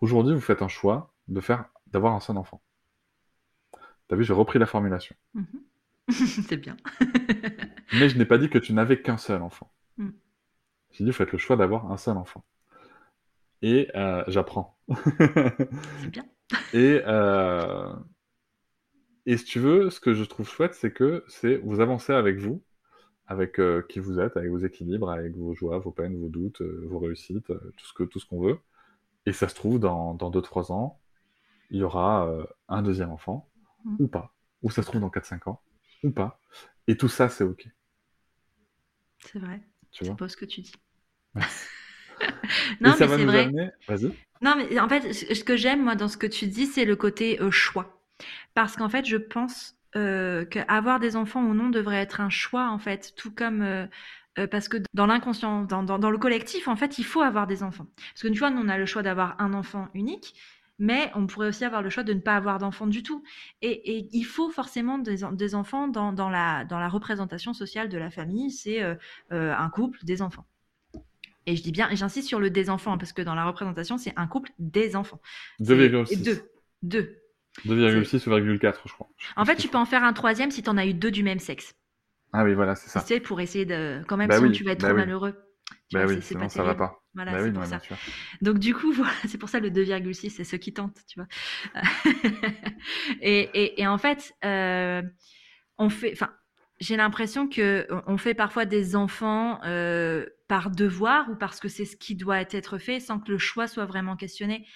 aujourd'hui, 0.00 0.34
vous 0.34 0.40
faites 0.40 0.62
un 0.62 0.68
choix 0.68 1.12
de 1.28 1.38
faire, 1.38 1.66
d'avoir 1.88 2.14
un 2.14 2.20
seul 2.20 2.38
enfant. 2.38 2.62
T'as 4.08 4.16
vu, 4.16 4.24
j'ai 4.24 4.32
repris 4.32 4.58
la 4.58 4.64
formulation. 4.64 5.14
Mhm. 5.34 5.46
c'est 6.48 6.56
bien. 6.56 6.78
Mais 7.92 8.08
je 8.08 8.16
n'ai 8.16 8.24
pas 8.24 8.38
dit 8.38 8.48
que 8.48 8.56
tu 8.56 8.72
n'avais 8.72 9.02
qu'un 9.02 9.18
seul 9.18 9.42
enfant. 9.42 9.70
Mm. 9.98 10.08
J'ai 10.92 11.04
dit, 11.04 11.10
vous 11.10 11.16
faites 11.16 11.30
le 11.30 11.36
choix 11.36 11.56
d'avoir 11.56 11.92
un 11.92 11.98
seul 11.98 12.16
enfant. 12.16 12.42
Et 13.60 13.90
euh, 13.94 14.24
j'apprends. 14.28 14.78
c'est 15.04 16.10
bien. 16.10 16.24
et, 16.72 17.02
euh, 17.04 17.92
et 19.26 19.36
si 19.36 19.44
tu 19.44 19.60
veux, 19.60 19.90
ce 19.90 20.00
que 20.00 20.14
je 20.14 20.24
trouve 20.24 20.48
chouette, 20.48 20.72
c'est 20.72 20.90
que 20.90 21.22
c'est 21.28 21.58
vous 21.58 21.80
avancez 21.80 22.14
avec 22.14 22.38
vous, 22.38 22.64
avec 23.28 23.60
euh, 23.60 23.82
qui 23.88 24.00
vous 24.00 24.18
êtes, 24.20 24.36
avec 24.36 24.50
vos 24.50 24.58
équilibres, 24.58 25.10
avec 25.10 25.36
vos 25.36 25.54
joies, 25.54 25.78
vos 25.78 25.92
peines, 25.92 26.18
vos 26.18 26.28
doutes, 26.28 26.62
euh, 26.62 26.84
vos 26.88 26.98
réussites, 26.98 27.50
euh, 27.50 27.72
tout 27.76 27.86
ce 27.86 27.92
que 27.94 28.02
tout 28.04 28.18
ce 28.20 28.26
qu'on 28.26 28.40
veut. 28.40 28.58
Et 29.26 29.32
ça 29.32 29.48
se 29.48 29.54
trouve, 29.54 29.78
dans 29.78 30.14
2-3 30.16 30.72
ans, 30.72 30.98
il 31.70 31.78
y 31.80 31.82
aura 31.84 32.30
un 32.68 32.82
deuxième 32.82 33.10
enfant, 33.10 33.48
Mm. 33.84 33.96
ou 34.00 34.08
pas. 34.08 34.34
Ou 34.62 34.70
ça 34.70 34.82
se 34.82 34.88
trouve 34.88 35.00
dans 35.02 35.10
4-5 35.10 35.48
ans, 35.48 35.60
ou 36.02 36.10
pas. 36.10 36.40
Et 36.88 36.96
tout 36.96 37.08
ça, 37.08 37.28
c'est 37.28 37.44
OK. 37.44 37.68
C'est 39.20 39.38
vrai. 39.38 39.60
Tu 39.90 40.04
vois? 40.04 40.14
beau 40.14 40.28
ce 40.28 40.36
que 40.36 40.44
tu 40.44 40.62
dis. 40.62 40.72
Non, 42.80 42.94
et 42.94 42.96
ça 42.96 43.06
mais 43.06 43.06
va 43.06 43.16
c'est 43.16 43.24
nous 43.24 43.30
vrai. 43.30 43.44
amener... 43.44 43.70
Vas-y. 43.86 44.12
Non, 44.42 44.54
mais 44.56 44.78
en 44.80 44.88
fait, 44.88 45.12
ce 45.12 45.44
que 45.44 45.56
j'aime, 45.56 45.84
moi, 45.84 45.94
dans 45.94 46.08
ce 46.08 46.16
que 46.16 46.26
tu 46.26 46.46
dis, 46.48 46.66
c'est 46.66 46.84
le 46.84 46.96
côté 46.96 47.38
choix. 47.50 48.02
Parce 48.54 48.76
qu'en 48.76 48.88
fait, 48.88 49.04
je 49.04 49.16
pense 49.16 49.77
euh, 49.96 50.44
qu'avoir 50.44 51.00
des 51.00 51.16
enfants 51.16 51.42
ou 51.44 51.54
non 51.54 51.70
devrait 51.70 51.96
être 52.00 52.20
un 52.20 52.30
choix, 52.30 52.68
en 52.70 52.78
fait, 52.78 53.14
tout 53.16 53.32
comme... 53.34 53.62
euh, 53.62 53.86
euh, 54.38 54.46
parce 54.46 54.68
que 54.68 54.76
dans 54.94 55.06
l'inconscient, 55.06 55.64
dans, 55.64 55.82
dans, 55.82 55.98
dans 55.98 56.10
le 56.10 56.18
collectif, 56.18 56.68
en 56.68 56.76
fait, 56.76 56.98
il 56.98 57.04
faut 57.04 57.22
avoir 57.22 57.46
des 57.46 57.62
enfants. 57.62 57.86
Parce 58.14 58.22
que 58.22 58.28
tu 58.28 58.38
vois, 58.38 58.50
nous, 58.50 58.62
on 58.62 58.68
a 58.68 58.78
le 58.78 58.86
choix 58.86 59.02
d'avoir 59.02 59.40
un 59.40 59.52
enfant 59.54 59.88
unique, 59.94 60.34
mais 60.78 61.10
on 61.16 61.26
pourrait 61.26 61.48
aussi 61.48 61.64
avoir 61.64 61.82
le 61.82 61.90
choix 61.90 62.04
de 62.04 62.12
ne 62.12 62.20
pas 62.20 62.36
avoir 62.36 62.58
d'enfant 62.60 62.86
du 62.86 63.02
tout. 63.02 63.24
Et, 63.62 63.96
et 63.98 64.08
il 64.12 64.22
faut 64.24 64.50
forcément 64.50 64.98
des, 64.98 65.24
en- 65.24 65.32
des 65.32 65.54
enfants 65.56 65.88
dans, 65.88 66.12
dans, 66.12 66.30
la, 66.30 66.64
dans 66.66 66.78
la 66.78 66.88
représentation 66.88 67.52
sociale 67.52 67.88
de 67.88 67.98
la 67.98 68.10
famille, 68.10 68.50
c'est 68.52 68.80
un 69.30 69.70
couple, 69.70 69.98
des 70.04 70.22
enfants. 70.22 70.46
Et 71.46 71.56
je 71.56 71.62
dis 71.62 71.72
bien, 71.72 71.88
et 71.90 71.96
j'insiste 71.96 72.28
sur 72.28 72.40
le 72.40 72.50
des 72.50 72.68
enfants, 72.70 72.98
parce 72.98 73.12
que 73.12 73.22
dans 73.22 73.34
la 73.34 73.44
représentation, 73.46 73.96
c'est 73.98 74.12
un 74.16 74.26
couple 74.26 74.50
des 74.58 74.96
enfants. 74.96 75.20
C'est- 75.62 75.74
et 76.10 76.16
2,6. 76.16 76.22
Deux. 76.22 76.42
Deux. 76.82 77.17
2,6 77.64 78.26
ou 78.26 78.30
2,4, 78.30 78.82
je 78.86 78.92
crois. 78.92 79.08
En 79.36 79.46
fait, 79.46 79.56
tu 79.56 79.68
peux 79.68 79.78
en 79.78 79.86
faire 79.86 80.04
un 80.04 80.12
troisième 80.12 80.50
si 80.50 80.62
tu 80.62 80.68
en 80.68 80.76
as 80.76 80.84
eu 80.86 80.92
deux 80.92 81.10
du 81.10 81.22
même 81.22 81.38
sexe. 81.38 81.74
Ah 82.32 82.44
oui, 82.44 82.54
voilà, 82.54 82.74
c'est 82.74 82.88
Tu 82.94 83.00
ça. 83.00 83.06
sais, 83.06 83.20
pour 83.20 83.40
essayer 83.40 83.64
de. 83.64 84.02
Quand 84.08 84.16
même, 84.16 84.30
Bah 84.30 84.38
sinon 84.38 84.50
oui, 84.50 84.56
tu 84.56 84.64
vas 84.64 84.72
être 84.72 84.80
bah 84.80 84.88
trop 84.88 84.94
oui. 84.94 85.02
malheureux. 85.02 85.34
Tu 85.88 85.98
Bah 85.98 86.00
vois, 86.00 86.06
oui, 86.06 86.20
c'est- 86.22 86.34
pas 86.38 86.48
ça 86.48 86.62
va 86.64 86.74
pas. 86.74 87.00
Voilà, 87.14 87.32
bah 87.32 87.38
c'est 87.38 87.50
oui, 87.50 87.52
pour 87.52 87.64
ça. 87.66 87.80
Donc 88.42 88.58
du 88.58 88.74
coup, 88.74 88.92
voilà, 88.94 89.12
c'est 89.26 89.38
pour 89.38 89.48
ça 89.48 89.60
le 89.60 89.70
2,6, 89.70 90.30
c'est 90.30 90.44
ceux 90.44 90.58
qui 90.58 90.72
tentent, 90.72 90.98
tu 91.08 91.20
vois. 91.20 91.28
et, 93.20 93.40
et, 93.54 93.80
et 93.82 93.86
en 93.86 93.98
fait, 93.98 94.34
euh, 94.44 95.02
on 95.78 95.90
fait, 95.90 96.12
enfin, 96.12 96.30
j'ai 96.80 96.96
l'impression 96.96 97.48
que 97.48 97.86
on- 97.90 98.14
on 98.14 98.18
fait 98.18 98.34
parfois 98.34 98.64
des 98.66 98.96
enfants 98.96 99.60
euh, 99.64 100.26
par 100.48 100.70
devoir 100.70 101.30
ou 101.30 101.36
parce 101.36 101.60
que 101.60 101.68
c'est 101.68 101.84
ce 101.84 101.96
qui 101.96 102.14
doit 102.16 102.40
être 102.40 102.78
fait, 102.78 103.00
sans 103.00 103.20
que 103.20 103.32
le 103.32 103.38
choix 103.38 103.68
soit 103.68 103.86
vraiment 103.86 104.16
questionné. 104.16 104.66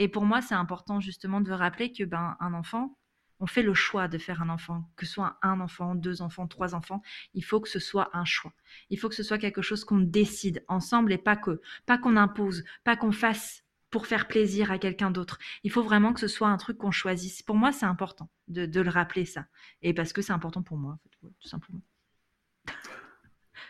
Et 0.00 0.08
pour 0.08 0.24
moi, 0.24 0.40
c'est 0.40 0.54
important 0.54 0.98
justement 0.98 1.42
de 1.42 1.52
rappeler 1.52 1.92
que 1.92 2.04
ben 2.04 2.34
un 2.40 2.54
enfant, 2.54 2.96
on 3.38 3.46
fait 3.46 3.62
le 3.62 3.74
choix 3.74 4.08
de 4.08 4.16
faire 4.16 4.40
un 4.40 4.48
enfant, 4.48 4.90
que 4.96 5.04
ce 5.04 5.12
soit 5.12 5.38
un 5.42 5.60
enfant, 5.60 5.94
deux 5.94 6.22
enfants, 6.22 6.46
trois 6.46 6.74
enfants. 6.74 7.02
Il 7.34 7.44
faut 7.44 7.60
que 7.60 7.68
ce 7.68 7.78
soit 7.78 8.08
un 8.14 8.24
choix. 8.24 8.54
Il 8.88 8.98
faut 8.98 9.10
que 9.10 9.14
ce 9.14 9.22
soit 9.22 9.36
quelque 9.36 9.60
chose 9.60 9.84
qu'on 9.84 9.98
décide 9.98 10.64
ensemble 10.68 11.12
et 11.12 11.18
pas 11.18 11.36
que, 11.36 11.60
pas 11.84 11.98
qu'on 11.98 12.16
impose, 12.16 12.64
pas 12.82 12.96
qu'on 12.96 13.12
fasse 13.12 13.62
pour 13.90 14.06
faire 14.06 14.26
plaisir 14.26 14.70
à 14.70 14.78
quelqu'un 14.78 15.10
d'autre. 15.10 15.38
Il 15.64 15.70
faut 15.70 15.82
vraiment 15.82 16.14
que 16.14 16.20
ce 16.20 16.28
soit 16.28 16.48
un 16.48 16.56
truc 16.56 16.78
qu'on 16.78 16.90
choisisse. 16.90 17.42
Pour 17.42 17.56
moi, 17.56 17.70
c'est 17.70 17.84
important 17.84 18.30
de, 18.48 18.80
le 18.80 18.88
rappeler 18.88 19.26
ça. 19.26 19.48
Et 19.82 19.92
parce 19.92 20.14
que 20.14 20.22
c'est 20.22 20.32
important 20.32 20.62
pour 20.62 20.78
moi, 20.78 20.98
tout 21.20 21.48
simplement. 21.48 21.82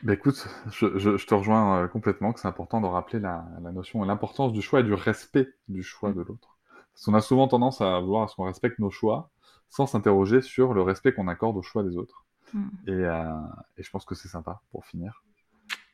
Bah 0.02 0.14
écoute, 0.14 0.48
je, 0.70 0.98
je- 0.98 1.16
je 1.16 1.26
te 1.26 1.34
rejoins 1.34 1.82
euh, 1.82 1.88
complètement 1.88 2.32
que 2.32 2.40
c'est 2.40 2.48
important 2.48 2.80
de 2.80 2.86
rappeler 2.86 3.20
la, 3.20 3.44
la 3.62 3.70
notion 3.72 4.02
et 4.02 4.06
l'importance 4.06 4.52
du 4.52 4.62
choix 4.62 4.80
et 4.80 4.82
du 4.84 4.94
respect 4.94 5.48
du 5.68 5.82
choix 5.82 6.10
Mm. 6.10 6.14
de 6.14 6.20
l'autre. 6.22 6.58
Parce 6.92 7.04
qu'on 7.04 7.14
a 7.14 7.20
souvent 7.20 7.48
tendance 7.48 7.80
à 7.80 8.00
vouloir 8.00 8.24
à 8.24 8.28
ce 8.28 8.34
qu'on 8.36 8.44
respecte 8.44 8.78
nos 8.78 8.90
choix 8.90 9.30
sans 9.68 9.86
s'interroger 9.86 10.40
sur 10.40 10.74
le 10.74 10.82
respect 10.82 11.12
qu'on 11.12 11.28
accorde 11.28 11.56
au 11.56 11.62
choix 11.62 11.82
des 11.82 11.96
autres. 11.96 12.24
Mm. 12.54 12.68
Et, 12.86 12.90
euh, 12.92 13.32
et 13.76 13.82
je 13.82 13.90
pense 13.90 14.04
que 14.06 14.14
c'est 14.14 14.28
sympa 14.28 14.62
pour 14.72 14.84
finir. 14.86 15.22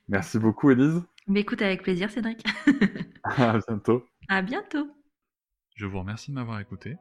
Merci 0.09 0.39
beaucoup, 0.39 0.71
Élise. 0.71 1.03
Mais 1.27 1.41
écoute, 1.41 1.61
avec 1.61 1.83
plaisir, 1.83 2.09
Cédric. 2.11 2.45
À 3.25 3.59
bientôt. 3.59 4.05
à 4.29 4.41
bientôt. 4.41 4.89
Je 5.75 5.85
vous 5.87 5.99
remercie 5.99 6.31
de 6.31 6.37
m'avoir 6.37 6.61
écouté. 6.61 6.97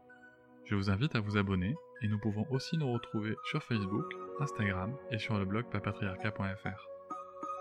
Je 0.66 0.74
vous 0.76 0.90
invite 0.90 1.14
à 1.16 1.20
vous 1.20 1.38
abonner 1.38 1.76
et 2.02 2.08
nous 2.08 2.18
pouvons 2.18 2.48
aussi 2.50 2.78
nous 2.80 2.92
retrouver 2.92 3.36
sur 3.52 3.62
Facebook, 3.64 4.06
Instagram 4.40 4.92
et 5.12 5.20
sur 5.20 5.38
le 5.38 5.46
blog 5.46 5.66
papatriarca.fr. 5.70 6.95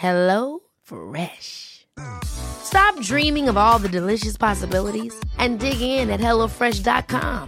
Hello 0.00 0.60
Fresh. 0.80 1.86
Stop 2.24 2.98
dreaming 3.02 3.50
of 3.50 3.58
all 3.58 3.78
the 3.78 3.86
delicious 3.86 4.34
possibilities 4.38 5.14
and 5.36 5.58
dig 5.58 5.82
in 5.82 6.08
at 6.08 6.20
HelloFresh.com. 6.20 7.46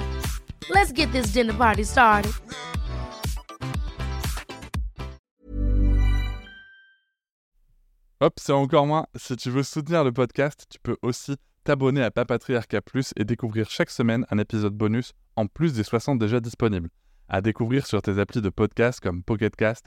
Let's 0.68 0.92
get 0.92 1.10
this 1.12 1.32
dinner 1.32 1.54
party 1.54 1.82
started. 1.84 2.32
Hop, 8.20 8.34
c'est 8.36 8.52
encore 8.52 8.86
moins. 8.86 9.06
Si 9.16 9.34
tu 9.36 9.48
veux 9.48 9.62
soutenir 9.62 10.04
le 10.04 10.12
podcast, 10.12 10.66
tu 10.68 10.78
peux 10.82 10.98
aussi 11.00 11.36
t'abonner 11.64 12.02
à 12.02 12.10
Papatriarca 12.10 12.82
Plus 12.82 13.14
et 13.16 13.24
découvrir 13.24 13.70
chaque 13.70 13.88
semaine 13.88 14.26
un 14.30 14.36
épisode 14.36 14.74
bonus 14.74 15.14
en 15.36 15.46
plus 15.46 15.72
des 15.72 15.84
60 15.84 16.18
déjà 16.18 16.38
disponibles. 16.38 16.90
À 17.30 17.40
découvrir 17.40 17.86
sur 17.86 18.02
tes 18.02 18.18
applis 18.18 18.42
de 18.42 18.50
podcast 18.50 19.00
comme 19.00 19.22
Pocketcast, 19.22 19.86